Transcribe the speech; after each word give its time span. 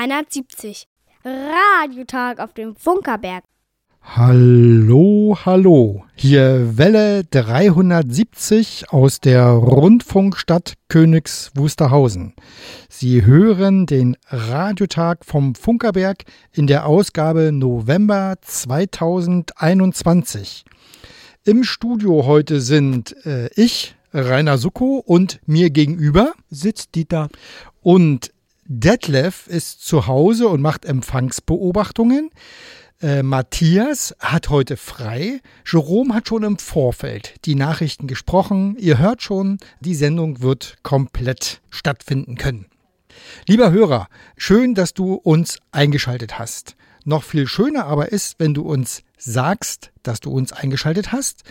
370. 0.00 0.88
Radiotag 1.24 2.40
auf 2.40 2.52
dem 2.54 2.74
Funkerberg. 2.74 3.44
Hallo, 4.00 5.36
hallo. 5.44 6.06
Hier 6.14 6.78
Welle 6.78 7.24
370 7.24 8.92
aus 8.92 9.20
der 9.20 9.44
Rundfunkstadt 9.48 10.72
Königs 10.88 11.50
Wusterhausen. 11.54 12.32
Sie 12.88 13.26
hören 13.26 13.84
den 13.84 14.16
Radiotag 14.28 15.26
vom 15.26 15.54
Funkerberg 15.54 16.24
in 16.52 16.66
der 16.66 16.86
Ausgabe 16.86 17.52
November 17.52 18.36
2021. 18.40 20.64
Im 21.44 21.62
Studio 21.62 22.24
heute 22.24 22.62
sind 22.62 23.14
äh, 23.26 23.50
ich, 23.54 23.96
Rainer 24.14 24.56
Sucko, 24.56 25.02
und 25.04 25.40
mir 25.44 25.68
gegenüber 25.68 26.32
sitzt 26.48 26.94
Dieter. 26.94 27.28
Und 27.82 28.32
Detlef 28.72 29.48
ist 29.48 29.84
zu 29.84 30.06
Hause 30.06 30.46
und 30.46 30.62
macht 30.62 30.84
Empfangsbeobachtungen. 30.84 32.30
Äh, 33.02 33.24
Matthias 33.24 34.14
hat 34.20 34.48
heute 34.48 34.76
frei. 34.76 35.40
Jerome 35.66 36.14
hat 36.14 36.28
schon 36.28 36.44
im 36.44 36.56
Vorfeld 36.56 37.34
die 37.46 37.56
Nachrichten 37.56 38.06
gesprochen. 38.06 38.76
Ihr 38.78 38.98
hört 38.98 39.22
schon, 39.22 39.58
die 39.80 39.96
Sendung 39.96 40.40
wird 40.40 40.76
komplett 40.84 41.62
stattfinden 41.70 42.36
können. 42.36 42.66
Lieber 43.48 43.72
Hörer, 43.72 44.06
schön, 44.36 44.76
dass 44.76 44.94
du 44.94 45.14
uns 45.14 45.58
eingeschaltet 45.72 46.38
hast. 46.38 46.76
Noch 47.04 47.24
viel 47.24 47.48
schöner 47.48 47.86
aber 47.86 48.12
ist, 48.12 48.36
wenn 48.38 48.54
du 48.54 48.62
uns 48.62 49.02
sagst, 49.18 49.90
dass 50.04 50.20
du 50.20 50.30
uns 50.30 50.52
eingeschaltet 50.52 51.10
hast. 51.10 51.42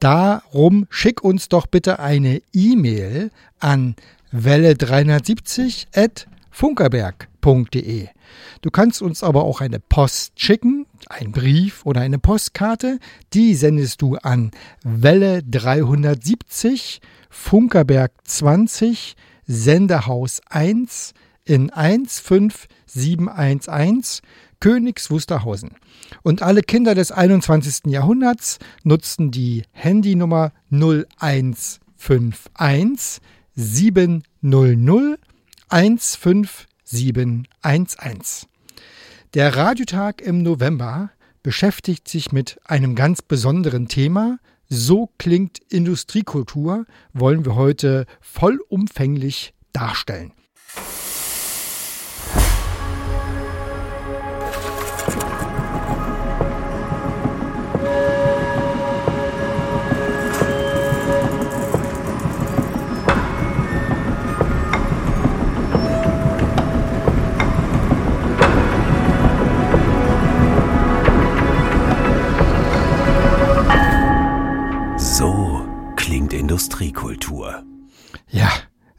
Darum 0.00 0.86
schick 0.88 1.22
uns 1.22 1.50
doch 1.50 1.66
bitte 1.66 1.98
eine 1.98 2.40
E-Mail 2.54 3.30
an 3.60 3.96
welle370 4.32 5.88
at 5.94 6.26
funkerberg.de. 6.54 8.08
Du 8.62 8.70
kannst 8.70 9.02
uns 9.02 9.22
aber 9.24 9.42
auch 9.42 9.60
eine 9.60 9.80
Post 9.80 10.40
schicken, 10.40 10.86
einen 11.08 11.32
Brief 11.32 11.84
oder 11.84 12.00
eine 12.00 12.20
Postkarte. 12.20 13.00
Die 13.32 13.56
sendest 13.56 14.00
du 14.02 14.14
an 14.16 14.52
Welle 14.84 15.42
370 15.42 17.00
Funkerberg 17.28 18.12
20 18.22 19.16
Sendehaus 19.46 20.40
1 20.48 21.14
in 21.44 21.70
15711 21.70 24.22
Königs 24.60 25.10
Wusterhausen. 25.10 25.72
Und 26.22 26.42
alle 26.42 26.62
Kinder 26.62 26.94
des 26.94 27.10
21. 27.10 27.86
Jahrhunderts 27.86 28.60
nutzten 28.84 29.32
die 29.32 29.64
Handynummer 29.72 30.52
0151 30.70 33.20
700 33.56 35.18
15711. 35.68 38.46
Der 39.34 39.56
Radiotag 39.56 40.20
im 40.20 40.42
November 40.42 41.10
beschäftigt 41.42 42.08
sich 42.08 42.32
mit 42.32 42.58
einem 42.64 42.94
ganz 42.94 43.22
besonderen 43.22 43.88
Thema. 43.88 44.38
So 44.68 45.10
klingt 45.18 45.58
Industriekultur, 45.68 46.86
wollen 47.12 47.44
wir 47.44 47.54
heute 47.54 48.06
vollumfänglich 48.20 49.54
darstellen. 49.72 50.32
Industriekultur. 76.64 77.62
Ja, 78.30 78.50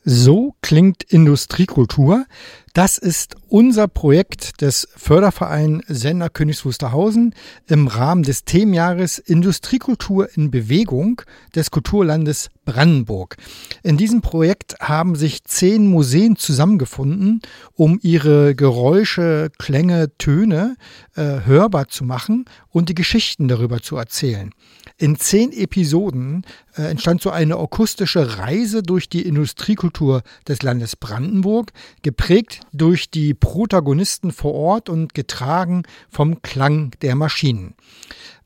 so 0.03 0.53
klingt 0.61 1.01
Industriekultur. 1.01 2.27
Das 2.73 2.99
ist 2.99 3.37
unser 3.47 3.87
Projekt 3.87 4.61
des 4.61 4.87
Fördervereins 4.95 5.83
Sender 5.87 6.29
Königs 6.29 6.63
Wusterhausen 6.63 7.33
im 7.65 7.87
Rahmen 7.87 8.21
des 8.21 8.45
Themenjahres 8.45 9.17
Industriekultur 9.17 10.29
in 10.37 10.51
Bewegung 10.51 11.23
des 11.55 11.71
Kulturlandes 11.71 12.49
Brandenburg. 12.65 13.35
In 13.81 13.97
diesem 13.97 14.21
Projekt 14.21 14.75
haben 14.79 15.15
sich 15.15 15.43
zehn 15.43 15.87
Museen 15.87 16.35
zusammengefunden, 16.35 17.41
um 17.73 17.97
ihre 18.03 18.53
Geräusche, 18.53 19.49
Klänge, 19.57 20.15
Töne 20.19 20.75
äh, 21.15 21.39
hörbar 21.45 21.87
zu 21.87 22.03
machen 22.03 22.45
und 22.69 22.89
die 22.89 22.95
Geschichten 22.95 23.47
darüber 23.47 23.81
zu 23.81 23.97
erzählen. 23.97 24.51
In 24.97 25.17
zehn 25.17 25.51
Episoden 25.51 26.45
äh, 26.77 26.83
entstand 26.83 27.21
so 27.21 27.29
eine 27.29 27.57
akustische 27.57 28.37
Reise 28.37 28.81
durch 28.81 29.09
die 29.09 29.23
Industriekultur 29.23 30.23
des 30.47 30.61
Landes 30.61 30.95
Brandenburg, 30.95 31.73
geprägt 32.01 32.61
durch 32.71 33.11
die 33.11 33.33
Protagonisten 33.33 34.31
vor 34.31 34.53
Ort 34.53 34.87
und 34.87 35.13
getragen 35.13 35.83
vom 36.09 36.41
Klang 36.41 36.91
der 37.01 37.15
Maschinen. 37.15 37.75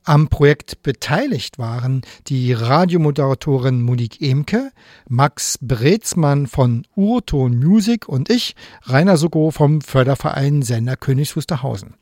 Am 0.02 0.28
Projekt 0.28 0.82
beteiligt 0.82 1.58
waren 1.58 2.02
die 2.26 2.52
Radiomoderatorin 2.52 3.80
Monique 3.80 4.20
Emke, 4.20 4.72
Max 5.08 5.56
Brezmann 5.60 6.48
von 6.48 6.84
Urton 6.96 7.60
Music 7.60 8.08
und 8.08 8.28
ich, 8.28 8.56
Rainer 8.82 9.18
Suko 9.18 9.52
vom 9.52 9.82
Förderverein 9.82 10.62
Sender 10.62 10.96
Königs 10.96 11.36
Wusterhausen. 11.36 11.94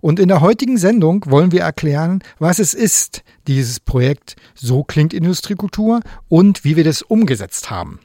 Und 0.00 0.18
in 0.18 0.28
der 0.28 0.40
heutigen 0.40 0.78
Sendung 0.78 1.24
wollen 1.28 1.52
wir 1.52 1.62
erklären, 1.62 2.22
was 2.38 2.58
es 2.58 2.74
ist, 2.74 3.22
dieses 3.46 3.80
Projekt 3.80 4.36
So 4.54 4.84
klingt 4.84 5.14
Industriekultur 5.14 6.00
und 6.28 6.64
wie 6.64 6.76
wir 6.76 6.84
das 6.84 7.02
umgesetzt 7.02 7.70
haben. 7.70 8.00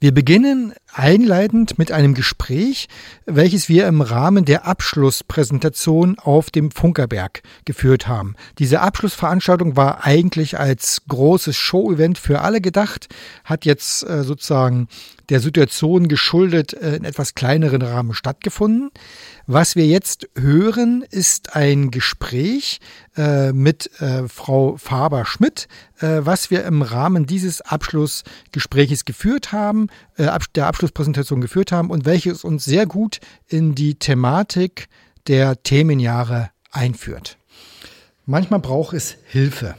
Wir 0.00 0.12
beginnen 0.12 0.72
einleitend 0.98 1.78
mit 1.78 1.92
einem 1.92 2.14
Gespräch, 2.14 2.88
welches 3.24 3.68
wir 3.68 3.86
im 3.86 4.00
Rahmen 4.00 4.44
der 4.44 4.66
Abschlusspräsentation 4.66 6.18
auf 6.18 6.50
dem 6.50 6.70
Funkerberg 6.70 7.42
geführt 7.64 8.08
haben. 8.08 8.34
Diese 8.58 8.80
Abschlussveranstaltung 8.80 9.76
war 9.76 10.04
eigentlich 10.04 10.58
als 10.58 11.02
großes 11.08 11.56
Show-Event 11.56 12.18
für 12.18 12.40
alle 12.40 12.60
gedacht, 12.60 13.08
hat 13.44 13.64
jetzt 13.64 14.02
äh, 14.08 14.24
sozusagen 14.24 14.88
der 15.28 15.40
Situation 15.40 16.08
geschuldet 16.08 16.72
äh, 16.72 16.96
in 16.96 17.04
etwas 17.04 17.34
kleineren 17.34 17.82
Rahmen 17.82 18.14
stattgefunden. 18.14 18.90
Was 19.46 19.76
wir 19.76 19.86
jetzt 19.86 20.28
hören, 20.36 21.04
ist 21.10 21.54
ein 21.54 21.90
Gespräch 21.90 22.80
äh, 23.16 23.52
mit 23.52 23.90
äh, 24.00 24.28
Frau 24.28 24.76
Faber-Schmidt, 24.76 25.68
äh, 26.00 26.20
was 26.20 26.50
wir 26.50 26.64
im 26.64 26.82
Rahmen 26.82 27.26
dieses 27.26 27.60
Abschlussgespräches 27.60 29.04
geführt 29.04 29.52
haben, 29.52 29.88
der 30.18 30.66
Abschlusspräsentation 30.66 31.40
geführt 31.40 31.72
haben 31.72 31.90
und 31.90 32.04
welches 32.04 32.44
uns 32.44 32.64
sehr 32.64 32.86
gut 32.86 33.20
in 33.46 33.74
die 33.74 33.94
Thematik 33.94 34.88
der 35.26 35.62
Themenjahre 35.62 36.50
einführt. 36.70 37.38
Manchmal 38.26 38.60
braucht 38.60 38.94
es 38.94 39.16
Hilfe. 39.26 39.74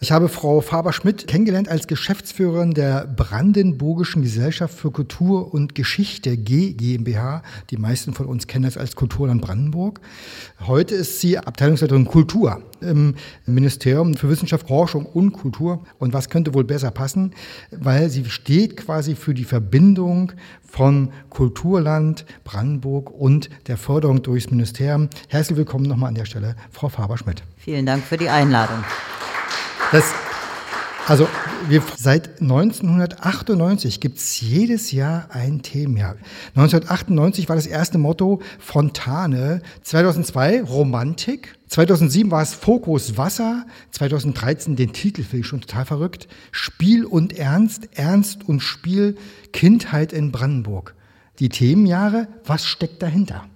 Ich 0.00 0.12
habe 0.12 0.28
Frau 0.28 0.60
Faber-Schmidt 0.60 1.26
kennengelernt 1.26 1.68
als 1.68 1.88
Geschäftsführerin 1.88 2.72
der 2.72 3.04
Brandenburgischen 3.04 4.22
Gesellschaft 4.22 4.78
für 4.78 4.92
Kultur 4.92 5.52
und 5.52 5.74
Geschichte 5.74 6.36
G 6.36 6.72
GmbH. 6.72 7.42
Die 7.70 7.78
meisten 7.78 8.14
von 8.14 8.26
uns 8.26 8.46
kennen 8.46 8.64
das 8.64 8.76
als 8.76 8.94
Kulturland 8.94 9.42
Brandenburg. 9.42 10.00
Heute 10.60 10.94
ist 10.94 11.20
sie 11.20 11.36
Abteilungsleiterin 11.36 12.04
Kultur 12.04 12.62
im 12.80 13.16
Ministerium 13.44 14.14
für 14.14 14.28
Wissenschaft, 14.28 14.68
Forschung 14.68 15.04
und 15.04 15.32
Kultur. 15.32 15.84
Und 15.98 16.12
was 16.12 16.30
könnte 16.30 16.54
wohl 16.54 16.62
besser 16.62 16.92
passen? 16.92 17.34
Weil 17.72 18.08
sie 18.08 18.24
steht 18.26 18.76
quasi 18.76 19.16
für 19.16 19.34
die 19.34 19.42
Verbindung 19.42 20.30
von 20.62 21.10
Kulturland 21.28 22.24
Brandenburg 22.44 23.10
und 23.10 23.50
der 23.66 23.76
Förderung 23.76 24.22
durchs 24.22 24.48
Ministerium. 24.48 25.08
Herzlich 25.26 25.58
willkommen 25.58 25.86
nochmal 25.86 26.10
an 26.10 26.14
der 26.14 26.24
Stelle, 26.24 26.54
Frau 26.70 26.88
Faber-Schmidt. 26.88 27.42
Vielen 27.56 27.84
Dank 27.84 28.04
für 28.04 28.16
die 28.16 28.28
Einladung. 28.28 28.84
Das, 29.90 30.04
also 31.06 31.26
wir, 31.66 31.82
seit 31.96 32.42
1998 32.42 34.00
gibt 34.00 34.18
es 34.18 34.38
jedes 34.38 34.92
Jahr 34.92 35.28
ein 35.30 35.62
Themenjahr. 35.62 36.16
1998 36.54 37.48
war 37.48 37.56
das 37.56 37.66
erste 37.66 37.96
Motto 37.96 38.42
Fontane, 38.58 39.62
2002 39.84 40.62
Romantik, 40.62 41.56
2007 41.68 42.30
war 42.30 42.42
es 42.42 42.52
Fokus 42.52 43.16
Wasser, 43.16 43.64
2013 43.92 44.76
den 44.76 44.92
Titel 44.92 45.22
finde 45.22 45.38
ich 45.38 45.46
schon 45.46 45.62
total 45.62 45.86
verrückt, 45.86 46.28
Spiel 46.52 47.06
und 47.06 47.38
Ernst, 47.38 47.88
Ernst 47.94 48.46
und 48.46 48.60
Spiel, 48.60 49.16
Kindheit 49.54 50.12
in 50.12 50.32
Brandenburg. 50.32 50.94
Die 51.38 51.48
Themenjahre, 51.48 52.28
was 52.44 52.66
steckt 52.66 53.02
dahinter? 53.02 53.46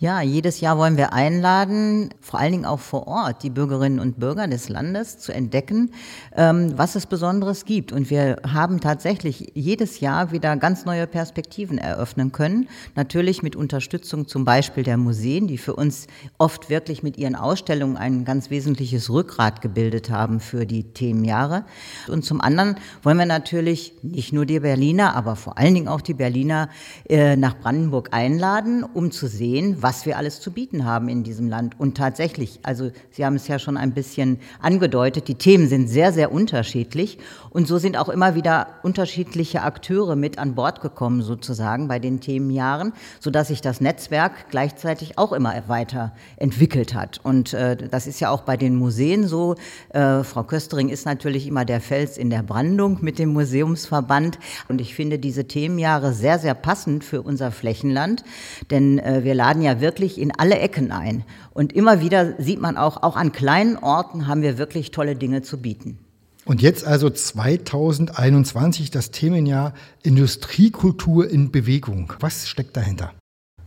Ja, 0.00 0.20
jedes 0.20 0.60
Jahr 0.60 0.78
wollen 0.78 0.96
wir 0.96 1.12
einladen, 1.12 2.10
vor 2.20 2.38
allen 2.38 2.52
Dingen 2.52 2.66
auch 2.66 2.78
vor 2.78 3.08
Ort, 3.08 3.42
die 3.42 3.50
Bürgerinnen 3.50 3.98
und 3.98 4.20
Bürger 4.20 4.46
des 4.46 4.68
Landes 4.68 5.18
zu 5.18 5.32
entdecken, 5.32 5.90
ähm, 6.36 6.74
was 6.76 6.94
es 6.94 7.06
Besonderes 7.06 7.64
gibt. 7.64 7.90
Und 7.90 8.08
wir 8.08 8.36
haben 8.46 8.80
tatsächlich 8.80 9.50
jedes 9.54 9.98
Jahr 9.98 10.30
wieder 10.30 10.56
ganz 10.56 10.84
neue 10.84 11.08
Perspektiven 11.08 11.78
eröffnen 11.78 12.30
können. 12.30 12.68
Natürlich 12.94 13.42
mit 13.42 13.56
Unterstützung 13.56 14.28
zum 14.28 14.44
Beispiel 14.44 14.84
der 14.84 14.98
Museen, 14.98 15.48
die 15.48 15.58
für 15.58 15.74
uns 15.74 16.06
oft 16.38 16.70
wirklich 16.70 17.02
mit 17.02 17.18
ihren 17.18 17.34
Ausstellungen 17.34 17.96
ein 17.96 18.24
ganz 18.24 18.50
wesentliches 18.50 19.10
Rückgrat 19.10 19.62
gebildet 19.62 20.10
haben 20.10 20.38
für 20.38 20.64
die 20.64 20.84
Themenjahre. 20.84 21.64
Und 22.06 22.24
zum 22.24 22.40
anderen 22.40 22.76
wollen 23.02 23.18
wir 23.18 23.26
natürlich 23.26 23.94
nicht 24.02 24.32
nur 24.32 24.46
die 24.46 24.60
Berliner, 24.60 25.16
aber 25.16 25.34
vor 25.34 25.58
allen 25.58 25.74
Dingen 25.74 25.88
auch 25.88 26.02
die 26.02 26.14
Berliner 26.14 26.68
äh, 27.08 27.34
nach 27.34 27.58
Brandenburg 27.58 28.10
einladen, 28.12 28.84
um 28.84 29.10
zu 29.10 29.26
sehen, 29.26 29.78
was 29.80 29.87
wir 30.06 30.16
alles 30.16 30.40
zu 30.40 30.50
bieten 30.50 30.84
haben 30.84 31.08
in 31.08 31.22
diesem 31.22 31.48
Land. 31.48 31.78
Und 31.78 31.96
tatsächlich, 31.96 32.60
also 32.62 32.90
Sie 33.10 33.24
haben 33.24 33.36
es 33.36 33.48
ja 33.48 33.58
schon 33.58 33.76
ein 33.76 33.92
bisschen 33.92 34.38
angedeutet, 34.60 35.28
die 35.28 35.34
Themen 35.34 35.68
sind 35.68 35.88
sehr, 35.88 36.12
sehr 36.12 36.32
unterschiedlich. 36.32 37.18
Und 37.50 37.66
so 37.66 37.78
sind 37.78 37.96
auch 37.96 38.08
immer 38.08 38.34
wieder 38.34 38.68
unterschiedliche 38.82 39.62
Akteure 39.62 40.16
mit 40.16 40.38
an 40.38 40.54
Bord 40.54 40.80
gekommen, 40.80 41.22
sozusagen, 41.22 41.88
bei 41.88 41.98
den 41.98 42.20
Themenjahren, 42.20 42.92
sodass 43.20 43.48
sich 43.48 43.60
das 43.60 43.80
Netzwerk 43.80 44.50
gleichzeitig 44.50 45.18
auch 45.18 45.32
immer 45.32 45.54
weiter 45.68 46.12
entwickelt 46.36 46.94
hat. 46.94 47.20
Und 47.22 47.54
äh, 47.54 47.76
das 47.76 48.06
ist 48.06 48.20
ja 48.20 48.30
auch 48.30 48.42
bei 48.42 48.56
den 48.56 48.76
Museen 48.76 49.26
so. 49.26 49.56
Äh, 49.90 50.22
Frau 50.24 50.44
Köstering 50.44 50.88
ist 50.88 51.06
natürlich 51.06 51.46
immer 51.46 51.64
der 51.64 51.80
Fels 51.80 52.18
in 52.18 52.30
der 52.30 52.42
Brandung 52.42 52.98
mit 53.00 53.18
dem 53.18 53.32
Museumsverband. 53.32 54.38
Und 54.68 54.80
ich 54.80 54.94
finde 54.94 55.18
diese 55.18 55.46
Themenjahre 55.46 56.12
sehr, 56.12 56.38
sehr 56.38 56.54
passend 56.54 57.04
für 57.04 57.22
unser 57.22 57.50
Flächenland, 57.50 58.24
denn 58.70 58.98
äh, 58.98 59.24
wir 59.24 59.34
laden 59.34 59.62
ja 59.62 59.77
wirklich 59.80 60.20
in 60.20 60.32
alle 60.36 60.58
Ecken 60.58 60.92
ein. 60.92 61.24
Und 61.52 61.72
immer 61.72 62.00
wieder 62.00 62.34
sieht 62.38 62.60
man 62.60 62.76
auch, 62.76 63.02
auch 63.02 63.16
an 63.16 63.32
kleinen 63.32 63.76
Orten 63.76 64.26
haben 64.26 64.42
wir 64.42 64.58
wirklich 64.58 64.90
tolle 64.90 65.16
Dinge 65.16 65.42
zu 65.42 65.58
bieten. 65.58 65.98
Und 66.44 66.62
jetzt 66.62 66.86
also 66.86 67.10
2021 67.10 68.90
das 68.90 69.10
Themenjahr 69.10 69.74
Industriekultur 70.02 71.28
in 71.28 71.50
Bewegung. 71.50 72.14
Was 72.20 72.48
steckt 72.48 72.76
dahinter? 72.76 73.12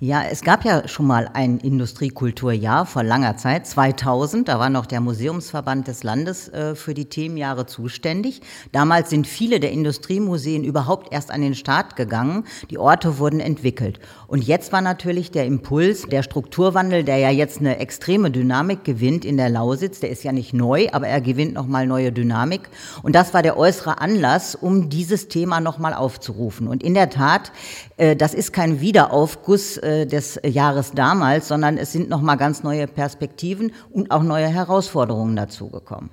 Ja, 0.04 0.24
es 0.24 0.42
gab 0.42 0.66
ja 0.66 0.88
schon 0.88 1.06
mal 1.06 1.30
ein 1.32 1.60
Industriekulturjahr 1.60 2.88
vor 2.88 3.04
langer 3.04 3.38
Zeit, 3.38 3.68
2000. 3.68 4.48
Da 4.48 4.58
war 4.58 4.72
noch 4.72 4.88
der 4.88 5.00
Museumsverband 5.00 5.88
des 5.88 6.02
Landes 6.02 6.50
äh, 6.50 6.74
für 6.74 6.96
die 6.96 7.06
Themenjahre 7.06 7.68
zuständig. 7.68 8.42
Damals 8.72 9.12
sind 9.12 9.28
viele 9.28 9.60
der 9.60 9.72
Industriemuseen 9.72 10.64
überhaupt 10.64 11.14
erst 11.14 11.30
an 11.30 11.42
den 11.42 11.54
Start 11.54 11.96
gegangen. 11.98 12.46
Die 12.72 12.80
Orte 12.80 13.20
wurden 13.20 13.40
entwickelt. 13.40 14.00
Und 14.26 14.44
jetzt 14.44 14.72
war 14.72 14.82
natürlich 14.82 15.30
der 15.30 15.46
Impuls, 15.46 16.08
der 16.08 16.24
Strukturwandel, 16.24 17.04
der 17.04 17.18
ja 17.18 17.30
jetzt 17.30 17.60
eine 17.60 17.78
extreme 17.78 18.32
Dynamik 18.32 18.84
gewinnt 18.84 19.24
in 19.24 19.38
der 19.38 19.50
Lausitz. 19.50 20.00
Der 20.00 20.10
ist 20.10 20.24
ja 20.24 20.32
nicht 20.32 20.52
neu, 20.52 20.88
aber 20.92 21.10
er 21.10 21.22
gewinnt 21.22 21.54
nochmal 21.54 21.86
neue 21.86 22.12
Dynamik. 22.12 22.70
Und 23.04 23.14
das 23.14 23.36
war 23.36 23.44
der 23.44 23.56
äußere 23.56 24.02
Anlass, 24.02 24.56
um 24.56 24.90
dieses 24.90 25.28
Thema 25.28 25.60
nochmal 25.62 25.94
aufzurufen. 25.94 26.68
Und 26.68 26.82
in 26.82 26.96
der 26.96 27.12
Tat, 27.12 27.52
äh, 27.98 28.16
das 28.16 28.34
ist 28.34 28.52
kein 28.52 28.82
Wiederaufguss 28.82 29.78
äh, 29.78 29.91
des 30.06 30.40
Jahres 30.44 30.92
damals, 30.92 31.48
sondern 31.48 31.78
es 31.78 31.92
sind 31.92 32.10
nochmal 32.10 32.38
ganz 32.38 32.64
neue 32.64 32.88
Perspektiven 32.88 33.72
und 33.92 34.12
auch 34.12 34.24
neue 34.24 34.48
Herausforderungen 34.48 35.36
dazugekommen. 35.36 36.10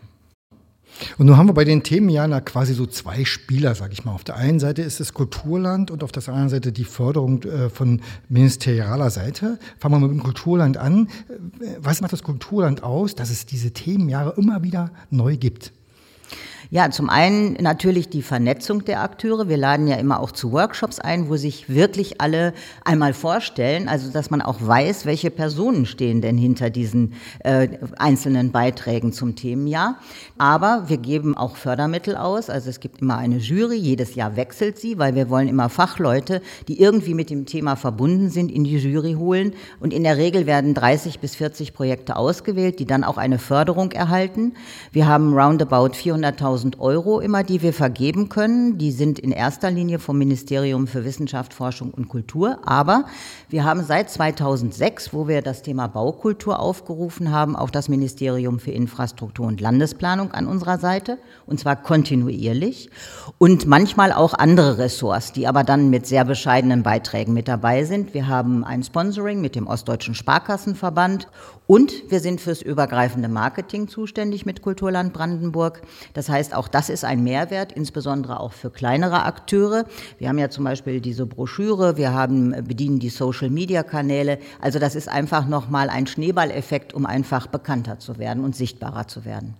Und 1.17 1.27
nun 1.27 1.37
haben 1.37 1.49
wir 1.49 1.55
bei 1.55 1.65
den 1.65 1.83
Themen 1.83 2.09
ja 2.09 2.41
quasi 2.41 2.75
so 2.75 2.87
zwei 2.87 3.25
Spieler, 3.25 3.75
sage 3.75 3.93
ich 3.93 4.05
mal. 4.05 4.13
Auf 4.13 4.25
der 4.25 4.37
einen 4.37 4.59
Seite 4.59 4.83
ist 4.83 5.01
es 5.01 5.15
Kulturland 5.15 5.91
und 5.91 6.03
auf 6.03 6.13
der 6.13 6.27
anderen 6.29 6.49
Seite 6.49 6.73
die 6.73 6.85
Förderung 6.85 7.43
äh, 7.45 7.71
von 7.71 8.01
ministerialer 8.29 9.11
Seite. 9.11 9.59
Fangen 9.79 10.01
wir 10.01 10.09
mit 10.09 10.19
dem 10.19 10.23
Kulturland 10.23 10.77
an. 10.77 11.09
Äh, 11.29 11.77
was 11.79 12.01
macht 12.01 12.13
das 12.13 12.23
Kulturland 12.23 12.83
aus, 12.83 13.15
dass 13.15 13.31
es 13.31 13.47
diese 13.47 13.73
Themenjahre 13.73 14.35
immer 14.37 14.63
wieder 14.63 14.91
neu 15.11 15.37
gibt? 15.37 15.73
Ja, 16.71 16.91
zum 16.91 17.09
einen 17.09 17.55
natürlich 17.55 18.11
die 18.11 18.21
Vernetzung 18.21 18.85
der 18.85 19.01
Akteure. 19.01 19.49
Wir 19.49 19.57
laden 19.57 19.87
ja 19.87 19.97
immer 19.97 20.21
auch 20.21 20.33
zu 20.33 20.53
Workshops 20.53 21.01
ein, 21.01 21.31
wo 21.31 21.37
sich 21.37 21.71
wirklich 21.71 22.21
alle 22.21 22.53
einmal 22.85 23.15
vorstellen, 23.15 23.89
also 23.89 24.11
dass 24.11 24.29
man 24.29 24.43
auch 24.43 24.59
weiß, 24.61 25.07
welche 25.07 25.31
Personen 25.31 25.87
stehen 25.87 26.21
denn 26.21 26.37
hinter 26.37 26.69
diesen 26.69 27.15
äh, 27.39 27.69
einzelnen 27.97 28.53
Beiträgen 28.53 29.15
zum 29.15 29.35
Themenjahr. 29.35 29.97
Aber 30.37 30.85
wir 30.89 30.99
geben 30.99 31.35
auch 31.35 31.57
Fördermittel 31.57 32.17
aus. 32.17 32.51
Also 32.51 32.69
es 32.69 32.81
gibt 32.81 33.01
immer 33.01 33.17
eine 33.17 33.39
Jury, 33.39 33.77
jedes 33.77 34.15
Jahr 34.15 34.37
wechselt 34.37 34.79
sie, 34.79 34.99
weil 34.99 35.15
wir 35.15 35.31
wollen 35.31 35.49
immer 35.49 35.71
Fachleute, 35.71 36.43
die 36.69 36.83
irgendwie 36.83 37.15
mit 37.15 37.31
dem 37.31 37.47
Thema 37.47 37.77
verbunden 37.77 38.29
sind, 38.29 38.53
in 38.53 38.65
die 38.65 38.77
Jury 38.77 39.15
holen. 39.15 39.55
Und 39.81 39.95
in 39.95 40.03
der 40.03 40.19
Regel 40.19 40.45
werden 40.45 40.75
30 40.75 41.19
bis 41.19 41.35
40 41.35 41.73
Projekte 41.73 42.17
ausgewählt, 42.17 42.79
die 42.79 42.85
dann 42.85 43.05
auch 43.05 43.17
eine 43.17 43.39
Förderung 43.39 43.93
erhalten. 43.93 44.53
Wir 44.93 45.07
haben 45.07 45.33
roundabout 45.33 45.95
400.000 45.95 46.58
1000 46.59 46.81
Euro 46.81 47.21
immer, 47.21 47.45
die 47.45 47.63
wir 47.63 47.73
vergeben 47.73 48.29
können. 48.29 48.79
Die 48.79 48.91
sind 48.91 49.21
in 49.21 49.31
erster 49.31 49.71
Linie 49.71 50.01
vom 50.01 50.19
Ministerium 50.19 50.89
für 50.89 51.05
Wissenschaft, 51.05 51.55
Forschung 51.55 51.93
und 51.93 52.09
Kultur. 52.09 52.59
Aber 52.65 53.05
wir 53.49 53.63
haben 53.63 53.85
seit 53.85 54.11
2006, 54.11 55.13
wo 55.13 55.29
wir 55.29 55.41
das 55.41 55.63
Thema 55.63 55.87
Baukultur 55.87 56.59
aufgerufen 56.59 57.31
haben, 57.31 57.55
auch 57.55 57.71
das 57.71 57.89
Ministerium 57.89 58.59
für 58.59 58.73
Infrastruktur 58.73 59.47
und 59.47 59.61
Landesplanung 59.61 60.33
an 60.33 60.49
unserer 60.49 60.79
Seite. 60.79 61.19
Und 61.47 61.61
zwar 61.61 61.77
kontinuierlich. 61.77 62.91
Und 63.39 63.67
manchmal 63.67 64.13
auch 64.13 64.35
andere 64.35 64.79
Ressorts, 64.79 65.33
die 65.33 65.47
aber 65.47 65.63
dann 65.63 65.91
mit 65.91 66.07
sehr 66.07 66.25
bescheidenen 66.25 66.83
Beiträgen 66.83 67.35
mit 67.35 67.47
dabei 67.47 67.85
sind. 67.85 68.15
Wir 68.15 68.27
haben 68.27 68.65
ein 68.65 68.83
Sponsoring 68.83 69.41
mit 69.41 69.55
dem 69.55 69.69
Ostdeutschen 69.69 70.17
Sparkassenverband 70.17 71.29
und 71.69 72.11
wir 72.11 72.21
sind 72.21 72.41
fürs 72.41 72.63
übergreifende 72.63 73.29
Marketing 73.29 73.89
zuständig 73.89 74.47
mit 74.47 74.63
Kulturland 74.63 75.13
Brandenburg. 75.13 75.83
Das 76.15 76.31
heißt, 76.31 76.55
auch 76.55 76.67
das 76.67 76.89
ist 76.89 77.05
ein 77.05 77.23
Mehrwert, 77.23 77.73
insbesondere 77.73 78.41
auch 78.41 78.55
für 78.55 78.71
kleinere 78.71 79.25
Akteure. 79.25 79.85
Wir 80.19 80.31
haben 80.31 80.39
ja 80.39 80.49
zum 80.49 80.65
Beispiel 80.65 81.03
diese 81.03 81.27
Broschüre, 81.27 81.99
wir 81.99 82.15
haben, 82.15 82.55
äh, 82.55 82.63
bedienen 82.63 83.01
die 83.01 83.11
Social 83.11 83.51
Media 83.51 83.83
Kanäle. 83.83 84.39
Also 84.63 84.79
das 84.79 84.95
ist 84.95 85.11
einfach 85.11 85.47
nochmal 85.47 85.91
ein 85.91 86.07
Schneeballeffekt, 86.07 86.95
um 86.95 87.05
einfach 87.05 87.47
bekannter 87.49 87.99
zu 87.99 88.19
werden 88.19 88.45
und 88.45 88.57
sichtbarer 88.57 89.07
zu 89.07 89.27
werden. 89.27 89.55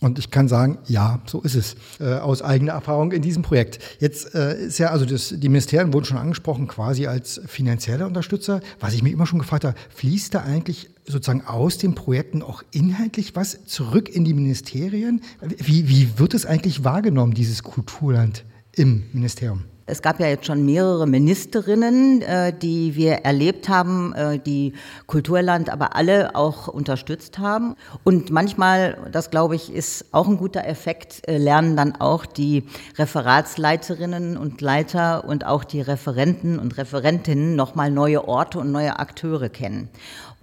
Und 0.00 0.18
ich 0.18 0.32
kann 0.32 0.48
sagen, 0.48 0.78
ja, 0.86 1.20
so 1.24 1.40
ist 1.42 1.54
es, 1.54 1.76
äh, 2.00 2.14
aus 2.14 2.42
eigener 2.42 2.72
Erfahrung 2.72 3.12
in 3.12 3.22
diesem 3.22 3.44
Projekt. 3.44 3.78
Jetzt 4.00 4.34
äh, 4.34 4.66
ist 4.66 4.78
ja, 4.78 4.88
also 4.88 5.04
das, 5.04 5.32
die 5.36 5.48
Ministerien 5.48 5.92
wurden 5.92 6.04
schon 6.04 6.18
angesprochen, 6.18 6.66
quasi 6.66 7.06
als 7.06 7.40
finanzieller 7.46 8.08
Unterstützer. 8.08 8.60
Was 8.80 8.92
ich 8.92 9.04
mich 9.04 9.12
immer 9.12 9.26
schon 9.26 9.38
gefragt 9.38 9.64
habe, 9.64 9.76
fließt 9.90 10.34
da 10.34 10.40
eigentlich 10.40 10.90
sozusagen 11.06 11.42
aus 11.46 11.78
den 11.78 11.94
Projekten 11.94 12.42
auch 12.42 12.62
inhaltlich 12.70 13.36
was 13.36 13.64
zurück 13.66 14.08
in 14.08 14.24
die 14.24 14.34
Ministerien? 14.34 15.22
Wie, 15.40 15.88
wie 15.88 16.18
wird 16.18 16.34
es 16.34 16.46
eigentlich 16.46 16.84
wahrgenommen, 16.84 17.34
dieses 17.34 17.62
Kulturland 17.62 18.44
im 18.72 19.04
Ministerium? 19.12 19.64
Es 19.86 20.00
gab 20.00 20.18
ja 20.18 20.28
jetzt 20.28 20.46
schon 20.46 20.64
mehrere 20.64 21.06
Ministerinnen, 21.06 22.22
äh, 22.22 22.54
die 22.56 22.94
wir 22.96 23.16
erlebt 23.16 23.68
haben, 23.68 24.14
äh, 24.14 24.38
die 24.38 24.72
Kulturland 25.06 25.68
aber 25.68 25.94
alle 25.94 26.34
auch 26.34 26.68
unterstützt 26.68 27.38
haben. 27.38 27.76
Und 28.02 28.30
manchmal, 28.30 28.96
das 29.12 29.30
glaube 29.30 29.56
ich, 29.56 29.70
ist 29.70 30.06
auch 30.12 30.26
ein 30.26 30.38
guter 30.38 30.64
Effekt, 30.64 31.28
äh, 31.28 31.36
lernen 31.36 31.76
dann 31.76 31.96
auch 31.96 32.24
die 32.24 32.64
Referatsleiterinnen 32.96 34.38
und 34.38 34.62
Leiter 34.62 35.24
und 35.26 35.44
auch 35.44 35.64
die 35.64 35.82
Referenten 35.82 36.58
und 36.58 36.78
Referentinnen 36.78 37.54
nochmal 37.54 37.90
neue 37.90 38.26
Orte 38.26 38.60
und 38.60 38.72
neue 38.72 38.98
Akteure 38.98 39.50
kennen. 39.50 39.90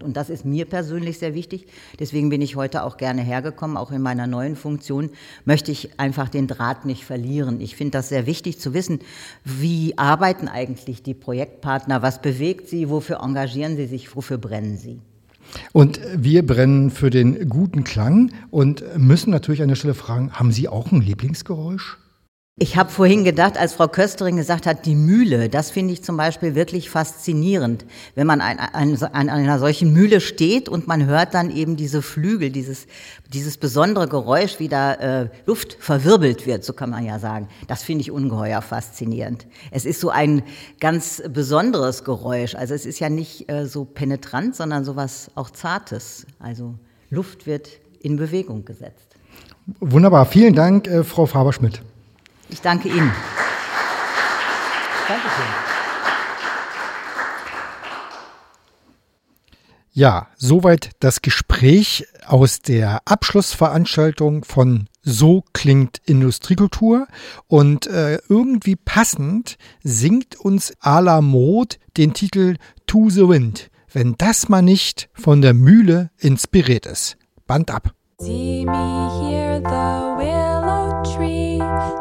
Und 0.04 0.18
das 0.18 0.30
ist 0.30 0.46
mir 0.46 0.66
persönlich 0.66 1.20
sehr 1.20 1.34
wichtig. 1.34 1.68
Deswegen 2.00 2.30
bin 2.30 2.42
ich 2.42 2.56
heute 2.56 2.84
auch 2.84 2.98
gerne 2.98 3.22
hergekommen. 3.22 3.78
Auch 3.78 3.92
in 3.92 4.02
meiner 4.02 4.28
neuen 4.28 4.56
Funktion 4.56 5.10
möchte 5.46 5.72
ich 5.72 6.00
einfach 6.00 6.30
den 6.30 6.48
Draht 6.48 6.86
nicht 6.86 7.06
verlieren. 7.06 7.62
Ich 7.62 7.76
finde 7.76 7.92
das 7.92 8.10
sehr 8.10 8.26
wichtig 8.26 8.60
zu 8.60 8.74
wissen, 8.74 9.00
wie 9.44 9.98
arbeiten 9.98 10.48
eigentlich 10.48 11.04
die 11.04 11.14
Projektpartner, 11.14 12.02
was 12.02 12.22
bewegt 12.22 12.68
sie, 12.70 12.90
wofür 12.90 13.22
engagieren 13.22 13.76
sie 13.76 13.88
sich, 13.88 14.16
wofür 14.16 14.38
brennen 14.38 14.78
sie. 14.78 15.00
Und 15.74 16.00
wir 16.16 16.46
brennen 16.46 16.92
für 16.92 17.10
den 17.10 17.50
guten 17.50 17.84
Klang 17.84 18.32
und 18.52 18.84
müssen 18.98 19.32
natürlich 19.32 19.62
an 19.62 19.68
der 19.68 19.76
Stelle 19.76 19.94
fragen, 19.94 20.32
haben 20.34 20.52
Sie 20.52 20.68
auch 20.68 20.92
ein 20.92 21.02
Lieblingsgeräusch? 21.02 21.98
Ich 22.62 22.78
habe 22.78 22.92
vorhin 22.92 23.24
gedacht, 23.24 23.58
als 23.58 23.74
Frau 23.74 23.88
Köstering 23.88 24.36
gesagt 24.36 24.68
hat, 24.68 24.86
die 24.86 24.94
Mühle, 24.94 25.50
das 25.50 25.72
finde 25.72 25.94
ich 25.94 26.04
zum 26.04 26.16
Beispiel 26.16 26.54
wirklich 26.54 26.92
faszinierend, 26.92 27.86
wenn 28.14 28.28
man 28.28 28.40
an, 28.40 28.60
an, 28.60 28.96
an, 29.02 29.30
einer 29.30 29.58
solchen 29.58 29.92
Mühle 29.94 30.22
steht 30.22 30.70
und 30.70 30.88
man 30.88 31.08
hört 31.08 31.34
dann 31.34 31.50
eben 31.50 31.76
diese 31.76 32.04
Flügel, 32.04 32.52
dieses, 32.52 32.86
dieses 33.34 33.58
besondere 33.58 34.08
Geräusch, 34.08 34.60
wie 34.60 34.68
da 34.68 34.94
äh, 34.94 35.30
Luft 35.48 35.76
verwirbelt 35.80 36.46
wird, 36.46 36.64
so 36.64 36.74
kann 36.74 36.92
man 36.92 37.04
ja 37.04 37.18
sagen. 37.18 37.48
Das 37.66 37.82
finde 37.82 38.02
ich 38.02 38.12
ungeheuer 38.12 38.62
faszinierend. 38.62 39.48
Es 39.72 39.86
ist 39.86 40.00
so 40.00 40.12
ein 40.12 40.44
ganz 40.80 41.24
besonderes 41.34 42.04
Geräusch. 42.04 42.54
Also 42.54 42.76
es 42.76 42.86
ist 42.86 43.00
ja 43.00 43.10
nicht 43.10 43.52
äh, 43.52 43.66
so 43.66 43.86
penetrant, 43.86 44.56
sondern 44.56 44.86
so 44.86 44.96
was 44.96 45.32
auch 45.34 45.50
Zartes. 45.50 46.28
Also 46.38 46.76
Luft 47.10 47.48
wird 47.48 47.70
in 48.02 48.18
Bewegung 48.18 48.66
gesetzt. 48.66 49.16
Wunderbar. 49.80 50.28
Vielen 50.28 50.54
Dank, 50.54 50.88
äh, 50.88 51.04
Frau 51.04 51.26
Faber-Schmidt. 51.26 51.82
Ich 52.52 52.62
danke 52.62 52.90
Ihnen. 52.90 53.12
Dankeschön. 55.08 55.46
Ja, 59.94 60.28
soweit 60.38 60.92
das 61.00 61.22
Gespräch 61.22 62.06
aus 62.26 62.62
der 62.62 63.02
Abschlussveranstaltung 63.06 64.46
von 64.46 64.88
So 65.02 65.44
klingt 65.52 65.98
Industriekultur 66.06 67.08
und 67.48 67.88
äh, 67.88 68.20
irgendwie 68.30 68.78
passend 68.78 69.58
singt 69.84 70.40
uns 70.40 70.74
Ala 70.80 71.20
Mod 71.20 71.78
den 71.98 72.14
Titel 72.14 72.56
To 72.88 73.10
the 73.10 73.28
Wind, 73.28 73.70
wenn 73.92 74.16
das 74.18 74.48
mal 74.48 74.62
nicht 74.62 75.10
von 75.14 75.42
der 75.42 75.54
Mühle 75.54 76.10
inspiriert 76.18 76.86
ist. 76.86 77.18
Band 77.46 77.70
ab. 77.72 77.94
See 78.20 78.64
me 78.66 79.10
here, 79.20 79.60
the 79.62 80.16
tree, 80.16 80.51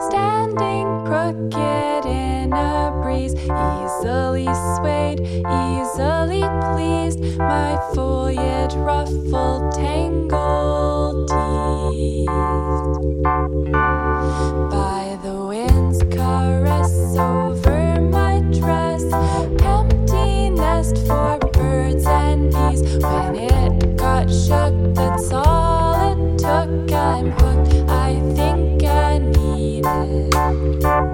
standing 0.09 1.05
crooked 1.05 2.07
in 2.07 2.53
a 2.53 2.91
breeze, 3.03 3.35
easily 3.35 4.49
swayed, 4.77 5.21
easily 5.21 6.45
pleased, 6.73 7.21
my 7.39 7.79
foliage 7.95 8.75
ruffled, 8.75 9.73
tangled, 9.75 11.29
teased. 11.29 12.31
By 14.71 15.19
the 15.23 15.45
wind's 15.49 16.03
caress 16.15 17.17
over 17.17 18.01
my 18.01 18.41
dress, 18.59 19.03
empty 19.63 20.51
nest 20.51 20.97
for 21.07 21.39
birds 21.53 22.07
and 22.07 22.51
bees, 22.51 22.83
when 23.05 23.35
it 23.37 23.97
got 23.97 24.31
shook, 24.31 24.75
that's 24.95 25.31
all 25.33 26.13
it 26.13 26.39
took, 26.39 26.93
I'm 26.93 27.31
hooked. 27.33 27.91
I 27.91 28.21
think 28.35 28.70
Thank 30.29 30.85
you. 30.85 31.10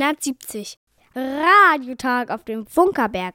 370. 0.00 0.78
Radiotag 1.14 2.30
auf 2.30 2.44
dem 2.44 2.66
Funkerberg. 2.66 3.34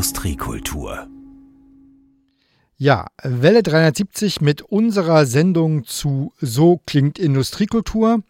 Industriekultur. 0.00 1.08
Ja, 2.78 3.08
Welle 3.22 3.62
370 3.62 4.40
mit 4.40 4.62
unserer 4.62 5.26
Sendung 5.26 5.84
zu 5.84 6.32
So 6.40 6.80
klingt 6.86 7.18
Industriekultur. 7.18 8.22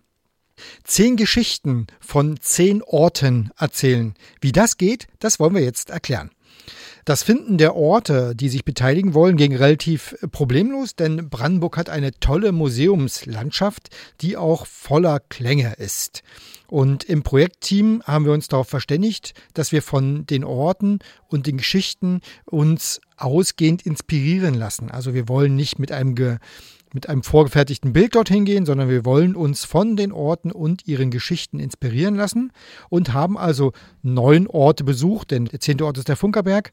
Zehn 0.83 1.17
Geschichten 1.17 1.87
von 2.01 2.41
zehn 2.41 2.83
Orten 2.83 3.53
erzählen. 3.57 4.15
Wie 4.41 4.51
das 4.51 4.79
geht, 4.79 5.07
das 5.21 5.39
wollen 5.39 5.55
wir 5.55 5.63
jetzt 5.63 5.91
erklären. 5.91 6.33
Das 7.05 7.23
Finden 7.23 7.59
der 7.59 7.77
Orte, 7.77 8.35
die 8.35 8.49
sich 8.49 8.65
beteiligen 8.65 9.15
wollen, 9.15 9.37
ging 9.37 9.55
relativ 9.55 10.17
problemlos, 10.31 10.95
denn 10.97 11.29
Brandenburg 11.31 11.77
hat 11.77 11.89
eine 11.89 12.13
tolle 12.13 12.53
Museumslandschaft, 12.53 13.89
die 14.21 14.37
auch 14.37 14.67
voller 14.67 15.21
Klänge 15.21 15.75
ist. 15.79 16.23
Und 16.69 17.05
im 17.05 17.23
Projektteam 17.23 18.03
haben 18.05 18.27
wir 18.27 18.33
uns 18.33 18.49
darauf 18.49 18.69
verständigt, 18.69 19.35
dass 19.55 19.73
wir 19.73 19.83
von 19.83 20.27
den 20.27 20.45
Orten 20.45 21.01
und 21.27 21.47
den 21.47 21.57
Geschichten 21.57 22.21
uns 22.45 23.01
ausgehend 23.17 23.85
inspirieren 23.85 24.55
lassen. 24.55 24.91
Also 24.91 25.13
wir 25.15 25.29
wollen 25.29 25.57
nicht 25.57 25.79
mit 25.79 25.91
einem 25.91 26.15
ge 26.15 26.39
mit 26.93 27.09
einem 27.09 27.23
vorgefertigten 27.23 27.93
Bild 27.93 28.15
dorthin 28.15 28.45
gehen, 28.45 28.67
sondern 28.67 28.89
wir 28.89 29.05
wollen 29.05 29.37
uns 29.37 29.65
von 29.65 29.97
den 29.97 30.13
Orten 30.13 30.51
und 30.51 30.87
ihren 30.87 31.11
Geschichten 31.11 31.61
inspirieren 31.61 32.17
lassen 32.17 32.53
und 32.89 33.13
haben 33.13 33.39
also 33.39 33.73
neun 34.03 34.47
Orte 34.47 34.85
besucht, 34.85 35.31
denn 35.31 35.47
der 35.47 35.61
zehnte 35.61 35.87
Ort 35.87 35.99
ist 35.99 36.09
der 36.09 36.17
Funkerberg. 36.17 36.73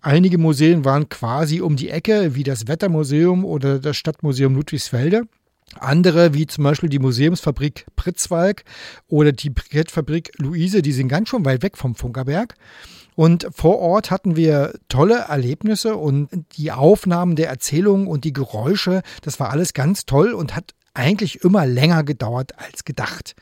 Einige 0.00 0.38
Museen 0.38 0.84
waren 0.84 1.08
quasi 1.08 1.60
um 1.60 1.76
die 1.76 1.90
Ecke, 1.90 2.34
wie 2.34 2.42
das 2.42 2.68
Wettermuseum 2.68 3.44
oder 3.44 3.78
das 3.78 3.96
Stadtmuseum 3.96 4.54
Ludwigsfelde. 4.54 5.22
Andere, 5.78 6.34
wie 6.34 6.46
zum 6.46 6.64
Beispiel 6.64 6.88
die 6.88 6.98
Museumsfabrik 6.98 7.86
Pritzwalk 7.96 8.64
oder 9.08 9.32
die 9.32 9.50
Brikettfabrik 9.50 10.32
Luise, 10.38 10.82
die 10.82 10.92
sind 10.92 11.08
ganz 11.08 11.28
schon 11.28 11.44
weit 11.44 11.62
weg 11.62 11.78
vom 11.78 11.94
Funkerberg. 11.94 12.54
Und 13.14 13.46
vor 13.52 13.78
Ort 13.78 14.10
hatten 14.10 14.36
wir 14.36 14.74
tolle 14.88 15.26
Erlebnisse 15.28 15.96
und 15.96 16.28
die 16.56 16.72
Aufnahmen 16.72 17.36
der 17.36 17.48
Erzählungen 17.48 18.06
und 18.06 18.24
die 18.24 18.32
Geräusche, 18.32 19.02
das 19.20 19.38
war 19.38 19.50
alles 19.50 19.74
ganz 19.74 20.06
toll 20.06 20.32
und 20.32 20.56
hat 20.56 20.74
eigentlich 20.94 21.42
immer 21.42 21.66
länger 21.66 22.04
gedauert 22.04 22.58
als 22.58 22.84
gedacht. 22.84 23.34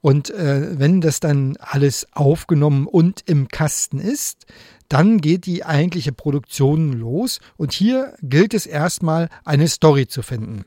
Und 0.00 0.30
äh, 0.30 0.78
wenn 0.78 1.00
das 1.00 1.20
dann 1.20 1.56
alles 1.58 2.06
aufgenommen 2.12 2.86
und 2.86 3.22
im 3.26 3.48
Kasten 3.48 3.98
ist, 3.98 4.46
dann 4.88 5.20
geht 5.20 5.44
die 5.46 5.64
eigentliche 5.64 6.12
Produktion 6.12 6.92
los. 6.92 7.40
Und 7.56 7.72
hier 7.72 8.14
gilt 8.22 8.54
es 8.54 8.64
erstmal, 8.66 9.28
eine 9.44 9.68
Story 9.68 10.06
zu 10.06 10.22
finden. 10.22 10.64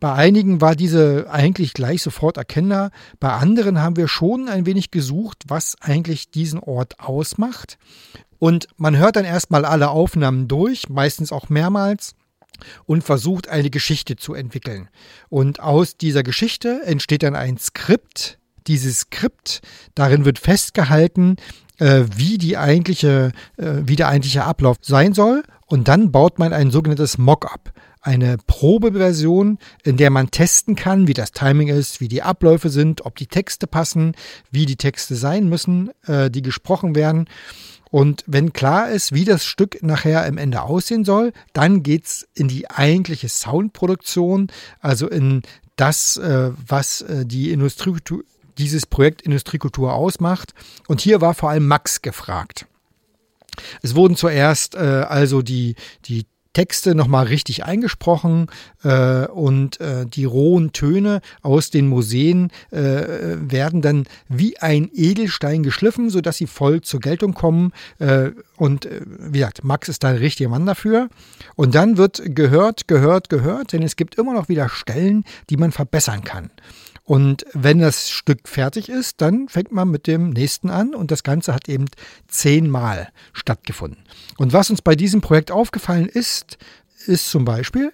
Bei 0.00 0.12
einigen 0.12 0.60
war 0.60 0.76
diese 0.76 1.30
eigentlich 1.30 1.72
gleich 1.72 2.02
sofort 2.02 2.36
erkennbar. 2.36 2.90
Bei 3.20 3.32
anderen 3.32 3.80
haben 3.80 3.96
wir 3.96 4.06
schon 4.06 4.48
ein 4.48 4.66
wenig 4.66 4.90
gesucht, 4.90 5.44
was 5.48 5.76
eigentlich 5.80 6.30
diesen 6.30 6.60
Ort 6.60 7.00
ausmacht. 7.00 7.78
Und 8.38 8.68
man 8.76 8.96
hört 8.96 9.16
dann 9.16 9.24
erstmal 9.24 9.64
alle 9.64 9.90
Aufnahmen 9.90 10.46
durch, 10.46 10.88
meistens 10.88 11.32
auch 11.32 11.48
mehrmals 11.48 12.14
und 12.86 13.02
versucht 13.02 13.48
eine 13.48 13.70
Geschichte 13.70 14.16
zu 14.16 14.34
entwickeln. 14.34 14.88
Und 15.28 15.60
aus 15.60 15.96
dieser 15.96 16.22
Geschichte 16.22 16.82
entsteht 16.84 17.22
dann 17.22 17.34
ein 17.34 17.58
Skript. 17.58 18.38
Dieses 18.66 19.00
Skript, 19.00 19.60
darin 19.94 20.24
wird 20.24 20.38
festgehalten, 20.38 21.36
äh, 21.78 22.04
wie 22.14 22.38
die 22.38 22.56
eigentliche, 22.56 23.32
äh, 23.56 23.72
wie 23.84 23.96
der 23.96 24.08
eigentliche 24.08 24.44
Ablauf 24.44 24.76
sein 24.80 25.12
soll. 25.12 25.42
Und 25.66 25.88
dann 25.88 26.12
baut 26.12 26.38
man 26.38 26.52
ein 26.52 26.70
sogenanntes 26.70 27.18
Mockup. 27.18 27.72
Eine 28.00 28.36
Probeversion, 28.46 29.58
in 29.82 29.96
der 29.96 30.10
man 30.10 30.30
testen 30.30 30.76
kann, 30.76 31.08
wie 31.08 31.14
das 31.14 31.32
Timing 31.32 31.68
ist, 31.68 32.00
wie 32.00 32.08
die 32.08 32.22
Abläufe 32.22 32.68
sind, 32.68 33.06
ob 33.06 33.16
die 33.16 33.26
Texte 33.26 33.66
passen, 33.66 34.12
wie 34.50 34.66
die 34.66 34.76
Texte 34.76 35.16
sein 35.16 35.48
müssen, 35.48 35.90
äh, 36.06 36.30
die 36.30 36.42
gesprochen 36.42 36.94
werden. 36.94 37.28
Und 37.90 38.24
wenn 38.26 38.52
klar 38.52 38.90
ist, 38.90 39.12
wie 39.12 39.24
das 39.24 39.44
Stück 39.44 39.82
nachher 39.82 40.26
im 40.26 40.36
Ende 40.36 40.62
aussehen 40.62 41.04
soll, 41.04 41.32
dann 41.52 41.82
geht's 41.82 42.26
in 42.34 42.48
die 42.48 42.68
eigentliche 42.68 43.28
Soundproduktion, 43.28 44.48
also 44.80 45.08
in 45.08 45.42
das, 45.76 46.16
äh, 46.16 46.50
was 46.66 47.02
äh, 47.02 47.24
die 47.24 47.52
Industrie, 47.52 47.94
dieses 48.58 48.86
Projekt 48.86 49.22
Industriekultur 49.22 49.94
ausmacht. 49.94 50.52
Und 50.88 51.00
hier 51.00 51.20
war 51.20 51.34
vor 51.34 51.50
allem 51.50 51.66
Max 51.66 52.02
gefragt. 52.02 52.66
Es 53.82 53.94
wurden 53.94 54.16
zuerst 54.16 54.74
äh, 54.74 54.78
also 54.78 55.42
die, 55.42 55.76
die 56.06 56.26
Texte 56.54 56.94
nochmal 56.94 57.26
richtig 57.26 57.64
eingesprochen 57.64 58.46
äh, 58.84 59.26
und 59.26 59.80
äh, 59.80 60.06
die 60.06 60.24
rohen 60.24 60.72
Töne 60.72 61.20
aus 61.42 61.70
den 61.70 61.88
Museen 61.88 62.50
äh, 62.70 62.78
werden 62.78 63.82
dann 63.82 64.04
wie 64.28 64.56
ein 64.58 64.88
Edelstein 64.94 65.64
geschliffen, 65.64 66.10
sodass 66.10 66.36
sie 66.36 66.46
voll 66.46 66.80
zur 66.80 67.00
Geltung 67.00 67.34
kommen. 67.34 67.72
Äh, 67.98 68.30
und 68.56 68.86
äh, 68.86 69.00
wie 69.04 69.38
gesagt, 69.38 69.64
Max 69.64 69.88
ist 69.88 70.04
da 70.04 70.12
der 70.12 70.20
richtige 70.20 70.48
Mann 70.48 70.64
dafür. 70.64 71.08
Und 71.56 71.74
dann 71.74 71.96
wird 71.96 72.22
gehört, 72.24 72.86
gehört, 72.86 73.28
gehört, 73.28 73.72
denn 73.72 73.82
es 73.82 73.96
gibt 73.96 74.14
immer 74.14 74.32
noch 74.32 74.48
wieder 74.48 74.68
Stellen, 74.68 75.24
die 75.50 75.56
man 75.56 75.72
verbessern 75.72 76.22
kann. 76.22 76.50
Und 77.04 77.44
wenn 77.52 77.80
das 77.80 78.08
Stück 78.10 78.48
fertig 78.48 78.88
ist, 78.88 79.20
dann 79.20 79.48
fängt 79.48 79.72
man 79.72 79.90
mit 79.90 80.06
dem 80.06 80.30
nächsten 80.30 80.70
an 80.70 80.94
und 80.94 81.10
das 81.10 81.22
Ganze 81.22 81.54
hat 81.54 81.68
eben 81.68 81.84
zehnmal 82.28 83.10
stattgefunden. 83.34 84.02
Und 84.38 84.54
was 84.54 84.70
uns 84.70 84.80
bei 84.80 84.96
diesem 84.96 85.20
Projekt 85.20 85.50
aufgefallen 85.50 86.08
ist, 86.08 86.56
ist 87.06 87.30
zum 87.30 87.44
Beispiel, 87.44 87.92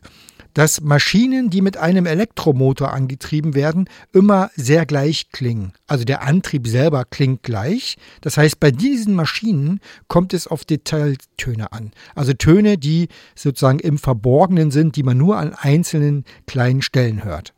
dass 0.55 0.81
Maschinen, 0.81 1.51
die 1.51 1.61
mit 1.61 1.77
einem 1.77 2.07
Elektromotor 2.07 2.93
angetrieben 2.93 3.55
werden, 3.55 3.89
immer 4.13 4.51
sehr 4.57 4.87
gleich 4.87 5.31
klingen. 5.31 5.73
Also 5.87 6.05
der 6.05 6.23
Antrieb 6.23 6.67
selber 6.67 7.05
klingt 7.05 7.43
gleich. 7.43 7.97
Das 8.21 8.37
heißt, 8.37 8.59
bei 8.61 8.71
diesen 8.71 9.15
Maschinen 9.15 9.81
kommt 10.09 10.35
es 10.35 10.47
auf 10.47 10.65
Detailtöne 10.65 11.73
an. 11.73 11.93
Also 12.15 12.33
Töne, 12.33 12.79
die 12.79 13.09
sozusagen 13.35 13.79
im 13.81 13.99
Verborgenen 13.99 14.71
sind, 14.71 14.97
die 14.97 15.03
man 15.03 15.19
nur 15.19 15.37
an 15.37 15.55
einzelnen 15.55 16.25
kleinen 16.47 16.83
Stellen 16.83 17.25
hört. 17.25 17.55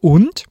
Und 0.00 0.44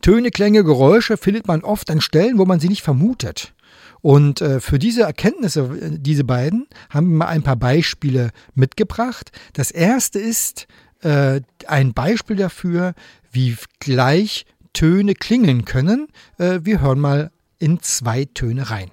Töne, 0.00 0.30
Klänge, 0.30 0.64
Geräusche 0.64 1.16
findet 1.16 1.46
man 1.46 1.62
oft 1.62 1.90
an 1.90 2.00
Stellen, 2.00 2.38
wo 2.38 2.44
man 2.44 2.60
sie 2.60 2.68
nicht 2.68 2.82
vermutet. 2.82 3.54
Und 4.02 4.40
äh, 4.40 4.60
für 4.60 4.78
diese 4.78 5.02
Erkenntnisse, 5.02 5.60
äh, 5.80 5.98
diese 5.98 6.24
beiden, 6.24 6.66
haben 6.88 7.10
wir 7.10 7.16
mal 7.18 7.26
ein 7.26 7.42
paar 7.42 7.56
Beispiele 7.56 8.30
mitgebracht. 8.54 9.30
Das 9.52 9.70
erste 9.70 10.18
ist 10.18 10.66
äh, 11.02 11.40
ein 11.66 11.92
Beispiel 11.92 12.36
dafür, 12.36 12.94
wie 13.30 13.56
gleich 13.78 14.46
Töne 14.72 15.14
klingen 15.14 15.64
können. 15.64 16.08
Äh, 16.38 16.60
wir 16.62 16.80
hören 16.80 17.00
mal 17.00 17.30
in 17.58 17.80
zwei 17.80 18.24
Töne 18.24 18.70
rein. 18.70 18.90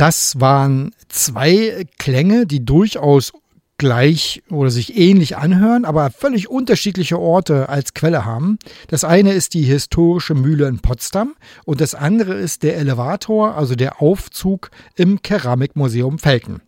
Das 0.00 0.40
waren 0.40 0.94
zwei 1.10 1.84
Klänge, 1.98 2.46
die 2.46 2.64
durchaus 2.64 3.32
gleich 3.76 4.42
oder 4.48 4.70
sich 4.70 4.96
ähnlich 4.96 5.36
anhören, 5.36 5.84
aber 5.84 6.10
völlig 6.10 6.48
unterschiedliche 6.48 7.18
Orte 7.18 7.68
als 7.68 7.92
Quelle 7.92 8.24
haben. 8.24 8.58
Das 8.88 9.04
eine 9.04 9.34
ist 9.34 9.52
die 9.52 9.64
historische 9.64 10.32
Mühle 10.34 10.68
in 10.68 10.78
Potsdam 10.78 11.34
und 11.66 11.82
das 11.82 11.94
andere 11.94 12.32
ist 12.32 12.62
der 12.62 12.78
Elevator, 12.78 13.56
also 13.56 13.74
der 13.74 14.00
Aufzug 14.00 14.70
im 14.96 15.20
Keramikmuseum 15.20 16.18
Felten. 16.18 16.62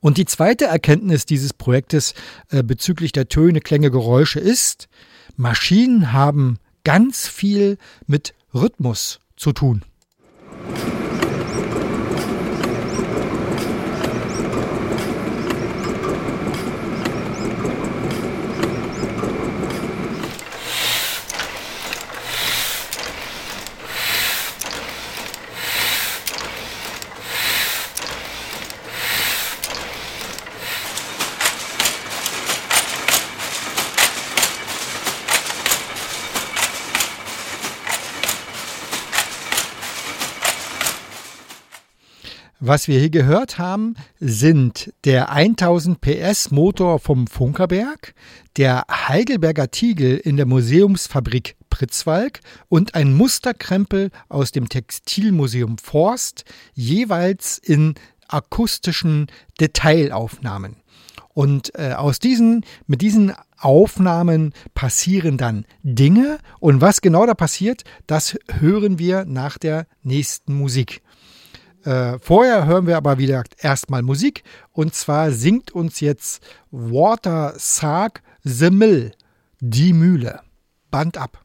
Und 0.00 0.18
die 0.18 0.26
zweite 0.26 0.66
Erkenntnis 0.66 1.24
dieses 1.24 1.54
Projektes 1.54 2.12
äh, 2.50 2.62
bezüglich 2.62 3.12
der 3.12 3.28
Töne, 3.28 3.62
Klänge, 3.62 3.90
Geräusche 3.90 4.38
ist, 4.38 4.90
Maschinen 5.34 6.12
haben 6.12 6.58
ganz 6.84 7.26
viel 7.26 7.78
mit 8.06 8.34
Rhythmus 8.52 9.20
zu 9.34 9.52
tun. 9.52 9.82
Was 42.62 42.88
wir 42.88 42.98
hier 43.00 43.08
gehört 43.08 43.56
haben, 43.56 43.94
sind 44.18 44.92
der 45.06 45.32
1000 45.32 45.98
PS 45.98 46.50
Motor 46.50 46.98
vom 46.98 47.26
Funkerberg, 47.26 48.12
der 48.58 48.84
Heidelberger 48.90 49.70
Tiegel 49.70 50.18
in 50.18 50.36
der 50.36 50.44
Museumsfabrik 50.44 51.56
Pritzwalk 51.70 52.40
und 52.68 52.94
ein 52.94 53.14
Musterkrempel 53.14 54.10
aus 54.28 54.52
dem 54.52 54.68
Textilmuseum 54.68 55.78
Forst, 55.78 56.44
jeweils 56.74 57.56
in 57.56 57.94
akustischen 58.28 59.28
Detailaufnahmen. 59.58 60.76
Und 61.32 61.72
äh, 61.78 61.94
aus 61.94 62.18
diesen, 62.18 62.66
mit 62.86 63.00
diesen 63.00 63.32
Aufnahmen 63.56 64.52
passieren 64.74 65.38
dann 65.38 65.64
Dinge 65.82 66.38
und 66.58 66.82
was 66.82 67.00
genau 67.00 67.24
da 67.24 67.32
passiert, 67.32 67.84
das 68.06 68.36
hören 68.50 68.98
wir 68.98 69.24
nach 69.24 69.56
der 69.56 69.86
nächsten 70.02 70.52
Musik. 70.52 71.00
Äh, 71.84 72.18
vorher 72.20 72.66
hören 72.66 72.86
wir 72.86 72.96
aber 72.96 73.18
wieder 73.18 73.42
erstmal 73.58 74.02
Musik 74.02 74.44
und 74.72 74.94
zwar 74.94 75.30
singt 75.30 75.72
uns 75.72 76.00
jetzt 76.00 76.42
Water 76.70 77.54
Sarg 77.56 78.22
the 78.42 78.70
Mill, 78.70 79.12
die 79.60 79.92
Mühle. 79.92 80.40
Band 80.90 81.16
ab. 81.16 81.44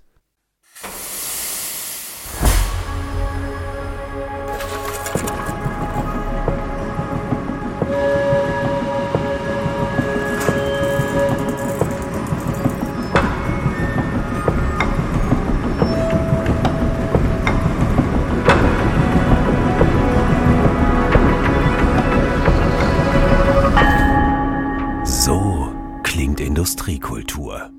Industriekultur. 26.61 27.71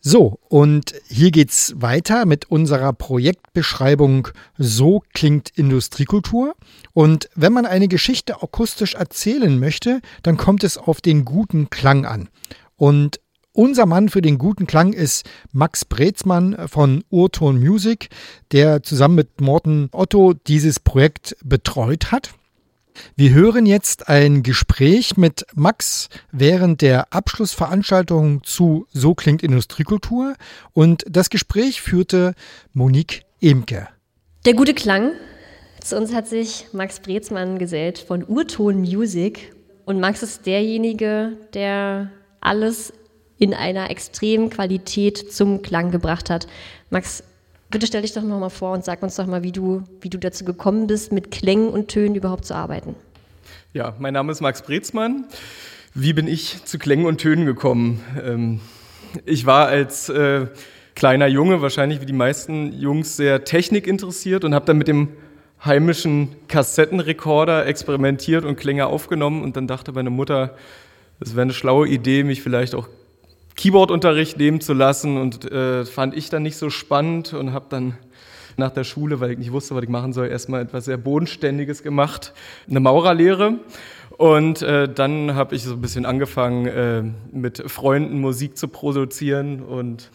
So, 0.00 0.40
und 0.48 0.92
hier 1.08 1.30
geht's 1.30 1.72
weiter 1.76 2.26
mit 2.26 2.50
unserer 2.50 2.92
Projektbeschreibung 2.92 4.26
So 4.58 5.04
klingt 5.14 5.50
Industriekultur. 5.50 6.56
Und 6.94 7.28
wenn 7.36 7.52
man 7.52 7.64
eine 7.64 7.86
Geschichte 7.86 8.42
akustisch 8.42 8.94
erzählen 8.94 9.56
möchte, 9.60 10.00
dann 10.24 10.36
kommt 10.36 10.64
es 10.64 10.78
auf 10.78 11.00
den 11.00 11.24
guten 11.24 11.70
Klang 11.70 12.06
an. 12.06 12.28
Und 12.74 13.20
unser 13.52 13.86
Mann 13.86 14.08
für 14.08 14.20
den 14.20 14.36
guten 14.36 14.66
Klang 14.66 14.92
ist 14.92 15.24
Max 15.52 15.84
Brezmann 15.84 16.66
von 16.66 17.04
Urton 17.08 17.60
Music, 17.60 18.08
der 18.50 18.82
zusammen 18.82 19.14
mit 19.14 19.40
Morten 19.40 19.90
Otto 19.92 20.34
dieses 20.34 20.80
Projekt 20.80 21.36
betreut 21.44 22.10
hat. 22.10 22.34
Wir 23.16 23.32
hören 23.32 23.66
jetzt 23.66 24.08
ein 24.08 24.42
Gespräch 24.42 25.16
mit 25.16 25.46
Max 25.54 26.08
während 26.32 26.82
der 26.82 27.12
Abschlussveranstaltung 27.12 28.42
zu 28.44 28.86
So 28.92 29.14
klingt 29.14 29.42
Industriekultur 29.42 30.34
und 30.72 31.04
das 31.08 31.30
Gespräch 31.30 31.80
führte 31.80 32.34
Monique 32.72 33.22
Emke. 33.40 33.88
Der 34.44 34.54
gute 34.54 34.74
Klang. 34.74 35.12
Zu 35.80 35.96
uns 35.96 36.12
hat 36.12 36.26
sich 36.26 36.66
Max 36.72 37.00
Brezmann 37.00 37.58
gesellt 37.58 37.98
von 37.98 38.24
Urton 38.24 38.80
Music 38.80 39.52
und 39.84 40.00
Max 40.00 40.22
ist 40.22 40.46
derjenige, 40.46 41.36
der 41.54 42.10
alles 42.40 42.92
in 43.38 43.54
einer 43.54 43.90
extremen 43.90 44.50
Qualität 44.50 45.32
zum 45.32 45.62
Klang 45.62 45.90
gebracht 45.90 46.30
hat. 46.30 46.46
Max, 46.90 47.22
Bitte 47.70 47.86
stell 47.86 48.02
dich 48.02 48.12
doch 48.12 48.22
noch 48.22 48.38
mal 48.38 48.48
vor 48.48 48.72
und 48.72 48.84
sag 48.84 49.02
uns 49.02 49.16
doch 49.16 49.26
mal, 49.26 49.42
wie 49.42 49.52
du, 49.52 49.82
wie 50.00 50.08
du 50.08 50.18
dazu 50.18 50.44
gekommen 50.44 50.86
bist, 50.86 51.12
mit 51.12 51.30
Klängen 51.30 51.68
und 51.68 51.88
Tönen 51.88 52.14
überhaupt 52.14 52.44
zu 52.44 52.54
arbeiten. 52.54 52.94
Ja, 53.72 53.94
mein 53.98 54.14
Name 54.14 54.32
ist 54.32 54.40
Max 54.40 54.62
Brezmann. 54.62 55.26
Wie 55.94 56.12
bin 56.12 56.28
ich 56.28 56.64
zu 56.64 56.78
Klängen 56.78 57.06
und 57.06 57.18
Tönen 57.18 57.44
gekommen? 57.44 58.02
Ähm, 58.24 58.60
ich 59.24 59.46
war 59.46 59.66
als 59.66 60.08
äh, 60.08 60.46
kleiner 60.94 61.26
Junge, 61.26 61.60
wahrscheinlich 61.60 62.00
wie 62.00 62.06
die 62.06 62.12
meisten 62.12 62.72
Jungs, 62.72 63.16
sehr 63.16 63.44
technikinteressiert 63.44 64.44
und 64.44 64.54
habe 64.54 64.64
dann 64.64 64.78
mit 64.78 64.88
dem 64.88 65.08
heimischen 65.64 66.36
Kassettenrekorder 66.48 67.66
experimentiert 67.66 68.44
und 68.44 68.56
Klänge 68.56 68.86
aufgenommen 68.86 69.42
und 69.42 69.56
dann 69.56 69.66
dachte 69.66 69.92
meine 69.92 70.10
Mutter, 70.10 70.56
es 71.18 71.34
wäre 71.34 71.42
eine 71.42 71.52
schlaue 71.52 71.88
Idee, 71.88 72.24
mich 72.24 72.42
vielleicht 72.42 72.74
auch 72.74 72.88
Keyboardunterricht 73.56 74.38
nehmen 74.38 74.60
zu 74.60 74.74
lassen 74.74 75.16
und 75.16 75.50
äh, 75.50 75.84
fand 75.84 76.14
ich 76.16 76.28
dann 76.28 76.42
nicht 76.42 76.56
so 76.56 76.70
spannend 76.70 77.32
und 77.32 77.52
habe 77.52 77.66
dann 77.68 77.96
nach 78.56 78.70
der 78.70 78.84
Schule, 78.84 79.20
weil 79.20 79.32
ich 79.32 79.38
nicht 79.38 79.52
wusste, 79.52 79.74
was 79.74 79.82
ich 79.82 79.88
machen 79.88 80.12
soll, 80.12 80.28
erstmal 80.28 80.62
etwas 80.62 80.86
sehr 80.86 80.96
Bodenständiges 80.96 81.82
gemacht, 81.82 82.32
eine 82.68 82.80
Maurerlehre. 82.80 83.58
Und 84.16 84.62
äh, 84.62 84.88
dann 84.88 85.34
habe 85.34 85.54
ich 85.54 85.64
so 85.64 85.74
ein 85.74 85.80
bisschen 85.80 86.06
angefangen, 86.06 86.66
äh, 86.66 87.02
mit 87.32 87.70
Freunden 87.70 88.20
Musik 88.20 88.56
zu 88.56 88.68
produzieren 88.68 89.62
und 89.62 90.10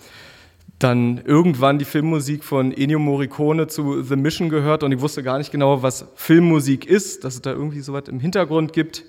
dann 0.79 1.21
irgendwann 1.23 1.77
die 1.77 1.85
Filmmusik 1.85 2.43
von 2.43 2.71
Ennio 2.71 2.97
Morricone 2.97 3.67
zu 3.67 4.01
The 4.01 4.15
Mission 4.15 4.49
gehört 4.49 4.81
und 4.81 4.91
ich 4.91 4.99
wusste 5.01 5.21
gar 5.21 5.37
nicht 5.37 5.51
genau, 5.51 5.83
was 5.83 6.07
Filmmusik 6.15 6.85
ist, 6.85 7.23
dass 7.23 7.35
es 7.35 7.41
da 7.41 7.51
irgendwie 7.51 7.81
so 7.81 7.93
was 7.93 8.07
im 8.07 8.19
Hintergrund 8.19 8.73
gibt. 8.73 9.03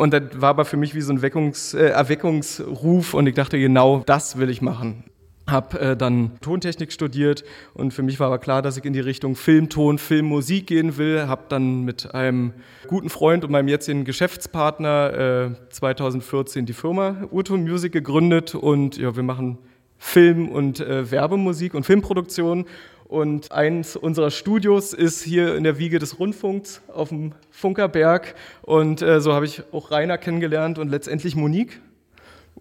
Und 0.00 0.14
das 0.14 0.22
war 0.36 0.48
aber 0.48 0.64
für 0.64 0.78
mich 0.78 0.94
wie 0.94 1.02
so 1.02 1.12
ein 1.12 1.20
Weckungs, 1.20 1.74
äh, 1.74 1.88
Erweckungsruf 1.88 3.12
und 3.12 3.26
ich 3.26 3.34
dachte, 3.34 3.58
genau 3.58 4.02
das 4.06 4.38
will 4.38 4.48
ich 4.48 4.62
machen. 4.62 5.04
Hab 5.46 5.74
äh, 5.74 5.94
dann 5.94 6.40
Tontechnik 6.40 6.90
studiert 6.90 7.44
und 7.74 7.92
für 7.92 8.02
mich 8.02 8.18
war 8.18 8.28
aber 8.28 8.38
klar, 8.38 8.62
dass 8.62 8.78
ich 8.78 8.86
in 8.86 8.94
die 8.94 9.00
Richtung 9.00 9.36
Filmton, 9.36 9.98
Filmmusik 9.98 10.66
gehen 10.68 10.96
will. 10.96 11.28
Hab 11.28 11.50
dann 11.50 11.84
mit 11.84 12.14
einem 12.14 12.54
guten 12.86 13.10
Freund 13.10 13.44
und 13.44 13.50
meinem 13.50 13.68
jetzigen 13.68 14.06
Geschäftspartner 14.06 15.50
äh, 15.68 15.68
2014 15.68 16.64
die 16.64 16.72
Firma 16.72 17.16
Urton 17.30 17.64
Music 17.64 17.92
gegründet 17.92 18.54
und 18.54 18.96
ja, 18.96 19.14
wir 19.14 19.22
machen 19.22 19.58
Film- 19.98 20.48
und 20.48 20.80
äh, 20.80 21.10
Werbemusik 21.10 21.74
und 21.74 21.84
Filmproduktion 21.84 22.64
und 23.10 23.50
eins 23.50 23.96
unserer 23.96 24.30
Studios 24.30 24.92
ist 24.92 25.24
hier 25.24 25.56
in 25.56 25.64
der 25.64 25.78
Wiege 25.78 25.98
des 25.98 26.20
Rundfunks 26.20 26.80
auf 26.94 27.08
dem 27.08 27.32
Funkerberg. 27.50 28.36
Und 28.62 29.02
äh, 29.02 29.20
so 29.20 29.32
habe 29.32 29.46
ich 29.46 29.64
auch 29.72 29.90
Rainer 29.90 30.16
kennengelernt 30.16 30.78
und 30.78 30.90
letztendlich 30.90 31.34
Monique. 31.34 31.80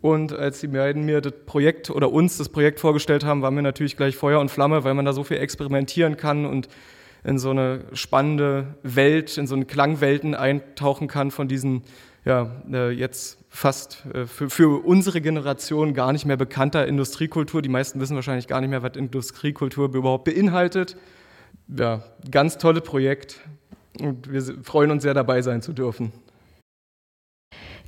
Und 0.02 0.34
als 0.34 0.60
die 0.60 0.68
beiden 0.68 1.06
mir 1.06 1.22
das 1.22 1.34
Projekt 1.46 1.92
oder 1.92 2.12
uns 2.12 2.40
das 2.40 2.50
Projekt 2.50 2.80
vorgestellt 2.80 3.24
haben, 3.24 3.44
waren 3.44 3.54
wir 3.54 3.62
natürlich 3.62 3.96
gleich 3.96 4.16
Feuer 4.16 4.40
und 4.40 4.50
Flamme, 4.50 4.84
weil 4.84 4.96
man 4.96 5.06
da 5.06 5.14
so 5.14 5.24
viel 5.24 5.38
experimentieren 5.38 6.18
kann 6.18 6.48
und 6.48 6.68
in 7.24 7.38
so 7.38 7.52
eine 7.52 7.82
spannende 7.94 8.74
Welt, 8.82 9.38
in 9.38 9.46
so 9.46 9.54
eine 9.54 9.66
Klangwelten 9.66 10.34
eintauchen 10.34 11.08
kann 11.08 11.30
von 11.30 11.48
diesen 11.48 11.84
ja, 12.26 12.50
äh, 12.72 12.90
jetzt 12.90 13.39
fast 13.50 14.06
äh, 14.14 14.26
für, 14.26 14.50
für 14.50 14.86
unsere 14.86 15.22
Generation 15.22 15.94
gar 15.94 16.14
nicht 16.14 16.26
mehr 16.26 16.38
bekannter 16.38 16.88
Industriekultur. 16.88 17.62
Die 17.62 17.70
meisten 17.70 18.00
wissen 18.00 18.16
wahrscheinlich 18.16 18.48
gar 18.48 18.62
nicht 18.62 18.70
mehr, 18.70 18.84
was 18.84 18.96
Industriekultur 18.96 19.94
überhaupt 19.94 20.26
beinhaltet. 20.26 20.96
Ja, 21.68 22.04
ganz 22.32 22.58
tolles 22.58 22.84
Projekt 22.84 23.42
und 24.00 24.32
wir 24.32 24.42
freuen 24.64 24.92
uns 24.92 25.04
sehr 25.04 25.14
dabei 25.14 25.42
sein 25.42 25.62
zu 25.62 25.74
dürfen. 25.74 26.12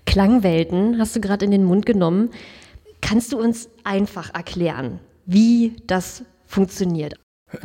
Klangwelten 0.05 0.99
hast 0.99 1.15
du 1.15 1.21
gerade 1.21 1.45
in 1.45 1.51
den 1.51 1.63
Mund 1.63 1.85
genommen. 1.85 2.31
Kannst 3.01 3.31
du 3.31 3.39
uns 3.39 3.69
einfach 3.83 4.33
erklären, 4.33 4.99
wie 5.25 5.75
das 5.87 6.23
funktioniert? 6.45 7.15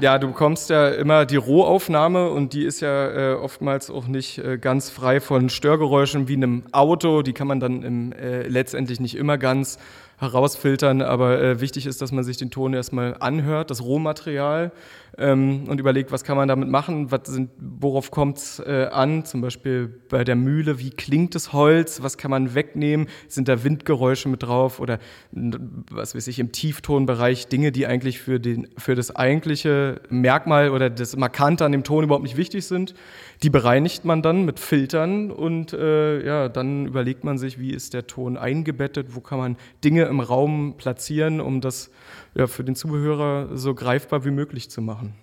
Ja, 0.01 0.19
du 0.19 0.29
bekommst 0.29 0.71
ja 0.71 0.89
immer 0.89 1.27
die 1.27 1.37
Rohaufnahme 1.37 2.31
und 2.31 2.53
die 2.53 2.65
ist 2.65 2.81
ja 2.81 3.33
äh, 3.33 3.35
oftmals 3.35 3.89
auch 3.89 4.07
nicht 4.07 4.39
äh, 4.39 4.59
ganz 4.59 4.91
frei 4.91 5.21
von 5.21 5.49
Störgeräuschen 5.49 6.29
wie 6.29 6.35
einem 6.35 6.65
Auto. 6.73 7.23
Die 7.23 7.33
kann 7.33 7.47
man 7.47 7.61
dann 7.61 7.83
im, 7.83 8.13
äh, 8.13 8.43
letztendlich 8.49 8.99
nicht 8.99 9.15
immer 9.15 9.39
ganz 9.39 9.79
herausfiltern, 10.19 11.03
aber 11.03 11.43
äh, 11.43 11.61
wichtig 11.61 11.87
ist, 11.87 12.01
dass 12.01 12.13
man 12.13 12.25
sich 12.25 12.37
den 12.37 12.51
Ton 12.51 12.73
erstmal 12.73 13.17
anhört, 13.21 13.71
das 13.71 13.83
Rohmaterial, 13.83 14.73
ähm, 15.19 15.65
und 15.69 15.81
überlegt, 15.81 16.13
was 16.13 16.25
kann 16.25 16.37
man 16.37 16.49
damit 16.49 16.69
machen, 16.69 17.11
was 17.11 17.21
sind, 17.25 17.51
worauf 17.59 18.11
kommt 18.11 18.39
es 18.39 18.59
äh, 18.61 18.89
an, 18.93 19.25
zum 19.25 19.41
Beispiel 19.41 19.89
bei 20.09 20.25
der 20.25 20.37
Mühle, 20.37 20.79
wie 20.79 20.91
klingt 20.91 21.35
das 21.35 21.53
Holz, 21.53 22.03
was 22.03 22.19
kann 22.19 22.31
man 22.31 22.55
wegnehmen, 22.55 23.09
sind 23.29 23.49
da 23.49 23.65
Windgeräusche 23.65 24.29
mit 24.29 24.43
drauf? 24.43 24.81
Oder 24.81 24.99
was 25.33 26.15
weiß 26.15 26.27
ich, 26.29 26.39
im 26.39 26.53
Tieftonbereich 26.53 27.49
Dinge, 27.49 27.73
die 27.73 27.87
eigentlich 27.87 28.21
für, 28.21 28.39
den, 28.41 28.69
für 28.77 28.95
das 28.95 29.15
eigentliche 29.15 30.01
Merkmal 30.11 30.71
oder 30.71 30.91
das 30.91 31.17
Markante 31.17 31.65
an 31.65 31.73
dem 31.73 31.85
Ton 31.85 32.05
überhaupt 32.05 32.25
nicht 32.25 32.37
wichtig 32.37 32.67
sind. 32.67 32.95
Die 33.43 33.51
bereinigt 33.51 34.05
man 34.05 34.23
dann 34.23 34.45
mit 34.45 34.59
Filtern 34.59 35.31
und 35.31 35.73
äh, 35.73 36.25
ja, 36.25 36.49
dann 36.49 36.87
überlegt 36.87 37.25
man 37.25 37.39
sich, 37.39 37.59
wie 37.59 37.71
ist 37.71 37.95
der 37.95 38.07
Ton 38.07 38.37
eingebettet, 38.37 39.15
wo 39.15 39.21
kann 39.21 39.39
man 39.39 39.57
Dinge 39.85 40.05
im 40.05 40.21
Raum 40.21 40.75
platzieren, 40.79 41.41
um 41.41 41.61
das 41.61 41.91
ja, 42.35 42.47
für 42.47 42.65
den 42.65 42.75
Zuhörer 42.75 43.57
so 43.57 43.75
greifbar 43.75 44.25
wie 44.25 44.31
möglich 44.31 44.71
zu 44.71 44.81
machen. 44.81 45.15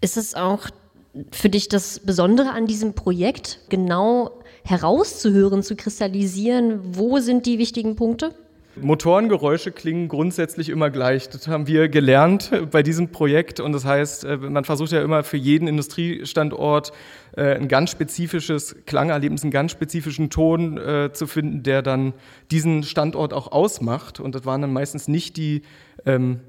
Ist 0.00 0.16
es 0.16 0.34
auch 0.34 0.68
für 1.30 1.48
dich 1.48 1.68
das 1.68 2.00
Besondere 2.00 2.50
an 2.50 2.66
diesem 2.66 2.94
Projekt, 2.94 3.60
genau 3.68 4.42
herauszuhören, 4.64 5.62
zu 5.62 5.76
kristallisieren, 5.76 6.80
wo 6.96 7.18
sind 7.18 7.46
die 7.46 7.58
wichtigen 7.58 7.96
Punkte? 7.96 8.34
Motorengeräusche 8.80 9.70
klingen 9.70 10.08
grundsätzlich 10.08 10.70
immer 10.70 10.88
gleich. 10.88 11.28
Das 11.28 11.46
haben 11.46 11.66
wir 11.66 11.88
gelernt 11.88 12.50
bei 12.70 12.82
diesem 12.82 13.08
Projekt. 13.08 13.60
Und 13.60 13.72
das 13.72 13.84
heißt, 13.84 14.24
äh, 14.24 14.36
man 14.38 14.64
versucht 14.64 14.92
ja 14.92 15.02
immer 15.02 15.24
für 15.24 15.36
jeden 15.36 15.68
Industriestandort 15.68 16.92
äh, 17.36 17.54
ein 17.54 17.68
ganz 17.68 17.90
spezifisches 17.90 18.76
Klangerlebnis, 18.86 19.42
einen 19.42 19.50
ganz 19.50 19.72
spezifischen 19.72 20.30
Ton 20.30 20.78
äh, 20.78 21.10
zu 21.12 21.26
finden, 21.26 21.62
der 21.62 21.82
dann 21.82 22.14
diesen 22.50 22.82
Standort 22.82 23.34
auch 23.34 23.52
ausmacht. 23.52 24.20
Und 24.20 24.34
das 24.34 24.46
waren 24.46 24.62
dann 24.62 24.72
meistens 24.72 25.06
nicht 25.06 25.36
die 25.36 25.62
ähm, 26.06 26.40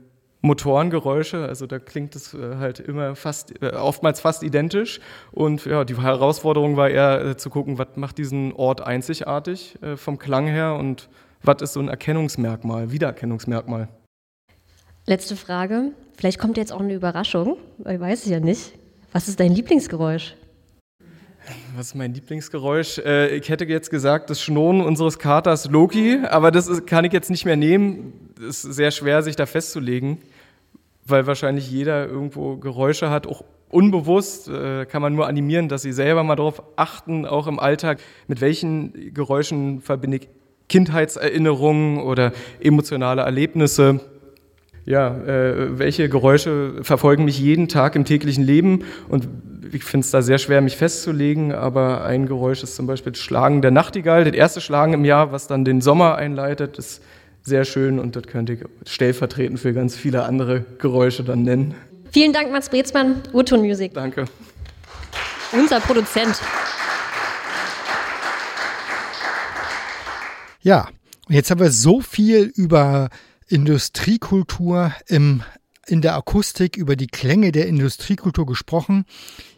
Motorengeräusche. 0.42 1.46
Also 1.46 1.68
da 1.68 1.80
klingt 1.80 2.16
es 2.16 2.34
halt 2.34 2.82
immer 2.82 3.16
fast, 3.16 3.54
oftmals 3.62 4.20
fast 4.20 4.44
identisch. 4.44 5.00
Und 5.32 5.64
ja, 5.64 5.86
die 5.86 5.96
Herausforderung 5.96 6.76
war 6.76 6.90
eher 6.90 7.38
zu 7.38 7.50
gucken, 7.50 7.78
was 7.78 7.88
macht 7.96 8.18
diesen 8.18 8.52
Ort 8.52 8.82
einzigartig 8.82 9.80
vom 9.96 10.18
Klang 10.18 10.48
her 10.48 10.76
und 10.76 11.08
was 11.44 11.62
ist 11.62 11.74
so 11.74 11.80
ein 11.80 11.90
Erkennungsmerkmal, 11.90 12.92
Wiedererkennungsmerkmal. 12.92 13.90
Letzte 15.06 15.36
Frage. 15.36 15.92
Vielleicht 16.16 16.40
kommt 16.40 16.58
jetzt 16.58 16.72
auch 16.72 16.80
eine 16.80 16.94
Überraschung, 16.94 17.58
weil 17.80 17.96
ich 17.96 18.02
weiß 18.02 18.24
es 18.24 18.30
ja 18.30 18.40
nicht. 18.40 18.72
Was 19.12 19.28
ist 19.28 19.40
dein 19.40 19.52
Lieblingsgeräusch? 19.52 20.36
Was 21.76 21.88
ist 21.88 21.96
mein 21.96 22.14
Lieblingsgeräusch? 22.14 23.00
Äh, 23.00 23.36
ich 23.36 23.50
hätte 23.50 23.66
jetzt 23.66 23.90
gesagt, 23.90 24.30
das 24.30 24.42
Schnurren 24.42 24.80
unseres 24.80 25.20
Katers 25.20 25.70
Loki, 25.70 26.20
aber 26.30 26.52
das 26.52 26.86
kann 26.86 27.04
ich 27.04 27.12
jetzt 27.12 27.30
nicht 27.30 27.44
mehr 27.44 27.58
nehmen. 27.58 28.34
Es 28.40 28.64
ist 28.64 28.76
sehr 28.76 28.92
schwer, 28.92 29.22
sich 29.24 29.36
da 29.36 29.46
festzulegen, 29.46 30.20
weil 31.06 31.28
wahrscheinlich 31.28 31.70
jeder 31.70 32.08
irgendwo 32.08 32.56
Geräusche 32.56 33.10
hat, 33.10 33.28
auch 33.28 33.44
unbewusst. 33.70 34.48
Äh, 34.48 34.86
kann 34.86 35.02
man 35.02 35.14
nur 35.14 35.28
animieren, 35.28 35.68
dass 35.68 35.82
sie 35.82 35.92
selber 35.92 36.24
mal 36.24 36.38
darauf 36.38 36.64
achten, 36.78 37.26
auch 37.26 37.48
im 37.48 37.60
Alltag, 37.60 38.00
mit 38.30 38.40
welchen 38.40 39.14
Geräuschen 39.14 39.82
verbinde 39.82 40.18
ich 40.18 40.30
Kindheitserinnerungen 40.74 42.00
oder 42.00 42.32
emotionale 42.60 43.22
Erlebnisse 43.22 44.00
ja, 44.86 45.16
äh, 45.16 45.78
welche 45.78 46.10
Geräusche 46.10 46.74
verfolgen 46.82 47.26
mich 47.26 47.40
jeden 47.40 47.68
Tag 47.68 47.96
im 47.96 48.06
täglichen 48.06 48.44
Leben 48.44 48.84
und 49.08 49.28
ich 49.72 49.84
finde 49.84 50.04
es 50.04 50.12
da 50.12 50.24
sehr 50.24 50.40
schwer, 50.40 50.62
mich 50.62 50.76
festzulegen, 50.76 51.54
aber 51.54 52.04
ein 52.06 52.26
Geräusch 52.26 52.64
ist 52.64 52.76
zum 52.76 52.88
Beispiel 52.88 53.12
das 53.12 53.22
Schlagen 53.22 53.62
der 53.62 53.70
Nachtigall, 53.70 54.24
das 54.24 54.34
erste 54.34 54.62
Schlagen 54.62 54.94
im 54.94 55.06
Jahr, 55.06 55.32
was 55.32 55.46
dann 55.46 55.64
den 55.64 55.80
Sommer 55.80 56.16
einleitet, 56.16 56.80
ist 56.80 57.04
sehr 57.44 57.66
schön 57.66 58.00
und 58.00 58.16
das 58.16 58.24
könnte 58.24 58.54
ich 58.54 58.60
stellvertretend 58.88 59.60
für 59.60 59.74
ganz 59.74 59.96
viele 59.96 60.24
andere 60.24 60.66
Geräusche 60.80 61.24
dann 61.24 61.44
nennen. 61.44 61.76
Vielen 62.12 62.34
Dank, 62.34 62.52
Mats 62.52 62.70
Brezmann, 62.70 63.22
Urton 63.32 63.62
Music. 63.62 63.94
Danke. 63.94 64.26
Unser 65.54 65.80
Produzent. 65.82 66.42
Ja, 70.64 70.88
und 71.28 71.36
jetzt 71.36 71.52
haben 71.52 71.60
wir 71.60 71.72
so 71.72 72.00
viel 72.00 72.52
über 72.56 73.10
Industriekultur 73.50 74.94
im, 75.08 75.44
in 75.88 76.02
der 76.02 76.16
Akustik, 76.16 76.78
über 76.78 76.96
die 76.96 77.08
Klänge 77.08 77.52
der 77.52 77.68
Industriekultur 77.68 78.46
gesprochen. 78.46 79.04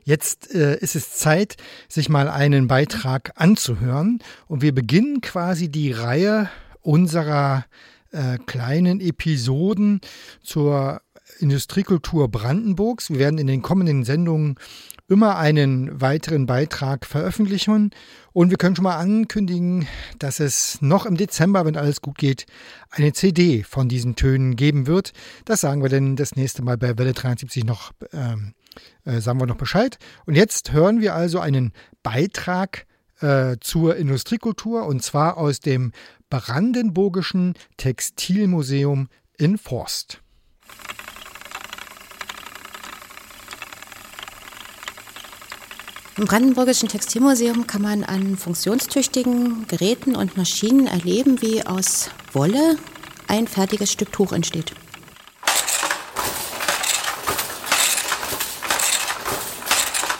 Jetzt 0.04 0.54
äh, 0.56 0.80
ist 0.80 0.96
es 0.96 1.12
Zeit, 1.12 1.58
sich 1.88 2.10
mal 2.10 2.28
einen 2.28 2.68
Beitrag 2.68 3.34
anzuhören. 3.36 4.18
Und 4.48 4.64
wir 4.64 4.74
beginnen 4.74 5.22
quasi 5.22 5.70
die 5.70 5.92
Reihe 5.92 6.50
unserer 6.82 7.66
äh, 8.12 8.40
kleinen 8.40 9.00
Episoden 9.00 10.02
zur 10.42 11.02
Industriekultur 11.38 12.30
Brandenburgs. 12.30 13.12
Wir 13.12 13.20
werden 13.20 13.38
in 13.38 13.48
den 13.48 13.62
kommenden 13.62 14.06
Sendungen 14.06 14.56
immer 15.08 15.38
einen 15.38 16.02
weiteren 16.02 16.46
Beitrag 16.46 17.06
veröffentlichen. 17.06 17.92
Und 18.34 18.50
wir 18.50 18.58
können 18.58 18.76
schon 18.76 18.84
mal 18.84 18.98
ankündigen, 18.98 19.88
dass 20.20 20.40
es 20.40 20.82
noch 20.82 21.06
im 21.06 21.16
Dezember, 21.16 21.66
wenn 21.66 21.78
alles 21.78 22.02
gut 22.02 22.18
geht, 22.18 22.46
eine 22.90 23.14
CD 23.14 23.64
von 23.64 23.88
diesen 23.88 24.16
Tönen 24.16 24.56
geben 24.56 24.88
wird. 24.88 25.14
Das 25.46 25.62
sagen 25.62 25.82
wir 25.82 25.90
denn 25.90 26.16
das 26.16 26.36
nächste 26.36 26.64
Mal 26.64 26.78
bei 26.78 26.98
Welle 26.98 27.14
73 27.14 27.64
noch, 27.64 27.92
ähm, 28.14 28.54
äh, 29.04 29.22
sagen 29.22 29.40
wir 29.40 29.48
noch 29.48 29.58
Bescheid. 29.58 29.98
Und 30.26 30.36
jetzt 30.36 30.72
hören 30.74 31.02
wir 31.02 31.14
also 31.14 31.40
einen 31.40 31.72
Beitrag 32.02 32.86
äh, 33.22 33.58
zur 33.62 33.96
Industriekultur 33.96 34.86
und 34.86 35.04
zwar 35.04 35.38
aus 35.38 35.60
dem 35.60 35.92
Brandenburgischen 36.30 37.54
Textilmuseum 37.78 39.08
in 39.38 39.58
Forst. 39.58 40.22
Im 46.18 46.28
Brandenburgischen 46.28 46.88
Textilmuseum 46.88 47.68
kann 47.68 47.82
man 47.82 48.06
an 48.06 48.38
funktionstüchtigen 48.38 49.68
Geräten 49.68 50.16
und 50.16 50.38
Maschinen 50.38 50.88
erleben, 50.88 51.42
wie 51.42 51.66
aus 51.66 52.10
Wolle 52.32 52.78
ein 53.28 53.50
fertiges 53.50 53.92
Stück 53.92 54.14
Tuch 54.14 54.32
entsteht. 54.32 54.72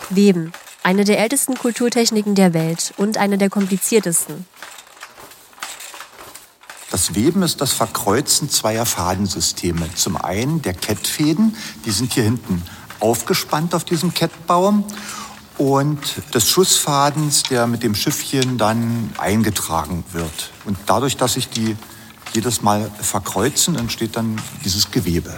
Weben, 0.10 0.52
eine 0.84 1.06
der 1.06 1.20
ältesten 1.20 1.56
Kulturtechniken 1.56 2.36
der 2.36 2.54
Welt 2.54 2.94
und 2.98 3.18
eine 3.18 3.38
der 3.38 3.50
kompliziertesten. 3.50 4.46
Das 6.92 7.16
Weben 7.16 7.42
ist 7.42 7.62
das 7.62 7.72
Verkreuzen 7.72 8.50
zweier 8.50 8.86
Fadensysteme. 8.86 9.90
Zum 9.96 10.18
einen 10.18 10.62
der 10.62 10.74
Kettfäden, 10.74 11.56
die 11.86 11.92
sind 11.92 12.12
hier 12.12 12.24
hinten 12.24 12.64
aufgespannt 13.00 13.74
auf 13.76 13.86
diesem 13.86 14.14
Kettbaum 14.14 14.86
und 15.58 16.00
des 16.34 16.50
Schussfadens, 16.50 17.44
der 17.44 17.68
mit 17.68 17.84
dem 17.84 17.96
Schiffchen 17.96 18.58
dann 18.58 19.12
eingetragen 19.18 20.04
wird. 20.12 20.52
Und 20.66 20.78
dadurch, 20.86 21.18
dass 21.18 21.34
sich 21.34 21.50
die 21.50 21.76
jedes 22.34 22.62
Mal 22.62 22.92
verkreuzen, 23.00 23.76
entsteht 23.76 24.16
dann 24.16 24.42
dieses 24.64 24.92
Gewebe. 24.92 25.38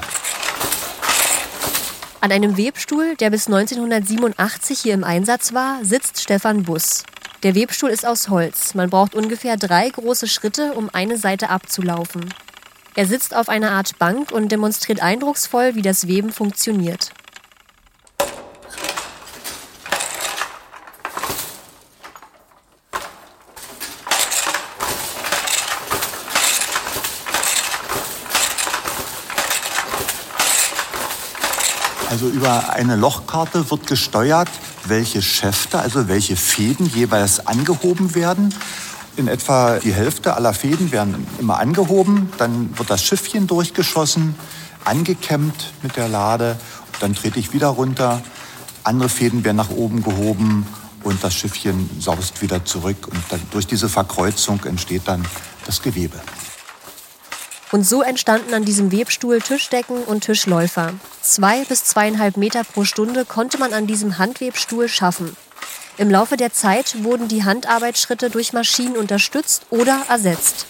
An 2.19 2.31
einem 2.31 2.57
Webstuhl, 2.57 3.15
der 3.15 3.29
bis 3.29 3.47
1987 3.47 4.79
hier 4.79 4.95
im 4.95 5.03
Einsatz 5.03 5.53
war, 5.53 5.85
sitzt 5.85 6.19
Stefan 6.19 6.63
Buss. 6.63 7.03
Der 7.43 7.53
Webstuhl 7.53 7.91
ist 7.91 8.05
aus 8.05 8.29
Holz. 8.29 8.73
Man 8.73 8.89
braucht 8.89 9.13
ungefähr 9.13 9.57
drei 9.57 9.87
große 9.89 10.27
Schritte, 10.27 10.73
um 10.73 10.89
eine 10.91 11.19
Seite 11.19 11.51
abzulaufen. 11.51 12.33
Er 12.95 13.05
sitzt 13.05 13.35
auf 13.35 13.47
einer 13.47 13.71
Art 13.71 13.99
Bank 13.99 14.31
und 14.31 14.51
demonstriert 14.51 15.01
eindrucksvoll, 15.01 15.75
wie 15.75 15.83
das 15.83 16.07
Weben 16.07 16.31
funktioniert. 16.31 17.11
Also 32.09 32.26
über 32.37 32.71
eine 32.73 32.95
Lochkarte 32.95 33.71
wird 33.71 33.87
gesteuert, 33.87 34.47
welche 34.85 35.23
Schäfte, 35.23 35.79
also 35.79 36.07
welche 36.07 36.35
Fäden 36.35 36.85
jeweils 36.85 37.47
angehoben 37.47 38.13
werden. 38.13 38.53
In 39.15 39.27
etwa 39.27 39.79
die 39.79 39.91
Hälfte 39.91 40.35
aller 40.35 40.53
Fäden 40.53 40.91
werden 40.91 41.25
immer 41.39 41.59
angehoben, 41.59 42.29
dann 42.37 42.77
wird 42.77 42.91
das 42.91 43.03
Schiffchen 43.03 43.47
durchgeschossen, 43.47 44.35
angekämmt 44.85 45.73
mit 45.81 45.95
der 45.95 46.09
Lade, 46.09 46.59
dann 46.99 47.15
trete 47.15 47.39
ich 47.39 47.53
wieder 47.53 47.69
runter, 47.69 48.21
andere 48.83 49.09
Fäden 49.09 49.43
werden 49.43 49.57
nach 49.57 49.71
oben 49.71 50.03
gehoben 50.03 50.67
und 51.01 51.23
das 51.23 51.33
Schiffchen 51.33 51.89
saust 51.99 52.43
wieder 52.43 52.63
zurück 52.65 53.07
und 53.07 53.23
dann 53.29 53.41
durch 53.49 53.65
diese 53.65 53.89
Verkreuzung 53.89 54.63
entsteht 54.65 55.07
dann 55.07 55.25
das 55.65 55.81
Gewebe. 55.81 56.21
Und 57.71 57.85
so 57.85 58.01
entstanden 58.01 58.53
an 58.53 58.63
diesem 58.63 58.91
Webstuhl 58.91 59.41
Tischdecken 59.41 60.03
und 60.03 60.21
Tischläufer. 60.21 60.93
Zwei 61.21 61.65
bis 61.65 61.83
zweieinhalb 61.83 62.37
Meter 62.37 62.63
pro 62.63 62.85
Stunde 62.85 63.25
konnte 63.25 63.57
man 63.57 63.73
an 63.73 63.87
diesem 63.87 64.17
Handwebstuhl 64.17 64.87
schaffen. 64.87 65.35
Im 65.97 66.09
Laufe 66.09 66.37
der 66.37 66.53
Zeit 66.53 67.03
wurden 67.03 67.27
die 67.27 67.43
Handarbeitsschritte 67.43 68.29
durch 68.29 68.53
Maschinen 68.53 68.95
unterstützt 68.95 69.63
oder 69.69 70.03
ersetzt. 70.07 70.67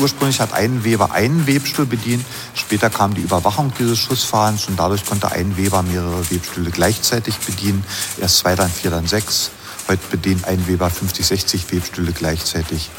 Ursprünglich 0.00 0.40
hat 0.40 0.52
ein 0.52 0.84
Weber 0.84 1.10
einen 1.10 1.46
Webstuhl 1.48 1.84
bedient, 1.84 2.24
später 2.54 2.88
kam 2.88 3.14
die 3.14 3.20
Überwachung 3.20 3.72
dieses 3.78 3.98
Schussfahrens 3.98 4.68
und 4.68 4.78
dadurch 4.78 5.04
konnte 5.04 5.32
ein 5.32 5.56
Weber 5.56 5.82
mehrere 5.82 6.30
Webstühle 6.30 6.70
gleichzeitig 6.70 7.36
bedienen. 7.38 7.84
Erst 8.20 8.38
zwei, 8.38 8.54
dann 8.54 8.70
vier, 8.70 8.92
dann 8.92 9.08
sechs. 9.08 9.50
Heute 9.88 10.06
bedient 10.10 10.44
ein 10.44 10.68
Weber 10.68 10.88
50, 10.88 11.26
60 11.26 11.72
Webstühle 11.72 12.12
gleichzeitig. 12.12 12.90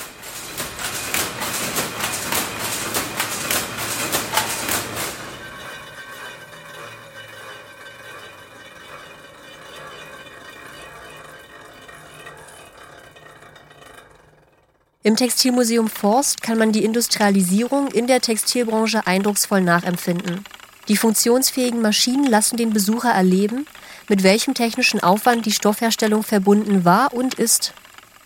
Im 15.10 15.16
Textilmuseum 15.16 15.88
Forst 15.88 16.44
kann 16.44 16.60
man 16.60 16.72
die 16.72 16.84
Industrialisierung 16.84 17.88
in 17.88 18.06
der 18.06 18.22
Textilbranche 18.22 19.08
eindrucksvoll 19.08 19.60
nachempfinden. 19.60 20.46
Die 20.88 20.98
funktionsfähigen 20.98 21.82
Maschinen 21.82 22.28
lassen 22.28 22.58
den 22.58 22.74
Besucher 22.74 23.10
erleben, 23.10 23.66
mit 24.08 24.22
welchem 24.22 24.54
technischen 24.54 25.00
Aufwand 25.00 25.48
die 25.48 25.52
Stoffherstellung 25.52 26.22
verbunden 26.22 26.86
war 26.86 27.12
und 27.12 27.34
ist. 27.34 27.74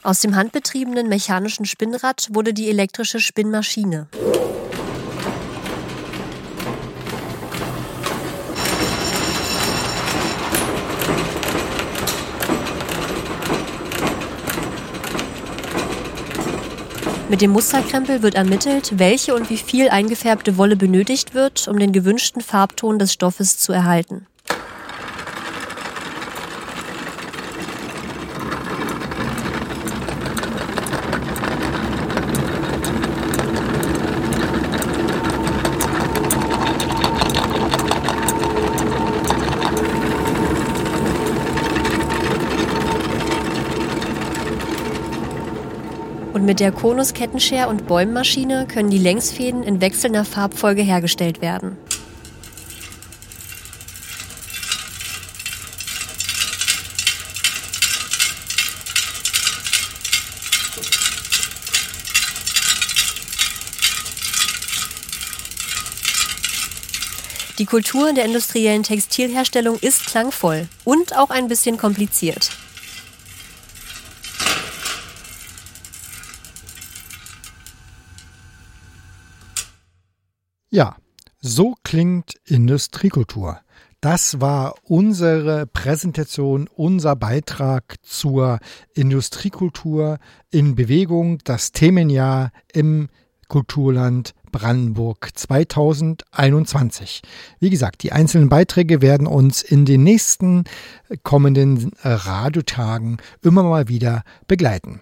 Aus 0.02 0.20
dem 0.20 0.36
handbetriebenen 0.36 1.08
mechanischen 1.08 1.64
Spinnrad 1.64 2.28
wurde 2.34 2.54
die 2.54 2.68
elektrische 2.68 3.22
Spinnmaschine. 3.22 4.08
Mit 17.34 17.42
dem 17.42 17.50
Musterkrempel 17.50 18.22
wird 18.22 18.36
ermittelt, 18.36 19.00
welche 19.00 19.34
und 19.34 19.50
wie 19.50 19.58
viel 19.58 19.90
eingefärbte 19.90 20.56
Wolle 20.56 20.76
benötigt 20.76 21.34
wird, 21.34 21.68
um 21.68 21.80
den 21.80 21.92
gewünschten 21.92 22.44
Farbton 22.44 23.00
des 23.00 23.12
Stoffes 23.12 23.58
zu 23.58 23.74
erhalten. 23.74 24.28
Der 46.64 46.72
Konus 46.72 47.14
Kettenscher 47.14 47.68
und 47.68 47.88
Bäummaschine 47.88 48.66
können 48.66 48.90
die 48.90 48.98
Längsfäden 48.98 49.64
in 49.64 49.82
wechselnder 49.82 50.24
Farbfolge 50.24 50.82
hergestellt 50.82 51.42
werden. 51.42 51.76
Die 67.60 67.66
Kultur 67.66 68.14
der 68.14 68.24
industriellen 68.24 68.84
Textilherstellung 68.84 69.78
ist 69.82 70.06
klangvoll 70.06 70.70
und 70.86 71.18
auch 71.18 71.30
ein 71.30 71.50
bisschen 71.50 71.76
kompliziert. 71.76 72.52
Ja, 80.74 80.96
so 81.40 81.76
klingt 81.84 82.34
Industriekultur. 82.46 83.60
Das 84.02 84.42
war 84.42 84.74
unsere 84.82 85.68
Präsentation, 85.68 86.68
unser 86.68 87.16
Beitrag 87.16 87.98
zur 88.02 88.58
Industriekultur 88.96 90.18
in 90.50 90.74
Bewegung, 90.74 91.38
das 91.44 91.74
Themenjahr 91.74 92.52
im 92.74 93.10
Kulturland 93.50 94.34
Brandenburg 94.52 95.30
2021. 95.36 97.22
Wie 97.60 97.70
gesagt, 97.70 98.02
die 98.02 98.12
einzelnen 98.12 98.50
Beiträge 98.50 99.04
werden 99.04 99.28
uns 99.28 99.62
in 99.62 99.86
den 99.86 100.02
nächsten 100.02 100.64
kommenden 101.22 101.92
Radiotagen 102.02 103.18
immer 103.44 103.62
mal 103.62 103.90
wieder 103.90 104.24
begleiten. 104.48 105.02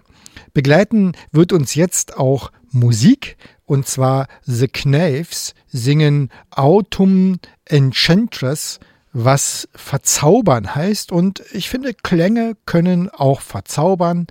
Begleiten 0.52 1.12
wird 1.30 1.54
uns 1.54 1.74
jetzt 1.74 2.18
auch 2.18 2.52
Musik. 2.70 3.38
Und 3.72 3.86
zwar 3.86 4.26
The 4.42 4.68
Knaves 4.68 5.54
singen 5.66 6.28
Autumn 6.50 7.38
Enchantress, 7.64 8.78
was 9.14 9.66
verzaubern 9.74 10.74
heißt. 10.74 11.10
Und 11.10 11.42
ich 11.52 11.70
finde, 11.70 11.94
Klänge 11.94 12.54
können 12.66 13.08
auch 13.08 13.40
verzaubern. 13.40 14.26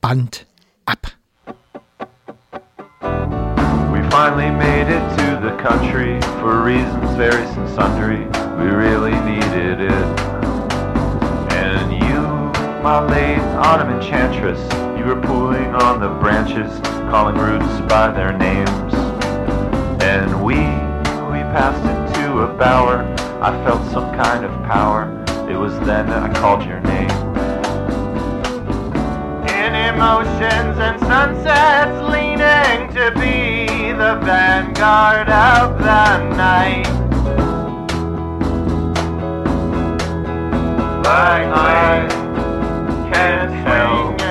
Band 0.00 0.46
ab. 0.86 1.08
We 3.90 4.00
finally 4.12 4.52
made 4.52 4.88
it 4.88 5.02
to 5.16 5.42
the 5.42 5.56
country 5.60 6.20
for 6.40 6.64
reasons 6.64 7.16
various 7.16 7.50
and 7.56 7.68
sundry. 7.70 8.28
We 8.60 8.70
really 8.70 9.18
needed 9.22 9.80
it. 9.80 10.20
And 11.50 11.90
you, 12.00 12.20
my 12.84 13.00
late 13.10 13.42
autumn 13.58 13.90
enchantress, 13.90 14.60
you 14.98 15.04
were 15.04 15.20
pulling 15.20 15.74
on 15.76 16.00
the 16.00 16.08
branches, 16.20 16.80
calling 17.08 17.36
roots 17.36 17.80
by 17.88 18.10
their 18.10 18.36
names. 18.36 18.94
And 20.02 20.44
we, 20.44 20.56
we 20.56 21.40
passed 21.54 21.84
into 21.84 22.40
a 22.40 22.52
bower. 22.54 23.02
I 23.40 23.52
felt 23.64 23.88
some 23.92 24.12
kind 24.16 24.44
of 24.44 24.50
power. 24.64 25.24
It 25.48 25.56
was 25.56 25.72
then 25.86 26.08
that 26.08 26.24
I 26.24 26.32
called 26.40 26.64
your 26.64 26.80
name. 26.80 27.10
In 29.48 29.74
emotions 29.94 30.76
and 30.78 30.98
sunsets, 31.00 32.12
leaning 32.12 32.92
to 32.94 33.12
be 33.14 33.92
the 33.92 34.18
vanguard 34.24 35.28
of 35.28 35.78
the 35.78 36.34
night. 36.34 36.88
Like 41.04 41.46
I 41.54 42.08
can't 43.12 43.52
swing 43.64 44.27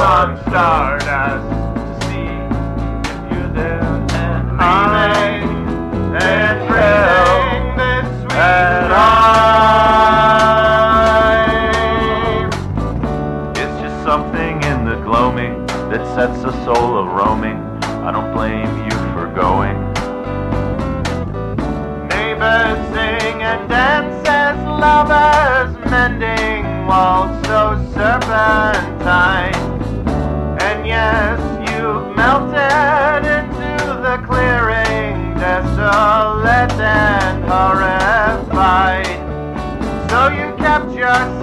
on 0.00 0.38
stardust 0.48 1.46
to 1.76 2.06
see 2.06 2.30
if 3.10 3.32
you're 3.32 3.52
there. 3.52 3.82
And 3.82 4.60
I 4.60 5.29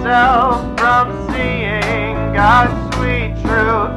yourself 0.08 0.62
from 0.78 1.28
seeing 1.30 2.14
God's 2.32 2.96
sweet 2.96 3.34
truth. 3.42 3.96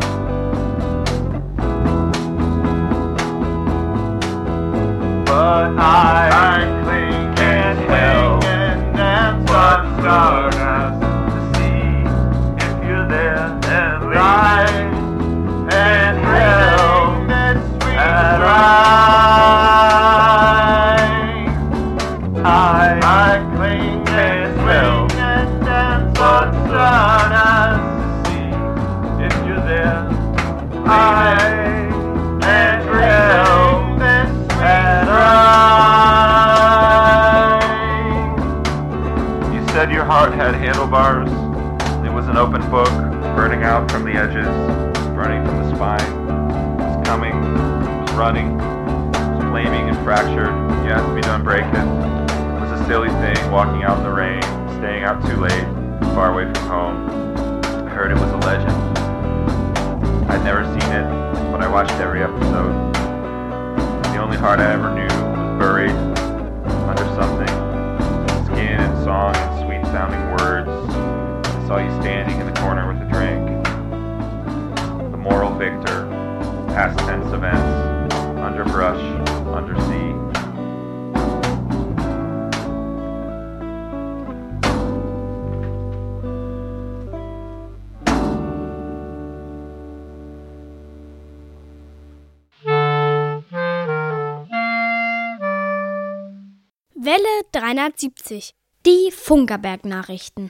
But 5.25 5.77
I 5.79 6.30
walking 53.51 53.83
out 53.83 53.97
in 53.97 54.03
the 54.05 54.09
rain, 54.09 54.41
staying 54.79 55.03
out 55.03 55.21
too 55.27 55.35
late, 55.35 55.65
far 56.15 56.31
away 56.31 56.45
from 56.53 56.69
home. 56.69 57.61
I 57.85 57.89
heard 57.89 58.09
it 58.09 58.15
was 58.15 58.31
a 58.31 58.37
legend. 58.37 58.71
I'd 60.31 60.41
never 60.45 60.63
seen 60.63 60.89
it, 60.93 61.51
but 61.51 61.61
I 61.61 61.67
watched 61.67 61.91
every 61.95 62.23
episode. 62.23 62.93
The 64.05 64.17
only 64.21 64.37
heart 64.37 64.61
I 64.61 64.71
ever 64.71 64.95
knew 64.95 65.03
was 65.03 65.59
buried 65.59 65.91
under 65.91 67.03
something. 67.13 67.49
Skin 68.45 68.79
and 68.79 69.03
song 69.03 69.35
and 69.35 69.65
sweet 69.65 69.83
sounding 69.91 70.31
words. 70.37 70.69
I 71.45 71.67
saw 71.67 71.77
you 71.77 71.91
standing 72.01 72.39
in 72.39 72.45
the 72.45 72.57
corner 72.61 72.87
with 72.87 73.01
a 73.01 73.11
drink. 73.11 73.65
The 75.11 75.17
moral 75.17 75.53
victor, 75.55 76.07
past 76.69 76.97
tense 76.99 77.27
events, 77.33 78.15
underbrush, 78.39 79.01
Welle 97.21 97.43
370. 97.51 98.51
Die 98.85 99.11
Funkerberg-Nachrichten. 99.11 100.49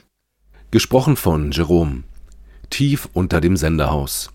Gesprochen 0.70 1.16
von 1.16 1.50
Jerome. 1.50 2.04
Tief 2.70 3.08
unter 3.12 3.40
dem 3.42 3.56
Senderhaus. 3.56 4.30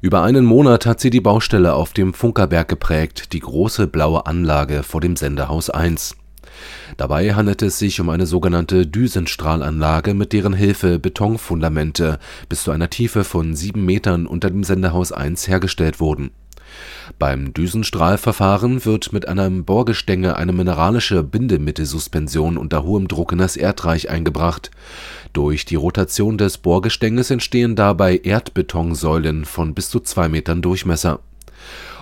Über 0.00 0.22
einen 0.22 0.44
Monat 0.44 0.84
hat 0.86 0.98
sie 1.00 1.10
die 1.10 1.20
Baustelle 1.20 1.74
auf 1.74 1.92
dem 1.92 2.12
Funkerberg 2.12 2.66
geprägt, 2.66 3.32
die 3.32 3.40
große 3.40 3.86
blaue 3.86 4.26
Anlage 4.26 4.82
vor 4.82 5.00
dem 5.00 5.14
Sendehaus 5.14 5.70
1. 5.70 6.16
Dabei 6.96 7.34
handelt 7.34 7.62
es 7.62 7.78
sich 7.78 8.00
um 8.00 8.10
eine 8.10 8.26
sogenannte 8.26 8.86
Düsenstrahlanlage, 8.86 10.14
mit 10.14 10.32
deren 10.32 10.54
Hilfe 10.54 10.98
Betonfundamente 10.98 12.18
bis 12.48 12.64
zu 12.64 12.72
einer 12.72 12.90
Tiefe 12.90 13.22
von 13.22 13.54
sieben 13.54 13.84
Metern 13.84 14.26
unter 14.26 14.50
dem 14.50 14.64
Sendehaus 14.64 15.12
1 15.12 15.46
hergestellt 15.46 16.00
wurden 16.00 16.32
beim 17.18 17.52
Düsenstrahlverfahren 17.52 18.84
wird 18.84 19.12
mit 19.12 19.28
einem 19.28 19.64
Bohrgestänge 19.64 20.36
eine 20.36 20.52
mineralische 20.52 21.22
Bindemittelsuspension 21.22 22.56
unter 22.56 22.82
hohem 22.82 23.08
Druck 23.08 23.32
in 23.32 23.38
das 23.38 23.56
Erdreich 23.56 24.08
eingebracht. 24.08 24.70
Durch 25.32 25.64
die 25.64 25.74
Rotation 25.74 26.38
des 26.38 26.56
Bohrgestänges 26.56 27.30
entstehen 27.30 27.76
dabei 27.76 28.16
Erdbetonsäulen 28.16 29.44
von 29.44 29.74
bis 29.74 29.90
zu 29.90 30.00
zwei 30.00 30.28
Metern 30.28 30.62
Durchmesser. 30.62 31.20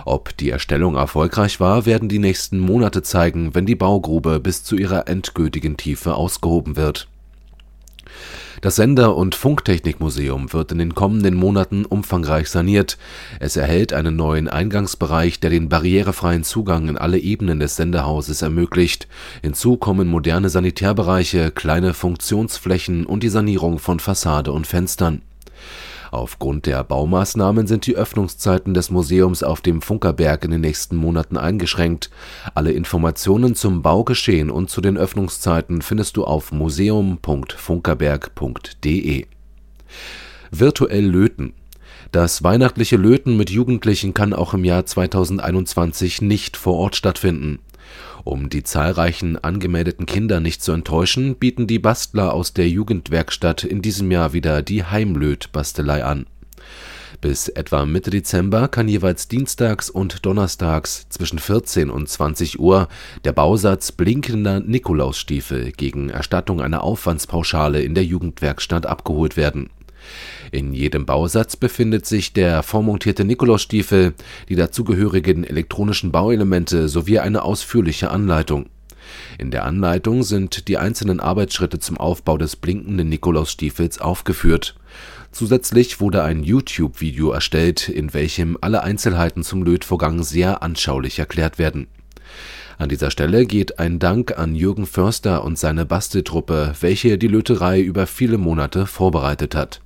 Ob 0.05 0.35
die 0.37 0.49
Erstellung 0.49 0.95
erfolgreich 0.95 1.59
war, 1.59 1.85
werden 1.85 2.07
die 2.07 2.19
nächsten 2.19 2.57
Monate 2.57 3.03
zeigen, 3.03 3.53
wenn 3.53 3.65
die 3.65 3.75
Baugrube 3.75 4.39
bis 4.39 4.63
zu 4.63 4.77
ihrer 4.77 5.09
endgültigen 5.09 5.75
Tiefe 5.75 6.15
ausgehoben 6.15 6.77
wird 6.77 7.08
das 8.61 8.75
Sender 8.75 9.15
und 9.15 9.35
Funktechnikmuseum 9.35 10.51
wird 10.53 10.71
in 10.71 10.79
den 10.79 10.95
kommenden 10.95 11.35
Monaten 11.35 11.85
umfangreich 11.85 12.49
saniert. 12.49 12.97
Es 13.39 13.55
erhält 13.55 13.93
einen 13.93 14.15
neuen 14.15 14.47
Eingangsbereich, 14.47 15.39
der 15.39 15.49
den 15.49 15.69
barrierefreien 15.69 16.43
Zugang 16.43 16.89
in 16.89 16.97
alle 16.97 17.19
Ebenen 17.19 17.59
des 17.59 17.75
Sendehauses 17.75 18.41
ermöglicht. 18.41 19.07
Hinzu 19.41 19.77
kommen 19.77 20.07
moderne 20.07 20.49
Sanitärbereiche, 20.49 21.51
kleine 21.51 21.93
Funktionsflächen 21.93 23.05
und 23.05 23.23
die 23.23 23.29
Sanierung 23.29 23.79
von 23.79 23.99
Fassade 23.99 24.51
und 24.51 24.67
Fenstern 24.67 25.21
Aufgrund 26.11 26.65
der 26.65 26.83
Baumaßnahmen 26.83 27.67
sind 27.67 27.85
die 27.85 27.95
Öffnungszeiten 27.95 28.73
des 28.73 28.89
Museums 28.89 29.43
auf 29.43 29.61
dem 29.61 29.81
Funkerberg 29.81 30.43
in 30.45 30.51
den 30.51 30.61
nächsten 30.61 30.95
Monaten 30.95 31.35
eingeschränkt. 31.37 32.09
Alle 32.55 32.71
Informationen 32.71 33.55
zum 33.55 33.81
Baugeschehen 33.81 34.49
und 34.49 34.69
zu 34.69 34.79
den 34.81 34.97
Öffnungszeiten 34.97 35.81
findest 35.81 36.15
du 36.17 36.25
auf 36.25 36.51
museum.funkerberg.de. 36.51 39.25
Virtuell 40.51 41.05
löten 41.05 41.53
das 42.11 42.43
weihnachtliche 42.43 42.97
Löten 42.97 43.37
mit 43.37 43.51
Jugendlichen 43.51 44.15
kann 44.15 44.33
auch 44.33 44.55
im 44.55 44.65
Jahr 44.65 44.83
2021 44.83 46.23
nicht 46.23 46.57
vor 46.57 46.73
Ort 46.73 46.95
stattfinden 46.95 47.59
um 48.23 48.49
die 48.49 48.63
zahlreichen 48.63 49.37
angemeldeten 49.37 50.05
Kinder 50.05 50.39
nicht 50.39 50.63
zu 50.63 50.71
enttäuschen, 50.71 51.35
bieten 51.35 51.67
die 51.67 51.79
Bastler 51.79 52.33
aus 52.33 52.53
der 52.53 52.69
Jugendwerkstatt 52.69 53.63
in 53.63 53.81
diesem 53.81 54.11
Jahr 54.11 54.33
wieder 54.33 54.61
die 54.61 54.83
Heimlöt-Bastelei 54.83 56.03
an. 56.03 56.25
Bis 57.21 57.49
etwa 57.49 57.85
Mitte 57.85 58.11
Dezember 58.11 58.69
kann 58.69 58.87
jeweils 58.87 59.27
dienstags 59.27 59.89
und 59.89 60.25
donnerstags 60.25 61.09
zwischen 61.09 61.39
14 61.39 61.89
und 61.89 62.07
20 62.07 62.59
Uhr 62.59 62.87
der 63.25 63.33
Bausatz 63.33 63.91
blinkender 63.91 64.61
Nikolausstiefel 64.61 65.73
gegen 65.73 66.09
Erstattung 66.09 66.61
einer 66.61 66.83
Aufwandspauschale 66.83 67.81
in 67.81 67.93
der 67.93 68.05
Jugendwerkstatt 68.05 68.85
abgeholt 68.85 69.35
werden 69.35 69.69
in 70.51 70.73
jedem 70.73 71.05
Bausatz 71.05 71.55
befindet 71.55 72.05
sich 72.05 72.33
der 72.33 72.63
vormontierte 72.63 73.23
Nikolausstiefel, 73.23 74.13
die 74.49 74.55
dazugehörigen 74.55 75.43
elektronischen 75.43 76.11
Bauelemente 76.11 76.89
sowie 76.89 77.19
eine 77.19 77.43
ausführliche 77.43 78.09
Anleitung. 78.09 78.67
In 79.37 79.51
der 79.51 79.65
Anleitung 79.65 80.23
sind 80.23 80.67
die 80.67 80.77
einzelnen 80.77 81.19
Arbeitsschritte 81.19 81.79
zum 81.79 81.97
Aufbau 81.97 82.37
des 82.37 82.55
blinkenden 82.55 83.09
Nikolausstiefels 83.09 83.99
aufgeführt. 83.99 84.75
Zusätzlich 85.31 85.99
wurde 85.99 86.23
ein 86.23 86.43
YouTube-Video 86.43 87.31
erstellt, 87.31 87.89
in 87.89 88.13
welchem 88.13 88.57
alle 88.61 88.81
Einzelheiten 88.83 89.43
zum 89.43 89.63
Lötvorgang 89.63 90.23
sehr 90.23 90.63
anschaulich 90.63 91.19
erklärt 91.19 91.59
werden. 91.59 91.87
An 92.77 92.89
dieser 92.89 93.11
Stelle 93.11 93.45
geht 93.45 93.77
ein 93.77 93.99
Dank 93.99 94.37
an 94.37 94.55
Jürgen 94.55 94.85
Förster 94.85 95.43
und 95.43 95.59
seine 95.59 95.85
Basteltruppe, 95.85 96.73
welche 96.79 97.17
die 97.17 97.27
Löterei 97.27 97.81
über 97.81 98.07
viele 98.07 98.37
Monate 98.37 98.85
vorbereitet 98.85 99.53
hat 99.53 99.81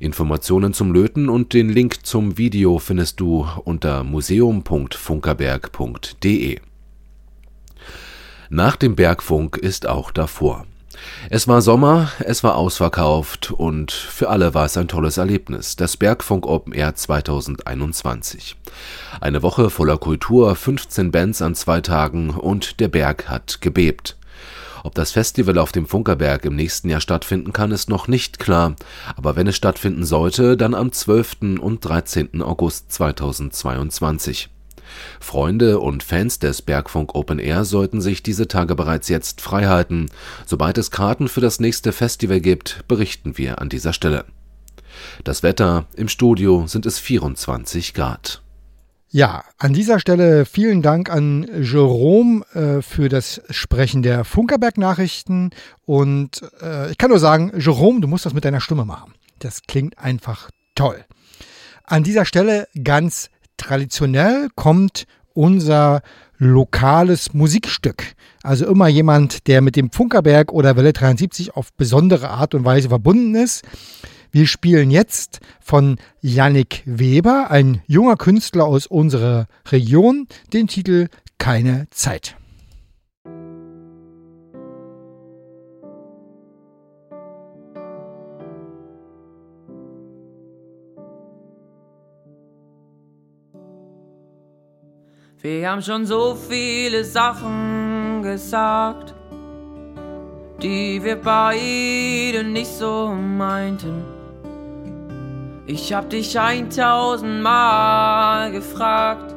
Informationen 0.00 0.74
zum 0.74 0.92
Löten 0.92 1.28
und 1.28 1.52
den 1.52 1.68
Link 1.68 2.06
zum 2.06 2.38
Video 2.38 2.78
findest 2.78 3.18
du 3.20 3.48
unter 3.64 4.04
museum.funkerberg.de. 4.04 6.60
Nach 8.50 8.76
dem 8.76 8.96
Bergfunk 8.96 9.56
ist 9.56 9.86
auch 9.86 10.10
davor. 10.10 10.66
Es 11.30 11.48
war 11.48 11.62
Sommer, 11.62 12.10
es 12.20 12.42
war 12.42 12.56
ausverkauft 12.56 13.50
und 13.50 13.92
für 13.92 14.30
alle 14.30 14.54
war 14.54 14.64
es 14.64 14.76
ein 14.76 14.88
tolles 14.88 15.16
Erlebnis. 15.16 15.76
Das 15.76 15.96
Bergfunk 15.96 16.46
Open 16.46 16.72
Air 16.72 16.94
2021. 16.94 18.56
Eine 19.20 19.42
Woche 19.42 19.70
voller 19.70 19.98
Kultur, 19.98 20.54
15 20.54 21.10
Bands 21.10 21.42
an 21.42 21.54
zwei 21.54 21.80
Tagen 21.80 22.30
und 22.30 22.80
der 22.80 22.88
Berg 22.88 23.28
hat 23.28 23.60
gebebt. 23.60 24.17
Ob 24.88 24.94
das 24.94 25.10
Festival 25.12 25.58
auf 25.58 25.70
dem 25.70 25.84
Funkerberg 25.84 26.46
im 26.46 26.56
nächsten 26.56 26.88
Jahr 26.88 27.02
stattfinden 27.02 27.52
kann, 27.52 27.72
ist 27.72 27.90
noch 27.90 28.08
nicht 28.08 28.38
klar, 28.38 28.74
aber 29.16 29.36
wenn 29.36 29.46
es 29.46 29.54
stattfinden 29.54 30.06
sollte, 30.06 30.56
dann 30.56 30.72
am 30.72 30.92
12. 30.92 31.60
und 31.60 31.84
13. 31.84 32.40
August 32.40 32.90
2022. 32.92 34.48
Freunde 35.20 35.78
und 35.80 36.02
Fans 36.02 36.38
des 36.38 36.62
Bergfunk 36.62 37.14
Open 37.14 37.38
Air 37.38 37.66
sollten 37.66 38.00
sich 38.00 38.22
diese 38.22 38.48
Tage 38.48 38.74
bereits 38.74 39.10
jetzt 39.10 39.42
freihalten. 39.42 40.08
Sobald 40.46 40.78
es 40.78 40.90
Karten 40.90 41.28
für 41.28 41.42
das 41.42 41.60
nächste 41.60 41.92
Festival 41.92 42.40
gibt, 42.40 42.88
berichten 42.88 43.36
wir 43.36 43.60
an 43.60 43.68
dieser 43.68 43.92
Stelle. 43.92 44.24
Das 45.22 45.42
Wetter 45.42 45.84
im 45.96 46.08
Studio 46.08 46.66
sind 46.66 46.86
es 46.86 46.98
24 46.98 47.92
Grad. 47.92 48.40
Ja, 49.10 49.42
an 49.56 49.72
dieser 49.72 50.00
Stelle 50.00 50.44
vielen 50.44 50.82
Dank 50.82 51.10
an 51.10 51.48
Jerome 51.62 52.44
äh, 52.52 52.82
für 52.82 53.08
das 53.08 53.40
Sprechen 53.48 54.02
der 54.02 54.24
Funkerberg-Nachrichten. 54.24 55.50
Und 55.86 56.42
äh, 56.60 56.90
ich 56.90 56.98
kann 56.98 57.08
nur 57.08 57.18
sagen, 57.18 57.50
Jerome, 57.56 58.02
du 58.02 58.08
musst 58.08 58.26
das 58.26 58.34
mit 58.34 58.44
deiner 58.44 58.60
Stimme 58.60 58.84
machen. 58.84 59.14
Das 59.38 59.62
klingt 59.66 59.98
einfach 59.98 60.50
toll. 60.74 61.06
An 61.84 62.02
dieser 62.02 62.26
Stelle 62.26 62.68
ganz 62.84 63.30
traditionell 63.56 64.48
kommt 64.54 65.06
unser 65.32 66.02
lokales 66.36 67.32
Musikstück. 67.32 68.14
Also 68.42 68.66
immer 68.66 68.88
jemand, 68.88 69.46
der 69.46 69.62
mit 69.62 69.76
dem 69.76 69.90
Funkerberg 69.90 70.52
oder 70.52 70.76
Welle 70.76 70.92
73 70.92 71.56
auf 71.56 71.72
besondere 71.72 72.28
Art 72.28 72.54
und 72.54 72.66
Weise 72.66 72.90
verbunden 72.90 73.34
ist. 73.34 73.64
Wir 74.30 74.46
spielen 74.46 74.90
jetzt 74.90 75.40
von 75.60 75.96
Yannick 76.20 76.82
Weber, 76.84 77.50
ein 77.50 77.82
junger 77.86 78.16
Künstler 78.16 78.66
aus 78.66 78.86
unserer 78.86 79.46
Region, 79.70 80.26
den 80.52 80.66
Titel 80.66 81.08
Keine 81.38 81.86
Zeit. 81.90 82.36
Wir 95.40 95.70
haben 95.70 95.82
schon 95.82 96.04
so 96.04 96.34
viele 96.34 97.04
Sachen 97.04 98.22
gesagt, 98.22 99.14
die 100.60 101.02
wir 101.02 101.16
beide 101.16 102.42
nicht 102.42 102.72
so 102.72 103.14
meinten. 103.14 104.17
Ich 105.70 105.92
hab 105.92 106.08
dich 106.08 106.40
eintausendmal 106.40 108.50
gefragt, 108.50 109.34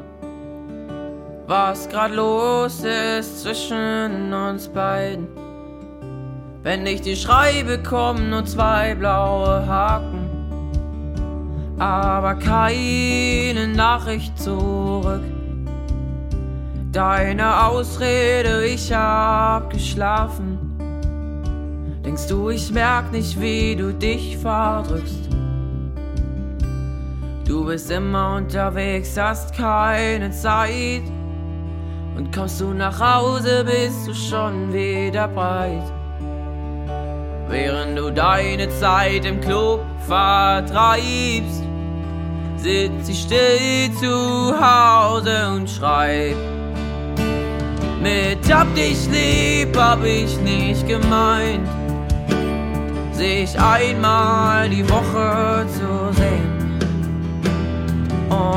was 1.45 1.89
grad 1.89 2.15
los 2.15 2.85
ist 2.85 3.41
zwischen 3.41 4.33
uns 4.33 4.69
beiden. 4.69 5.27
Wenn 6.63 6.85
ich 6.85 7.01
dir 7.01 7.17
schreibe, 7.17 7.83
kommen 7.83 8.29
nur 8.29 8.45
zwei 8.45 8.95
blaue 8.95 9.67
Haken, 9.67 10.29
aber 11.77 12.35
keine 12.35 13.67
Nachricht 13.67 14.39
zurück. 14.39 15.25
Deine 16.93 17.65
Ausrede, 17.65 18.65
ich 18.65 18.93
hab 18.93 19.69
geschlafen. 19.69 20.57
Denkst 22.05 22.27
du, 22.27 22.51
ich 22.51 22.71
merk 22.71 23.11
nicht, 23.11 23.41
wie 23.41 23.75
du 23.75 23.93
dich 23.93 24.37
verdrückst? 24.37 25.30
Du 27.51 27.65
bist 27.65 27.91
immer 27.91 28.37
unterwegs, 28.37 29.17
hast 29.17 29.53
keine 29.53 30.31
Zeit. 30.31 31.03
Und 32.15 32.33
kommst 32.33 32.61
du 32.61 32.73
nach 32.73 32.97
Hause, 32.97 33.65
bist 33.65 34.07
du 34.07 34.13
schon 34.13 34.71
wieder 34.71 35.27
breit. 35.27 35.83
Während 37.49 37.97
du 37.97 38.09
deine 38.09 38.69
Zeit 38.79 39.25
im 39.25 39.41
Club 39.41 39.81
vertreibst, 40.07 41.61
sitzt 42.55 43.07
sie 43.07 43.15
still 43.15 43.91
zu 43.99 44.55
Hause 44.57 45.49
und 45.53 45.69
schreibt. 45.69 46.37
Mit 48.01 48.49
hab 48.49 48.73
dich 48.75 49.09
lieb, 49.09 49.77
hab 49.77 50.01
ich 50.05 50.37
nicht 50.39 50.87
gemeint, 50.87 51.67
sich 53.11 53.59
einmal 53.59 54.69
die 54.69 54.89
Woche 54.89 55.65
zu 55.67 56.17
sehen. 56.17 56.30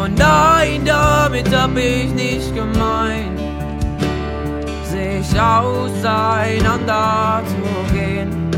Oh 0.05 0.07
nein, 0.07 0.85
damit 0.85 1.51
hab 1.57 1.75
ich 1.79 2.13
nicht 2.13 2.55
gemeint, 2.55 3.41
sich 4.85 5.41
auseinander 5.41 7.43
zu 7.47 7.65
gehen. 7.95 8.51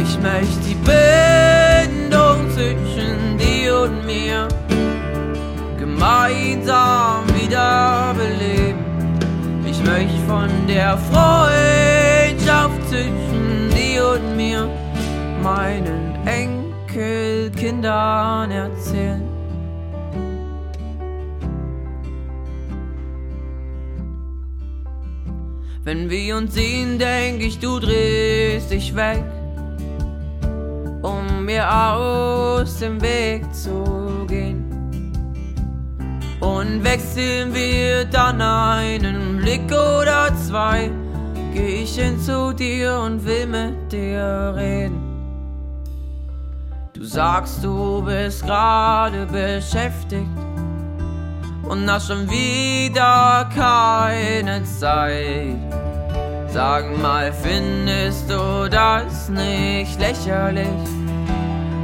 Ich 0.00 0.20
möchte 0.20 0.60
die 0.68 0.74
Bindung 0.84 2.50
zwischen 2.50 3.38
dir 3.38 3.78
und 3.84 4.04
mir 4.04 4.48
gemeinsam 5.78 7.24
wiederbeleben. 7.34 8.84
Ich 9.64 9.82
möchte 9.82 10.18
von 10.28 10.50
der 10.68 10.98
Freundschaft 10.98 12.86
zwischen 12.90 13.70
dir 13.74 14.08
und 14.08 14.36
mir 14.36 14.68
meinen 15.42 16.18
Enkelkindern 16.26 18.50
erzählen. 18.50 19.23
Wenn 25.84 26.08
wir 26.08 26.38
uns 26.38 26.54
sehen, 26.54 26.98
denk 26.98 27.42
ich, 27.42 27.58
du 27.58 27.78
drehst 27.78 28.70
dich 28.70 28.96
weg, 28.96 29.22
um 31.02 31.44
mir 31.44 31.70
aus 31.70 32.78
dem 32.78 33.02
Weg 33.02 33.54
zu 33.54 34.24
gehen. 34.26 34.64
Und 36.40 36.82
wechseln 36.82 37.52
wir 37.52 38.06
dann 38.06 38.40
einen 38.40 39.36
Blick 39.36 39.66
oder 39.70 40.34
zwei, 40.36 40.90
geh 41.52 41.82
ich 41.82 41.96
hin 41.96 42.18
zu 42.18 42.54
dir 42.54 42.98
und 43.00 43.22
will 43.26 43.46
mit 43.46 43.92
dir 43.92 44.54
reden. 44.56 45.02
Du 46.94 47.04
sagst, 47.04 47.62
du 47.62 48.02
bist 48.02 48.42
gerade 48.46 49.26
beschäftigt 49.26 50.43
und 51.68 51.90
hast 51.90 52.08
schon 52.08 52.28
wieder 52.30 53.48
keine 53.54 54.62
Zeit. 54.64 55.56
Sag 56.48 56.96
mal, 56.98 57.32
findest 57.32 58.30
du 58.30 58.68
das 58.70 59.28
nicht 59.28 59.98
lächerlich? 59.98 60.66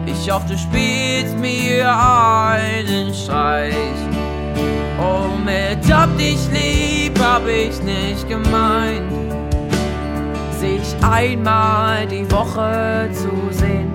Ich 0.06 0.30
hoffe, 0.30 0.48
du 0.48 0.58
spielst 0.58 1.36
mir 1.38 1.88
einen 1.88 3.12
Streich. 3.12 3.74
Oh, 4.98 5.36
mit 5.44 5.92
hab 5.92 6.16
dich 6.18 6.38
lieb, 6.52 7.18
hab 7.18 7.46
ich 7.46 7.80
nicht 7.82 8.28
gemeint, 8.28 9.10
sich 10.58 10.94
einmal 11.02 12.06
die 12.06 12.30
Woche 12.30 13.08
zu 13.12 13.30
sehen. 13.50 13.90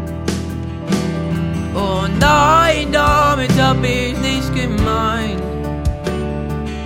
Oh 1.76 2.06
nein, 2.20 2.88
damit 2.92 3.52
hab 3.62 3.84
ich 3.84 4.18
nicht 4.20 4.54
gemeint, 4.56 5.42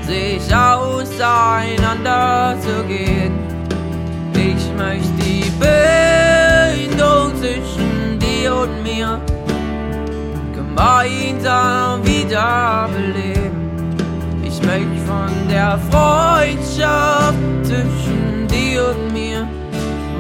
sich 0.09 0.49
auseinander 0.55 2.57
zu 2.59 2.83
gehen. 2.87 3.33
Ich 4.33 4.71
möchte 4.75 5.11
die 5.23 5.51
Bindung 5.61 7.35
zwischen 7.35 8.17
dir 8.17 8.55
und 8.55 8.81
mir 8.81 9.21
gemeinsam 10.55 12.03
wiederbeleben. 12.03 13.69
Ich 14.43 14.59
möchte 14.63 14.97
von 15.05 15.29
der 15.47 15.77
Freundschaft 15.91 17.37
zwischen 17.61 18.47
dir 18.47 18.89
und 18.89 19.13
mir 19.13 19.47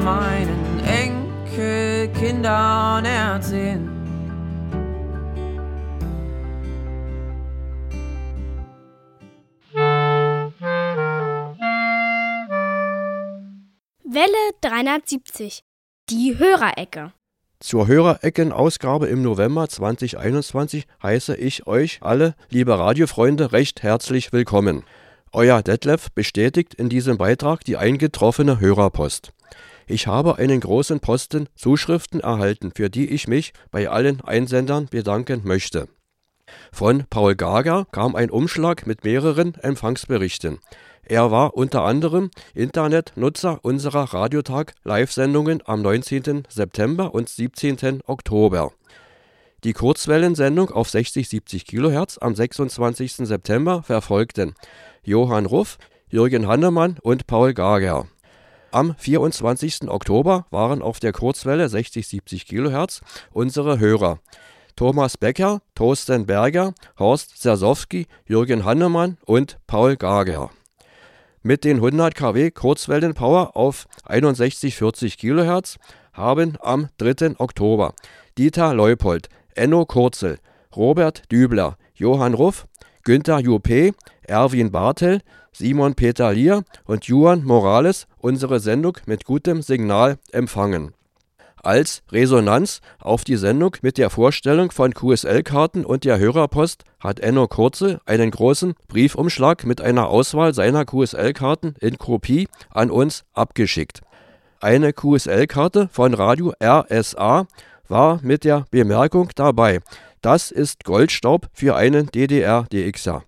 meinen 0.03 0.83
Enkelkindern 0.85 3.05
erzählen. 3.05 3.88
Welle 14.11 14.55
370. 14.61 15.61
Die 16.09 16.39
Hörerecke. 16.39 17.13
Zur 17.59 17.85
Hörerecken-Ausgabe 17.85 19.05
im 19.05 19.21
November 19.21 19.69
2021 19.69 20.87
heiße 21.03 21.35
ich 21.35 21.67
euch 21.67 21.99
alle, 22.01 22.33
liebe 22.49 22.79
Radiofreunde, 22.79 23.51
recht 23.51 23.83
herzlich 23.83 24.33
willkommen. 24.33 24.83
Euer 25.31 25.61
Detlef 25.61 26.09
bestätigt 26.09 26.73
in 26.73 26.89
diesem 26.89 27.19
Beitrag 27.19 27.63
die 27.63 27.77
eingetroffene 27.77 28.59
Hörerpost. 28.59 29.31
Ich 29.85 30.07
habe 30.07 30.39
einen 30.39 30.59
großen 30.59 31.01
Posten 31.01 31.47
Zuschriften 31.53 32.19
erhalten, 32.19 32.71
für 32.75 32.89
die 32.89 33.11
ich 33.11 33.27
mich 33.27 33.53
bei 33.69 33.89
allen 33.89 34.21
Einsendern 34.21 34.87
bedanken 34.87 35.41
möchte. 35.43 35.87
Von 36.71 37.05
Paul 37.11 37.35
Gager 37.35 37.85
kam 37.91 38.15
ein 38.15 38.31
Umschlag 38.31 38.87
mit 38.87 39.03
mehreren 39.03 39.53
Empfangsberichten. 39.53 40.57
Er 41.09 41.31
war 41.31 41.55
unter 41.55 41.85
anderem 41.85 42.29
Internetnutzer 42.53 43.57
unserer 43.63 44.13
Radiotag-Live-Sendungen 44.13 45.63
am 45.65 45.81
19. 45.81 46.43
September 46.47 47.15
und 47.15 47.27
17. 47.27 48.01
Oktober. 48.05 48.71
Die 49.63 49.73
Kurzwellensendung 49.73 50.69
auf 50.69 50.87
60-70 50.87 51.65
kHz 51.65 52.19
am 52.19 52.35
26. 52.35 53.27
September 53.27 53.81
verfolgten 53.81 54.53
Johann 55.03 55.47
Ruff, 55.47 55.79
Jürgen 56.09 56.45
Hannemann 56.45 56.97
und 57.01 57.25
Paul 57.25 57.55
Gager. 57.55 58.05
Am 58.69 58.93
24. 58.95 59.89
Oktober 59.89 60.45
waren 60.51 60.83
auf 60.83 60.99
der 60.99 61.11
Kurzwelle 61.11 61.65
60-70 61.65 62.45
kHz 62.45 63.01
unsere 63.31 63.79
Hörer 63.79 64.19
Thomas 64.75 65.17
Becker, 65.17 65.63
Thorsten 65.73 66.27
Berger, 66.27 66.75
Horst 66.99 67.41
Sersowski, 67.41 68.05
Jürgen 68.27 68.63
Hannemann 68.63 69.17
und 69.25 69.57
Paul 69.65 69.97
Gager. 69.97 70.51
Mit 71.41 71.63
den 71.63 71.77
100 71.77 72.15
kW 72.15 72.51
Kurzwellenpower 72.51 73.55
auf 73.55 73.87
6140 74.05 75.17
kHz 75.17 75.77
haben 76.11 76.57
am 76.61 76.89
3. 76.97 77.39
Oktober 77.39 77.93
Dieter 78.37 78.73
Leupold, 78.73 79.29
Enno 79.55 79.85
Kurzel, 79.85 80.39
Robert 80.75 81.31
Dübler, 81.31 81.77
Johann 81.95 82.33
Ruff, 82.33 82.67
Günther 83.03 83.37
Juppé, 83.37 83.93
Erwin 84.23 84.69
Bartel, 84.71 85.21
Simon 85.53 85.95
Peter 85.95 86.33
Lier 86.33 86.63
und 86.83 87.07
Juan 87.07 87.45
Morales 87.45 88.07
unsere 88.17 88.59
Sendung 88.59 88.97
mit 89.05 89.23
gutem 89.23 89.61
Signal 89.61 90.17
empfangen. 90.33 90.93
Als 91.61 92.03
Resonanz 92.11 92.79
auf 92.99 93.23
die 93.23 93.35
Sendung 93.35 93.75
mit 93.81 93.97
der 93.97 94.09
Vorstellung 94.09 94.71
von 94.71 94.93
QSL-Karten 94.93 95.85
und 95.85 96.05
der 96.05 96.17
Hörerpost 96.17 96.83
hat 96.99 97.19
Enno 97.19 97.47
Kurze 97.47 97.99
einen 98.05 98.31
großen 98.31 98.75
Briefumschlag 98.87 99.65
mit 99.65 99.81
einer 99.81 100.07
Auswahl 100.07 100.53
seiner 100.53 100.85
QSL-Karten 100.85 101.75
in 101.81 101.97
Kopie 101.97 102.47
an 102.69 102.89
uns 102.89 103.25
abgeschickt. 103.33 104.01
Eine 104.61 104.93
QSL-Karte 104.93 105.89
von 105.91 106.13
Radio 106.13 106.53
RSA 106.63 107.47
war 107.87 108.19
mit 108.21 108.45
der 108.45 108.65
Bemerkung 108.71 109.29
dabei, 109.35 109.79
das 110.21 110.51
ist 110.51 110.83
Goldstaub 110.83 111.47
für 111.53 111.75
einen 111.75 112.07
DDR-DXer. 112.07 113.23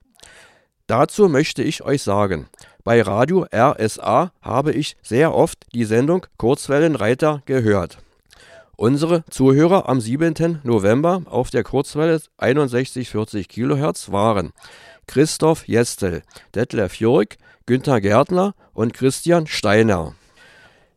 Dazu 0.88 1.30
möchte 1.30 1.64
ich 1.64 1.84
euch 1.84 2.04
sagen, 2.04 2.48
bei 2.84 3.02
Radio 3.02 3.46
RSA 3.54 4.32
habe 4.42 4.74
ich 4.74 4.98
sehr 5.02 5.34
oft 5.34 5.66
die 5.74 5.86
Sendung 5.86 6.26
Kurzwellenreiter 6.38 7.44
gehört. 7.46 8.00
Unsere 8.82 9.24
Zuhörer 9.30 9.88
am 9.88 10.02
7. 10.02 10.62
November 10.64 11.22
auf 11.28 11.52
der 11.52 11.62
Kurzwelle 11.62 12.20
6140 12.40 13.48
kHz 13.48 14.12
waren 14.12 14.54
Christoph 15.06 15.68
Jestel, 15.68 16.24
Detlef 16.56 16.96
Jörg, 16.96 17.38
Günther 17.68 18.02
Gärtner 18.02 18.56
und 18.74 18.96
Christian 18.96 19.46
Steiner. 19.46 20.16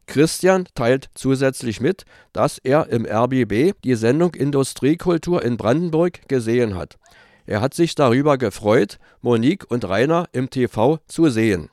Christian 0.06 0.66
teilt 0.74 1.10
zusätzlich 1.12 1.82
mit, 1.82 2.06
dass 2.32 2.56
er 2.56 2.88
im 2.88 3.04
RBB 3.04 3.74
die 3.84 3.96
Sendung 3.96 4.32
Industriekultur 4.34 5.44
in 5.44 5.58
Brandenburg 5.58 6.26
gesehen 6.26 6.76
hat. 6.76 6.96
Er 7.44 7.60
hat 7.60 7.74
sich 7.74 7.94
darüber 7.94 8.38
gefreut, 8.38 8.98
Monique 9.20 9.70
und 9.70 9.86
Rainer 9.86 10.26
im 10.32 10.48
TV 10.48 11.00
zu 11.06 11.28
sehen. 11.28 11.68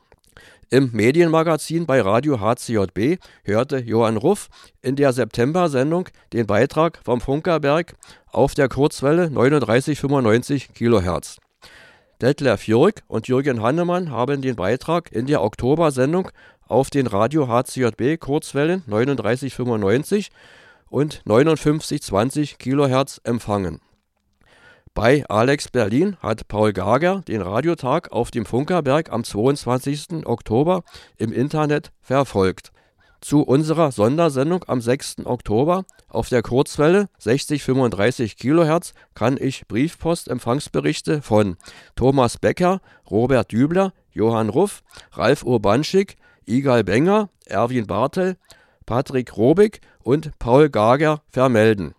Im 0.74 0.90
Medienmagazin 0.94 1.86
bei 1.86 2.00
Radio 2.00 2.40
HCJB 2.40 3.20
hörte 3.44 3.80
Johann 3.80 4.16
Ruff 4.16 4.48
in 4.82 4.96
der 4.96 5.12
September-Sendung 5.12 6.08
den 6.32 6.48
Beitrag 6.48 7.02
vom 7.04 7.20
Funkerberg 7.20 7.98
auf 8.32 8.54
der 8.54 8.70
Kurzwelle 8.70 9.30
3995 9.30 10.70
kHz. 10.74 11.40
Detlef 12.22 12.68
Jörg 12.68 12.94
und 13.10 13.28
Jürgen 13.28 13.62
Hannemann 13.62 14.12
haben 14.12 14.42
den 14.42 14.56
Beitrag 14.56 15.12
in 15.12 15.26
der 15.26 15.44
Oktober-Sendung 15.44 16.32
auf 16.70 16.90
den 16.90 17.08
Radio 17.08 17.50
HCJB 17.50 18.18
Kurzwellen 18.22 18.82
3995 18.88 20.30
und 20.90 21.22
5920 21.26 22.60
kHz 22.60 23.20
empfangen. 23.26 23.82
Bei 24.94 25.24
Alex 25.30 25.70
Berlin 25.70 26.18
hat 26.20 26.50
Paul 26.50 26.74
Gager 26.74 27.22
den 27.26 27.42
Radiotag 27.42 28.12
auf 28.12 28.30
dem 28.30 28.46
Funkerberg 28.46 29.10
am 29.10 29.24
22. 29.24 30.26
Oktober 30.26 30.84
im 31.18 31.32
Internet 31.32 31.92
verfolgt. 32.02 32.74
zu 33.22 33.44
unserer 33.44 33.92
Sondersendung 33.92 34.66
am 34.68 34.82
6. 34.82 35.26
Oktober. 35.26 35.86
Auf 36.10 36.28
der 36.28 36.42
Kurzwelle 36.42 37.08
6035 37.20 38.36
kHz 38.36 38.94
kann 39.14 39.38
ich 39.40 39.68
Briefpost-Empfangsberichte 39.68 41.22
von 41.22 41.56
Thomas 41.96 42.38
Becker, 42.38 42.82
Robert 43.10 43.52
Dübler, 43.52 43.94
Johann 44.12 44.50
Ruff, 44.50 44.82
Ralf 45.14 45.44
Urbanschik, 45.44 46.18
Igal 46.46 46.84
Benger, 46.84 47.30
Erwin 47.46 47.86
Bartel, 47.86 48.38
Patrick 48.88 49.38
Robig 49.38 49.80
und 50.00 50.38
Paul 50.40 50.70
Gager 50.70 51.22
vermelden. 51.30 51.94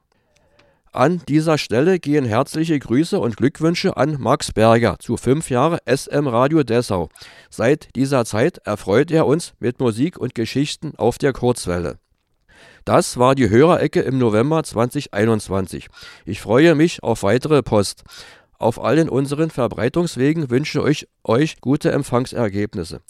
An 0.94 1.22
dieser 1.26 1.56
Stelle 1.56 1.98
gehen 1.98 2.26
herzliche 2.26 2.78
Grüße 2.78 3.18
und 3.18 3.38
Glückwünsche 3.38 3.96
an 3.96 4.20
Max 4.20 4.52
Berger 4.52 4.98
zu 4.98 5.16
fünf 5.16 5.48
Jahre 5.48 5.78
SM 5.86 6.26
Radio 6.26 6.64
Dessau. 6.64 7.08
Seit 7.48 7.96
dieser 7.96 8.26
Zeit 8.26 8.58
erfreut 8.66 9.10
er 9.10 9.26
uns 9.26 9.54
mit 9.58 9.80
Musik 9.80 10.18
und 10.18 10.34
Geschichten 10.34 10.92
auf 10.98 11.16
der 11.16 11.32
Kurzwelle. 11.32 11.96
Das 12.84 13.16
war 13.16 13.34
die 13.34 13.48
Hörerecke 13.48 14.02
im 14.02 14.18
November 14.18 14.62
2021. 14.62 15.88
Ich 16.26 16.42
freue 16.42 16.74
mich 16.74 17.02
auf 17.02 17.22
weitere 17.22 17.62
Post. 17.62 18.04
Auf 18.58 18.78
allen 18.78 19.08
unseren 19.08 19.48
Verbreitungswegen 19.48 20.50
wünsche 20.50 20.86
ich 20.90 21.08
euch 21.24 21.62
gute 21.62 21.90
Empfangsergebnisse. 21.90 23.00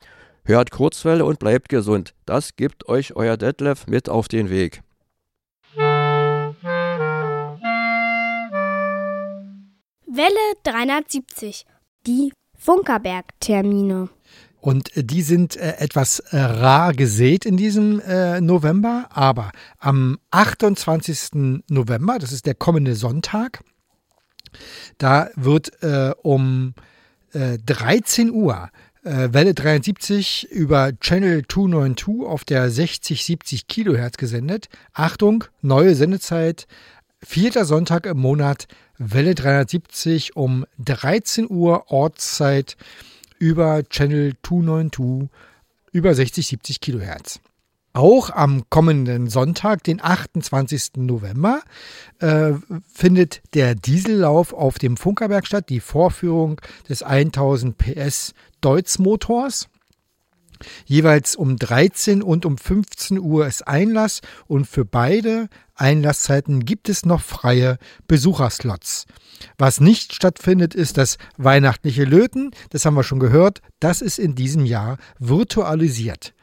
Hört 0.44 0.70
Kurzwelle 0.70 1.24
und 1.24 1.40
bleibt 1.40 1.68
gesund. 1.68 2.14
Das 2.26 2.54
gibt 2.54 2.88
euch 2.88 3.16
euer 3.16 3.36
Detlef 3.36 3.88
mit 3.88 4.08
auf 4.08 4.28
den 4.28 4.50
Weg. 4.50 4.82
Welle 10.06 10.54
370. 10.64 11.64
Die 12.06 12.32
Funkerberg-Termine. 12.56 14.08
Und 14.62 14.96
äh, 14.96 15.04
die 15.04 15.22
sind 15.22 15.56
äh, 15.56 15.74
etwas 15.78 16.20
äh, 16.20 16.38
rar 16.38 16.94
gesät 16.94 17.44
in 17.44 17.56
diesem 17.56 18.00
November, 18.40 19.08
aber 19.10 19.50
am 19.78 20.18
28. 20.30 21.62
November, 21.68 22.18
das 22.18 22.32
ist 22.32 22.46
der 22.46 22.54
kommende 22.54 22.94
Sonntag, 22.94 23.62
da 24.98 25.30
wird 25.34 25.72
um 26.22 26.74
13 27.32 28.28
äh, 28.28 28.30
Uhr 28.30 28.70
Welle 29.04 29.54
73 29.54 30.48
über 30.52 30.92
Channel 31.00 31.42
292 31.48 32.24
auf 32.24 32.44
der 32.44 32.70
60-70 32.70 33.62
Kilohertz 33.66 34.16
gesendet. 34.16 34.68
Achtung, 34.92 35.44
neue 35.60 35.96
Sendezeit, 35.96 36.68
vierter 37.24 37.64
Sonntag 37.64 38.06
im 38.06 38.18
Monat, 38.18 38.66
Welle 38.98 39.34
370 39.34 40.36
um 40.36 40.66
13 40.78 41.48
Uhr 41.50 41.90
Ortszeit 41.90 42.76
über 43.38 43.82
Channel 43.88 44.34
292 44.42 45.28
über 45.92 46.14
60, 46.14 46.46
70 46.46 46.80
Kilohertz. 46.80 47.40
Auch 47.94 48.30
am 48.30 48.62
kommenden 48.70 49.28
Sonntag, 49.28 49.84
den 49.84 50.02
28. 50.02 50.92
November, 50.96 51.60
äh, 52.20 52.52
findet 52.90 53.42
der 53.52 53.74
Diesellauf 53.74 54.54
auf 54.54 54.78
dem 54.78 54.96
Funkerberg 54.96 55.46
statt, 55.46 55.68
die 55.68 55.80
Vorführung 55.80 56.58
des 56.88 57.02
1000 57.02 57.76
PS 57.76 58.32
Deutz 58.62 58.98
Motors. 58.98 59.68
Jeweils 60.84 61.36
um 61.36 61.56
13 61.56 62.22
und 62.22 62.44
um 62.46 62.58
15 62.58 63.18
Uhr 63.18 63.46
ist 63.46 63.66
Einlass 63.66 64.20
und 64.46 64.66
für 64.66 64.84
beide 64.84 65.48
Einlasszeiten 65.74 66.64
gibt 66.64 66.88
es 66.88 67.04
noch 67.04 67.20
freie 67.22 67.78
Besucherslots. 68.06 69.06
Was 69.58 69.80
nicht 69.80 70.14
stattfindet, 70.14 70.74
ist 70.74 70.98
das 70.98 71.18
weihnachtliche 71.36 72.04
Löten. 72.04 72.52
Das 72.70 72.84
haben 72.84 72.94
wir 72.94 73.02
schon 73.02 73.18
gehört. 73.18 73.60
Das 73.80 74.00
ist 74.00 74.18
in 74.18 74.34
diesem 74.34 74.64
Jahr 74.64 74.98
virtualisiert. 75.18 76.34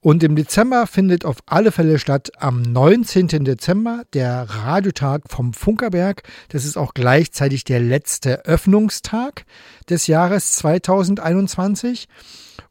Und 0.00 0.22
im 0.22 0.36
Dezember 0.36 0.86
findet 0.86 1.24
auf 1.24 1.38
alle 1.46 1.72
Fälle 1.72 1.98
statt 1.98 2.32
am 2.38 2.62
19. 2.62 3.28
Dezember 3.44 4.02
der 4.12 4.42
Radiotag 4.42 5.22
vom 5.28 5.54
Funkerberg. 5.54 6.22
Das 6.50 6.64
ist 6.64 6.76
auch 6.76 6.94
gleichzeitig 6.94 7.64
der 7.64 7.80
letzte 7.80 8.44
Öffnungstag 8.44 9.44
des 9.88 10.06
Jahres 10.06 10.52
2021. 10.56 12.08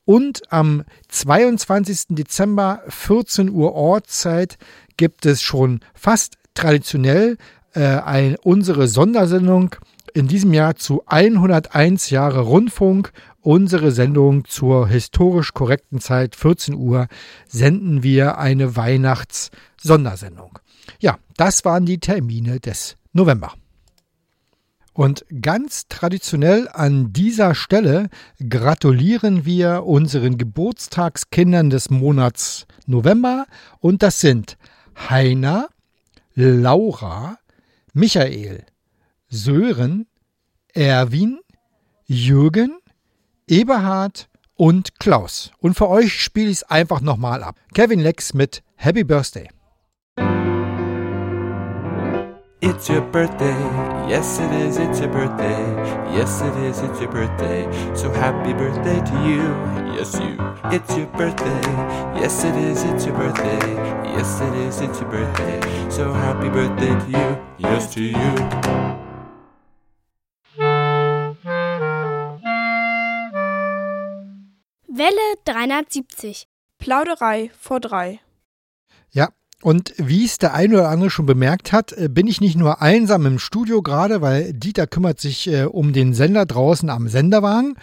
Und 0.06 0.42
am 0.52 0.84
22. 1.10 2.08
Dezember 2.10 2.84
14 2.88 3.50
Uhr 3.50 3.74
Ortszeit 3.74 4.58
gibt 4.98 5.26
es 5.26 5.42
schon 5.42 5.80
fast 5.96 6.36
traditionell 6.54 7.38
äh, 7.74 7.84
ein, 7.84 8.36
unsere 8.44 8.88
Sondersendung 8.88 9.76
in 10.14 10.28
diesem 10.28 10.54
Jahr 10.54 10.76
zu 10.76 11.04
101 11.08 12.10
Jahre 12.10 12.42
Rundfunk. 12.42 13.12
Unsere 13.46 13.92
Sendung 13.92 14.46
zur 14.46 14.88
historisch 14.88 15.54
korrekten 15.54 16.00
Zeit 16.00 16.34
14 16.34 16.76
Uhr 16.76 17.10
senden 17.46 18.02
wir 18.02 18.38
eine 18.38 18.78
Weihnachts-Sondersendung. 18.78 20.60
Ja, 21.00 21.18
das 21.36 21.66
waren 21.66 21.86
die 21.86 22.00
Termine 22.00 22.62
des 22.62 22.96
November. 23.12 23.52
Und 24.94 25.26
ganz 25.42 25.90
traditionell 25.90 26.70
an 26.72 27.12
dieser 27.12 27.54
Stelle 27.54 28.08
gratulieren 28.48 29.44
wir 29.44 29.84
unseren 29.84 30.38
Geburtstagskindern 30.38 31.70
des 31.70 31.90
Monats 31.90 32.66
November 32.86 33.46
und 33.82 34.04
das 34.04 34.22
sind 34.22 34.58
Heiner, 35.10 35.68
Laura, 36.34 37.40
Michael, 37.92 38.64
Sören, 39.28 40.08
Erwin, 40.74 41.42
Jürgen, 42.06 42.78
Eberhard 43.48 44.30
und 44.56 45.00
Klaus. 45.00 45.52
Und 45.60 45.76
für 45.76 45.90
euch 45.90 46.22
spiele 46.22 46.50
ich 46.50 46.58
es 46.58 46.64
einfach 46.64 47.02
nochmal 47.02 47.44
ab. 47.44 47.56
Kevin 47.74 48.00
Lex 48.00 48.34
mit 48.34 48.64
Happy 48.76 49.04
Birthday. 49.04 49.50
It's 52.66 52.90
your 52.90 53.02
birthday, 53.02 53.60
yes 54.08 54.40
it 54.40 54.50
is, 54.54 54.78
it's 54.78 55.02
your 55.02 55.10
birthday, 55.10 55.60
yes 56.16 56.40
it 56.40 56.56
is, 56.64 56.80
it's 56.80 57.02
your 57.02 57.12
birthday, 57.12 57.68
so 57.94 58.10
happy 58.10 58.54
birthday 58.54 59.02
to 59.02 59.16
you, 59.28 59.44
yes 59.98 60.18
you. 60.18 60.38
It's 60.72 60.96
your 60.96 61.08
birthday, 61.08 61.62
yes 62.16 62.46
it 62.46 62.56
is, 62.56 62.86
it's 62.86 63.06
your 63.06 63.18
birthday, 63.18 63.60
yes 64.16 64.40
it 64.40 64.54
is, 64.56 64.80
it's 64.80 65.02
your 65.02 65.10
birthday, 65.10 65.90
so 65.90 66.14
happy 66.14 66.48
birthday 66.48 66.98
to 66.98 67.12
you, 67.12 67.38
yes 67.58 67.94
to 67.96 68.02
you. 68.02 68.83
Welle 75.04 75.36
370. 75.44 76.48
Plauderei 76.80 77.52
vor 77.60 77.82
drei. 77.82 78.22
Ja, 79.12 79.34
und 79.62 79.94
wie 79.98 80.24
es 80.24 80.38
der 80.38 80.54
eine 80.54 80.76
oder 80.76 80.88
andere 80.88 81.10
schon 81.10 81.26
bemerkt 81.26 81.74
hat, 81.74 81.92
äh, 81.92 82.08
bin 82.08 82.26
ich 82.26 82.40
nicht 82.40 82.56
nur 82.56 82.82
einsam 82.82 83.26
im 83.26 83.38
Studio 83.38 83.82
gerade, 83.82 84.22
weil 84.22 84.54
Dieter 84.54 84.88
kümmert 84.88 85.20
sich 85.20 85.48
äh, 85.48 85.66
um 85.66 85.92
den 85.92 86.14
Sender 86.14 86.46
draußen 86.46 86.90
am 86.90 87.10
Senderwagen, 87.10 87.76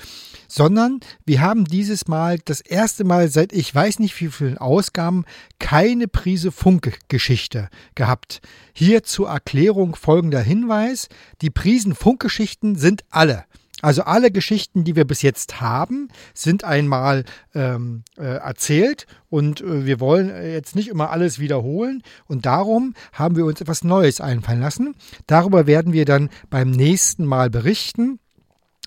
sondern 0.48 1.00
wir 1.26 1.42
haben 1.42 1.66
dieses 1.66 2.08
Mal 2.08 2.38
das 2.42 2.62
erste 2.62 3.04
Mal 3.04 3.28
seit 3.28 3.52
ich 3.52 3.74
weiß 3.74 3.98
nicht 3.98 4.18
wie 4.18 4.28
vielen 4.28 4.56
Ausgaben 4.56 5.26
keine 5.58 6.08
Prise 6.08 6.50
Funkgeschichte 6.50 7.68
gehabt. 7.96 8.40
Hier 8.72 9.02
zur 9.02 9.28
Erklärung 9.28 9.94
folgender 9.94 10.40
Hinweis. 10.40 11.08
Die 11.42 11.50
Prisen 11.50 11.94
Funkgeschichten 11.94 12.76
sind 12.76 13.04
alle 13.10 13.44
also 13.82 14.02
alle 14.02 14.30
Geschichten, 14.30 14.84
die 14.84 14.96
wir 14.96 15.04
bis 15.04 15.22
jetzt 15.22 15.60
haben, 15.60 16.08
sind 16.34 16.64
einmal 16.64 17.24
ähm, 17.54 18.04
äh, 18.16 18.22
erzählt 18.22 19.06
und 19.28 19.60
äh, 19.60 19.86
wir 19.86 20.00
wollen 20.00 20.30
äh, 20.30 20.52
jetzt 20.52 20.76
nicht 20.76 20.88
immer 20.88 21.10
alles 21.10 21.38
wiederholen 21.38 22.02
und 22.26 22.46
darum 22.46 22.94
haben 23.12 23.36
wir 23.36 23.44
uns 23.44 23.60
etwas 23.60 23.84
Neues 23.84 24.20
einfallen 24.20 24.60
lassen. 24.60 24.94
Darüber 25.26 25.66
werden 25.66 25.92
wir 25.92 26.04
dann 26.04 26.30
beim 26.50 26.70
nächsten 26.70 27.24
Mal 27.24 27.50
berichten. 27.50 28.18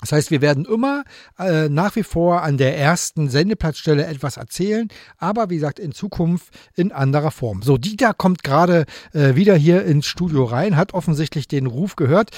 Das 0.04 0.12
heißt, 0.12 0.32
wir 0.32 0.42
werden 0.42 0.66
immer 0.66 1.06
äh, 1.40 1.70
nach 1.70 1.96
wie 1.96 2.04
vor 2.04 2.42
an 2.42 2.58
der 2.58 2.78
ersten 2.78 3.30
Sendeplatzstelle 3.30 4.06
etwas 4.06 4.36
erzählen, 4.36 4.90
aber 5.18 5.50
wie 5.50 5.56
gesagt, 5.56 5.80
in 5.80 5.94
Zukunft 5.94 6.48
in 6.76 6.92
anderer 6.92 7.32
Form. 7.32 7.62
So, 7.62 7.78
Dieter 7.78 8.14
kommt 8.14 8.44
gerade 8.44 8.86
äh, 9.14 9.36
wieder 9.36 9.56
hier 9.56 9.86
ins 9.86 10.06
Studio 10.06 10.44
rein, 10.44 10.76
hat 10.76 10.94
offensichtlich 10.94 11.48
den 11.48 11.68
Ruf 11.68 11.96
gehört. 11.96 12.32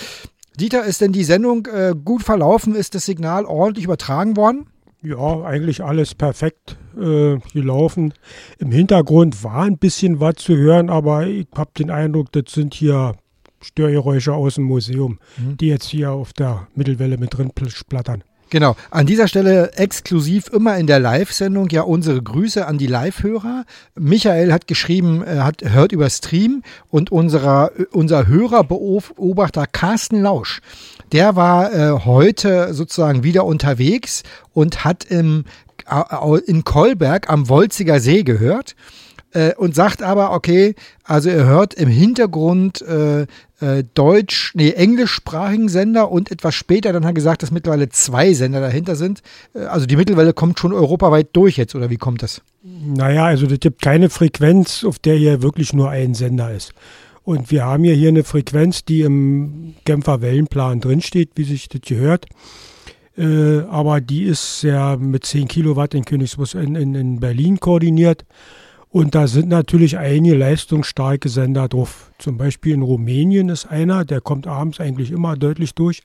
Dieter, 0.58 0.84
ist 0.86 1.02
denn 1.02 1.12
die 1.12 1.24
Sendung 1.24 1.68
äh, 1.68 1.94
gut 2.04 2.24
verlaufen? 2.24 2.76
Ist 2.76 2.96
das 2.96 3.06
Signal 3.06 3.46
ordentlich 3.46 3.86
übertragen 3.86 4.38
worden? 4.38 4.68
Ja, 5.02 5.44
eigentlich 5.44 5.84
alles 5.84 6.16
perfekt 6.16 6.78
äh, 7.00 7.38
gelaufen. 7.54 8.14
Im 8.58 8.72
Hintergrund 8.72 9.44
war 9.44 9.64
ein 9.64 9.78
bisschen 9.78 10.20
was 10.20 10.36
zu 10.36 10.56
hören, 10.56 10.90
aber 10.90 11.28
ich 11.28 11.48
habe 11.56 11.72
den 11.78 11.92
Eindruck, 11.92 12.32
das 12.32 12.46
sind 12.48 12.74
hier 12.74 13.14
Störgeräusche 13.62 14.34
aus 14.34 14.56
dem 14.56 14.66
Museum, 14.66 15.20
mhm. 15.38 15.58
die 15.58 15.68
jetzt 15.68 15.88
hier 15.90 16.12
auf 16.12 16.34
der 16.34 16.68
Mittelwelle 16.76 17.18
mit 17.18 17.38
drin 17.38 17.52
splattern. 17.68 18.24
Genau. 18.50 18.76
An 18.92 19.08
dieser 19.08 19.28
Stelle 19.28 19.74
exklusiv 19.74 20.50
immer 20.54 20.78
in 20.78 20.88
der 20.88 21.00
Live-Sendung 21.00 21.68
ja 21.70 21.82
unsere 21.82 22.22
Grüße 22.22 22.66
an 22.68 22.78
die 22.78 22.88
Live-Hörer. 22.88 23.66
Michael 23.96 24.54
hat 24.54 24.68
geschrieben, 24.68 25.24
er 25.24 25.46
hat, 25.46 25.64
hört 25.64 25.92
über 25.92 26.10
Stream 26.10 26.62
und 26.90 27.12
unserer, 27.12 27.72
unser 27.92 28.28
Hörerbeobachter 28.28 29.66
Carsten 29.66 30.22
Lausch, 30.22 30.62
der 31.12 31.36
war 31.36 31.74
äh, 31.74 32.00
heute 32.06 32.74
sozusagen 32.74 33.24
wieder 33.24 33.46
unterwegs 33.46 34.24
und 34.54 34.86
hat 34.86 35.06
im, 35.06 35.46
in 36.46 36.64
Kolberg 36.64 37.30
am 37.30 37.50
Wolziger 37.50 38.00
See 38.00 38.24
gehört 38.24 38.76
äh, 39.36 39.54
und 39.56 39.76
sagt 39.76 40.02
aber, 40.02 40.32
okay, 40.32 40.76
also 41.04 41.30
er 41.30 41.46
hört 41.46 41.74
im 41.74 41.90
Hintergrund 41.90 42.82
äh, 42.82 43.24
äh, 43.60 43.84
deutsch, 43.94 44.54
nee, 44.56 44.72
englischsprachigen 44.72 45.68
Sender 45.68 46.10
und 46.10 46.32
etwas 46.32 46.56
später 46.56 46.94
dann 46.94 47.04
hat 47.04 47.12
er 47.12 47.16
gesagt, 47.16 47.44
dass 47.44 47.52
mittlerweile 47.52 47.90
zwei 47.90 48.34
Sender 48.34 48.62
dahinter 48.62 48.96
sind. 48.96 49.22
Äh, 49.54 49.66
also 49.66 49.86
die 49.86 49.98
Mittelwelle 49.98 50.34
kommt 50.34 50.58
schon 50.58 50.72
europaweit 50.72 51.28
durch 51.34 51.58
jetzt, 51.58 51.76
oder 51.76 51.90
wie 51.90 51.98
kommt 51.98 52.24
das? 52.24 52.42
Naja, 52.64 53.26
also 53.26 53.46
es 53.46 53.60
gibt 53.60 53.82
keine 53.82 54.10
Frequenz, 54.10 54.86
auf 54.86 55.00
der 55.00 55.16
hier 55.16 55.42
wirklich 55.42 55.74
nur 55.74 55.90
ein 55.90 56.14
Sender 56.14 56.52
ist. 56.52 56.74
Und 57.24 57.52
wir 57.52 57.66
haben 57.66 57.84
ja 57.84 57.94
hier 57.94 58.10
eine 58.10 58.24
Frequenz, 58.24 58.86
die 58.86 59.02
im 59.02 59.76
Genfer 59.84 60.22
Wellenplan 60.22 60.80
drinsteht, 60.80 61.32
wie 61.36 61.44
sich 61.44 61.68
das 61.68 61.82
gehört. 61.82 62.28
Äh, 63.18 63.60
aber 63.70 64.00
die 64.00 64.24
ist 64.24 64.62
ja 64.62 64.96
mit 64.96 65.26
10 65.26 65.48
Kilowatt 65.48 65.94
in 65.94 66.06
Königsbus 66.06 66.54
in, 66.54 66.76
in, 66.76 66.96
in 66.96 67.20
Berlin 67.20 67.60
koordiniert. 67.60 68.24
Und 68.96 69.14
da 69.14 69.28
sind 69.28 69.50
natürlich 69.50 69.98
einige 69.98 70.36
leistungsstarke 70.36 71.28
Sender 71.28 71.68
drauf. 71.68 72.14
Zum 72.18 72.38
Beispiel 72.38 72.76
in 72.76 72.82
Rumänien 72.82 73.50
ist 73.50 73.66
einer, 73.66 74.06
der 74.06 74.22
kommt 74.22 74.48
abends 74.48 74.80
eigentlich 74.80 75.12
immer 75.12 75.36
deutlich 75.36 75.76
durch. 75.76 76.04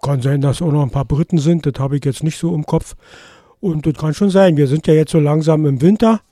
Kann 0.00 0.22
sein, 0.22 0.40
dass 0.40 0.62
auch 0.62 0.72
noch 0.72 0.84
ein 0.84 0.90
paar 0.90 1.04
Briten 1.04 1.36
sind, 1.36 1.66
das 1.66 1.74
habe 1.78 1.98
ich 1.98 2.04
jetzt 2.06 2.24
nicht 2.24 2.38
so 2.38 2.54
im 2.54 2.64
Kopf. 2.64 2.96
Und 3.60 3.84
das 3.84 3.92
kann 3.92 4.14
schon 4.14 4.30
sein. 4.30 4.56
Wir 4.56 4.68
sind 4.68 4.86
ja 4.86 4.94
jetzt 4.94 5.10
so 5.10 5.20
langsam 5.20 5.66
im 5.66 5.82
Winter. 5.82 6.22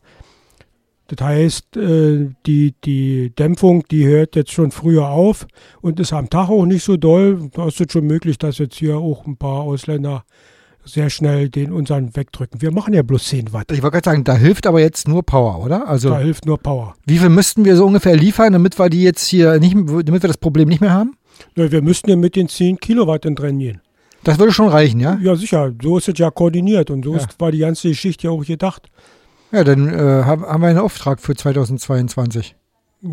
Das 1.08 1.26
heißt, 1.26 1.76
äh, 1.76 2.30
die, 2.46 2.74
die 2.82 3.34
Dämpfung, 3.38 3.84
die 3.90 4.06
hört 4.06 4.36
jetzt 4.36 4.52
schon 4.52 4.70
früher 4.70 5.10
auf 5.10 5.46
und 5.82 6.00
ist 6.00 6.14
am 6.14 6.30
Tag 6.30 6.48
auch 6.48 6.64
nicht 6.64 6.84
so 6.84 6.96
doll. 6.96 7.50
Da 7.52 7.68
ist 7.68 7.78
es 7.78 7.92
schon 7.92 8.06
möglich, 8.06 8.38
dass 8.38 8.56
jetzt 8.56 8.76
hier 8.76 8.96
auch 8.96 9.26
ein 9.26 9.36
paar 9.36 9.60
Ausländer 9.60 10.24
sehr 10.92 11.10
schnell 11.10 11.48
den 11.48 11.72
unseren 11.72 12.14
wegdrücken. 12.16 12.60
Wir 12.60 12.72
machen 12.72 12.94
ja 12.94 13.02
bloß 13.02 13.28
10 13.28 13.52
Watt. 13.52 13.72
Ich 13.72 13.82
wollte 13.82 13.94
gerade 13.94 14.10
sagen, 14.10 14.24
da 14.24 14.34
hilft 14.34 14.66
aber 14.66 14.80
jetzt 14.80 15.08
nur 15.08 15.22
Power, 15.22 15.64
oder? 15.64 15.88
Also 15.88 16.10
da 16.10 16.18
hilft 16.18 16.46
nur 16.46 16.58
Power. 16.58 16.94
Wie 17.06 17.18
viel 17.18 17.28
müssten 17.28 17.64
wir 17.64 17.76
so 17.76 17.86
ungefähr 17.86 18.16
liefern, 18.16 18.52
damit 18.52 18.78
wir 18.78 18.90
die 18.90 19.02
jetzt 19.02 19.26
hier 19.26 19.58
nicht, 19.58 19.76
damit 19.76 20.22
wir 20.22 20.28
das 20.28 20.36
Problem 20.36 20.68
nicht 20.68 20.80
mehr 20.80 20.92
haben? 20.92 21.16
Ja, 21.56 21.70
wir 21.70 21.82
müssten 21.82 22.10
ja 22.10 22.16
mit 22.16 22.36
den 22.36 22.48
10 22.48 22.78
Kilowatt 22.78 23.24
entrainieren. 23.24 23.80
Das 24.24 24.38
würde 24.38 24.52
schon 24.52 24.68
reichen, 24.68 25.00
ja? 25.00 25.18
Ja, 25.22 25.34
sicher. 25.34 25.72
So 25.82 25.98
ist 25.98 26.08
es 26.08 26.18
ja 26.18 26.30
koordiniert 26.30 26.90
und 26.90 27.04
so 27.04 27.12
ja. 27.12 27.20
ist, 27.20 27.40
war 27.40 27.52
die 27.52 27.58
ganze 27.58 27.88
Geschichte 27.88 28.26
ja 28.26 28.30
auch 28.30 28.44
gedacht. 28.44 28.88
Ja, 29.52 29.64
dann 29.64 29.88
äh, 29.88 30.24
haben 30.24 30.60
wir 30.60 30.68
einen 30.68 30.78
Auftrag 30.78 31.20
für 31.20 31.34
2022. 31.34 32.54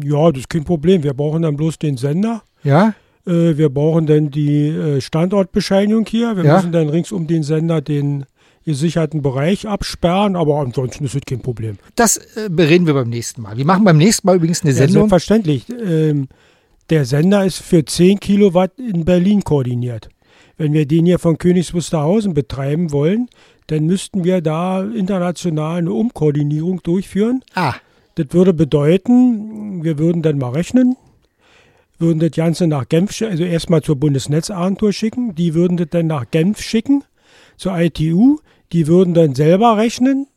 Ja, 0.03 0.31
das 0.31 0.41
ist 0.41 0.49
kein 0.49 0.65
Problem. 0.65 1.03
Wir 1.03 1.13
brauchen 1.13 1.41
dann 1.41 1.55
bloß 1.55 1.79
den 1.79 1.97
Sender. 1.97 2.43
Ja? 2.63 2.93
Äh, 3.27 3.57
wir 3.57 3.69
brauchen 3.69 4.05
dann 4.07 4.31
die 4.31 4.67
äh, 4.69 5.01
Standortbescheinigung 5.01 6.05
hier. 6.07 6.35
Wir 6.37 6.45
Ja. 6.45 6.55
müssen 6.55 6.71
dann 6.71 6.89
rings 6.89 7.11
um 7.11 7.27
den 7.27 7.43
Sender 7.43 7.81
den 7.81 8.25
gesicherten 8.65 9.21
Bereich 9.21 9.67
absperren, 9.67 10.35
aber 10.35 10.59
ansonsten 10.59 11.05
ist 11.05 11.15
es 11.15 11.21
kein 11.25 11.39
Problem. 11.41 11.77
Das 11.95 12.17
äh, 12.35 12.49
bereden 12.49 12.85
wir 12.85 12.93
beim 12.93 13.09
nächsten 13.09 13.41
Mal. 13.41 13.55
Wir 13.57 13.65
machen 13.65 13.83
beim 13.85 13.97
nächsten 13.97 14.27
Mal 14.27 14.35
übrigens 14.35 14.61
eine 14.63 14.71
Ja, 14.71 14.77
Sendung. 14.77 15.03
selbstverständlich. 15.09 15.65
Ähm, 15.69 16.27
der 16.89 17.05
Sender 17.05 17.45
ist 17.45 17.59
für 17.59 17.83
10 17.85 18.19
Kilowatt 18.19 18.71
in 18.77 19.05
Berlin 19.05 19.43
koordiniert. 19.43 20.09
Wenn 20.57 20.73
wir 20.73 20.85
den 20.85 21.05
hier 21.05 21.19
von 21.19 21.37
Königs 21.37 21.73
Wusterhausen 21.73 22.33
betreiben 22.33 22.91
wollen, 22.91 23.29
dann 23.67 23.85
müssten 23.85 24.23
wir 24.23 24.41
da 24.41 24.83
international 24.83 25.77
eine 25.79 25.91
Umkoordinierung 25.93 26.81
durchführen. 26.83 27.43
Ah. 27.53 27.73
Das 28.15 28.27
würde 28.31 28.53
bedeuten, 28.53 29.83
wir 29.83 29.97
würden 29.99 30.21
dann 30.23 30.37
mal 30.39 30.49
rechnen, 30.51 30.95
würden 31.99 32.19
das 32.19 32.31
Ganze 32.31 32.67
nach 32.67 32.87
Genf, 32.87 33.21
also 33.21 33.43
erstmal 33.43 33.81
zur 33.81 33.95
Bundesnetzagentur 33.95 34.93
schicken, 34.93 35.35
die 35.35 35.53
würden 35.53 35.77
das 35.77 35.87
dann 35.89 36.07
nach 36.07 36.29
Genf 36.29 36.61
schicken, 36.61 37.03
zur 37.57 37.77
ITU, 37.77 38.39
die 38.71 38.87
würden 38.87 39.13
dann 39.13 39.35
selber 39.35 39.77
rechnen, 39.77 40.27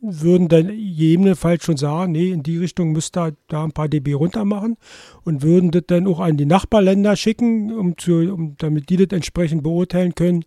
würden 0.00 0.48
dann 0.48 0.68
gegebenenfalls 0.68 1.64
schon 1.64 1.76
sagen, 1.76 2.12
nee, 2.12 2.30
in 2.30 2.42
die 2.42 2.58
Richtung 2.58 2.92
müsst 2.92 3.16
ihr 3.16 3.34
da 3.48 3.64
ein 3.64 3.72
paar 3.72 3.88
dB 3.88 4.14
runter 4.14 4.44
machen 4.44 4.76
und 5.24 5.42
würden 5.42 5.70
das 5.70 5.84
dann 5.86 6.06
auch 6.06 6.20
an 6.20 6.36
die 6.36 6.46
Nachbarländer 6.46 7.16
schicken, 7.16 7.72
um 7.72 7.98
zu, 7.98 8.32
um, 8.32 8.54
damit 8.58 8.90
die 8.90 8.96
das 8.96 9.16
entsprechend 9.16 9.62
beurteilen 9.62 10.14
können, 10.14 10.44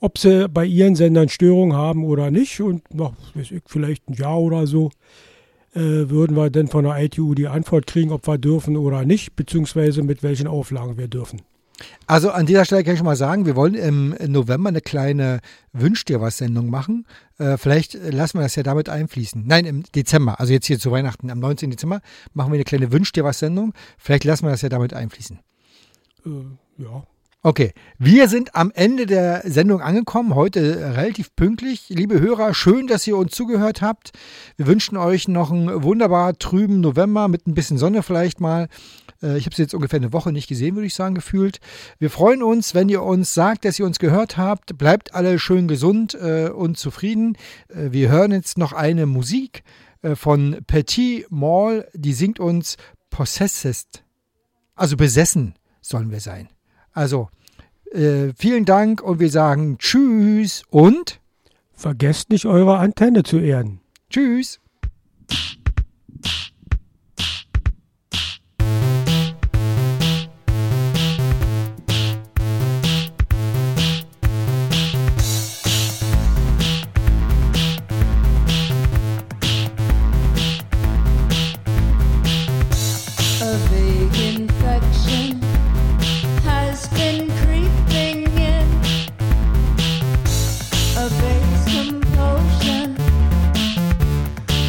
ob 0.00 0.18
sie 0.18 0.48
bei 0.48 0.66
ihren 0.66 0.96
Sendern 0.96 1.28
Störungen 1.28 1.76
haben 1.76 2.04
oder 2.04 2.30
nicht. 2.30 2.60
Und 2.60 2.82
ich, 3.34 3.54
vielleicht 3.66 4.08
ein 4.08 4.14
Jahr 4.14 4.40
oder 4.40 4.66
so 4.66 4.90
würden 5.74 6.36
wir 6.36 6.50
dann 6.50 6.68
von 6.68 6.84
der 6.84 7.02
ITU 7.02 7.34
die 7.34 7.48
Antwort 7.48 7.86
kriegen, 7.86 8.12
ob 8.12 8.26
wir 8.26 8.38
dürfen 8.38 8.76
oder 8.76 9.04
nicht, 9.04 9.34
beziehungsweise 9.36 10.02
mit 10.02 10.22
welchen 10.22 10.46
Auflagen 10.46 10.96
wir 10.96 11.08
dürfen. 11.08 11.42
Also 12.06 12.30
an 12.30 12.46
dieser 12.46 12.64
Stelle 12.64 12.84
kann 12.84 12.94
ich 12.94 12.98
schon 12.98 13.06
mal 13.06 13.16
sagen, 13.16 13.46
wir 13.46 13.56
wollen 13.56 13.74
im 13.74 14.14
November 14.28 14.68
eine 14.68 14.80
kleine 14.80 15.40
Wünsch 15.72 16.04
dir 16.04 16.20
was 16.20 16.38
Sendung 16.38 16.70
machen. 16.70 17.06
Äh, 17.38 17.56
vielleicht 17.56 17.94
lassen 17.94 18.38
wir 18.38 18.42
das 18.42 18.54
ja 18.54 18.62
damit 18.62 18.88
einfließen. 18.88 19.44
Nein, 19.46 19.64
im 19.64 19.82
Dezember, 19.94 20.38
also 20.38 20.52
jetzt 20.52 20.66
hier 20.66 20.78
zu 20.78 20.90
Weihnachten, 20.92 21.30
am 21.30 21.40
19. 21.40 21.70
Dezember 21.70 22.00
machen 22.32 22.52
wir 22.52 22.56
eine 22.56 22.64
kleine 22.64 22.92
Wünsch 22.92 23.12
dir 23.12 23.24
was 23.24 23.38
Sendung. 23.38 23.72
Vielleicht 23.98 24.24
lassen 24.24 24.44
wir 24.44 24.50
das 24.50 24.62
ja 24.62 24.68
damit 24.68 24.94
einfließen. 24.94 25.40
Äh, 26.26 26.82
ja. 26.82 27.04
Okay, 27.46 27.74
wir 27.98 28.28
sind 28.28 28.54
am 28.54 28.70
Ende 28.74 29.04
der 29.04 29.42
Sendung 29.44 29.82
angekommen, 29.82 30.34
heute 30.34 30.96
relativ 30.96 31.36
pünktlich. 31.36 31.90
Liebe 31.90 32.18
Hörer, 32.18 32.54
schön, 32.54 32.86
dass 32.86 33.06
ihr 33.06 33.18
uns 33.18 33.32
zugehört 33.32 33.82
habt. 33.82 34.12
Wir 34.56 34.66
wünschen 34.66 34.96
euch 34.96 35.28
noch 35.28 35.50
einen 35.50 35.82
wunderbar 35.82 36.38
trüben 36.38 36.80
November 36.80 37.28
mit 37.28 37.46
ein 37.46 37.52
bisschen 37.52 37.76
Sonne 37.76 38.02
vielleicht 38.02 38.40
mal. 38.40 38.68
Äh, 39.22 39.36
Ich 39.36 39.44
habe 39.44 39.52
es 39.52 39.58
jetzt 39.58 39.74
ungefähr 39.74 39.98
eine 39.98 40.14
Woche 40.14 40.32
nicht 40.32 40.48
gesehen, 40.48 40.74
würde 40.74 40.86
ich 40.86 40.94
sagen, 40.94 41.14
gefühlt. 41.14 41.58
Wir 41.98 42.08
freuen 42.08 42.42
uns, 42.42 42.74
wenn 42.74 42.88
ihr 42.88 43.02
uns 43.02 43.34
sagt, 43.34 43.66
dass 43.66 43.78
ihr 43.78 43.84
uns 43.84 43.98
gehört 43.98 44.38
habt. 44.38 44.78
Bleibt 44.78 45.14
alle 45.14 45.38
schön 45.38 45.68
gesund 45.68 46.14
äh, 46.14 46.48
und 46.48 46.78
zufrieden. 46.78 47.36
Äh, 47.68 47.92
wir 47.92 48.08
hören 48.08 48.32
jetzt 48.32 48.56
noch 48.56 48.72
eine 48.72 49.04
Musik 49.04 49.64
äh, 50.00 50.16
von 50.16 50.60
Petit 50.66 51.26
Mall, 51.28 51.90
die 51.92 52.14
singt 52.14 52.40
uns 52.40 52.78
Possessed. 53.10 54.02
Also 54.74 54.96
besessen 54.96 55.56
sollen 55.82 56.10
wir 56.10 56.20
sein. 56.20 56.48
Also, 56.94 57.28
äh, 57.92 58.32
vielen 58.36 58.64
Dank 58.64 59.02
und 59.02 59.20
wir 59.20 59.30
sagen 59.30 59.76
Tschüss 59.78 60.62
und 60.70 61.20
Vergesst 61.74 62.30
nicht, 62.30 62.46
eure 62.46 62.78
Antenne 62.78 63.24
zu 63.24 63.38
erden. 63.38 63.80
Tschüss. 64.08 64.60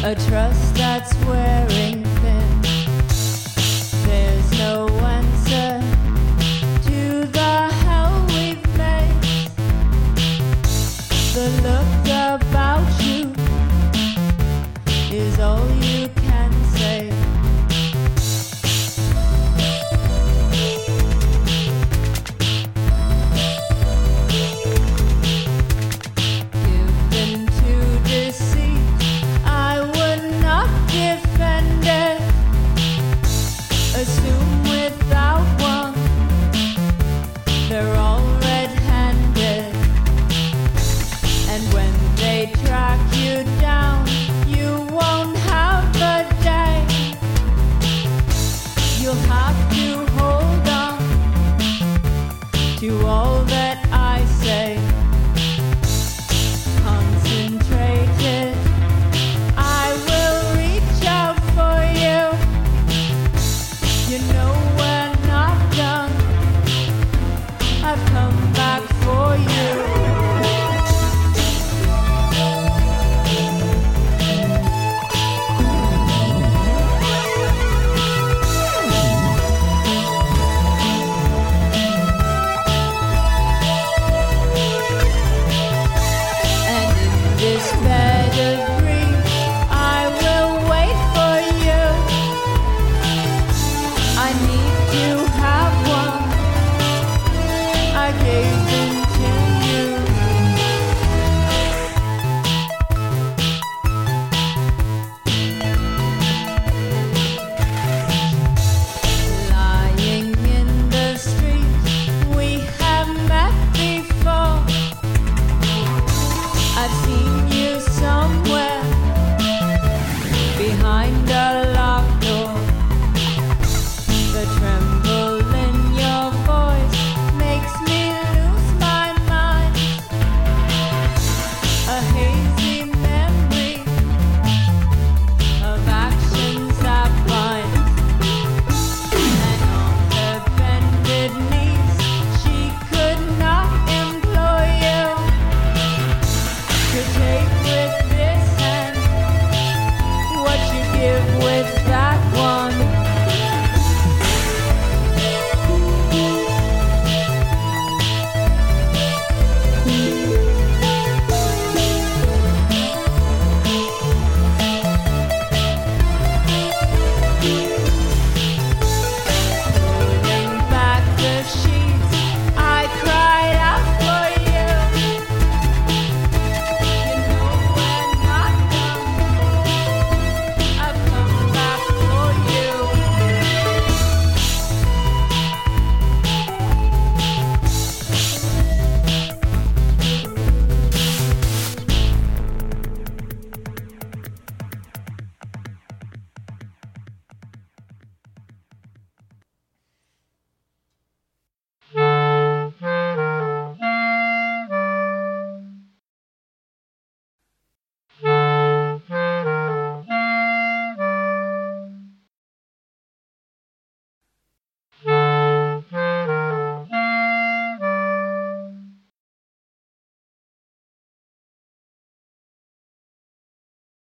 A 0.06 0.14
trust 0.14 0.76
that's 0.76 1.12
wearing 1.24 1.55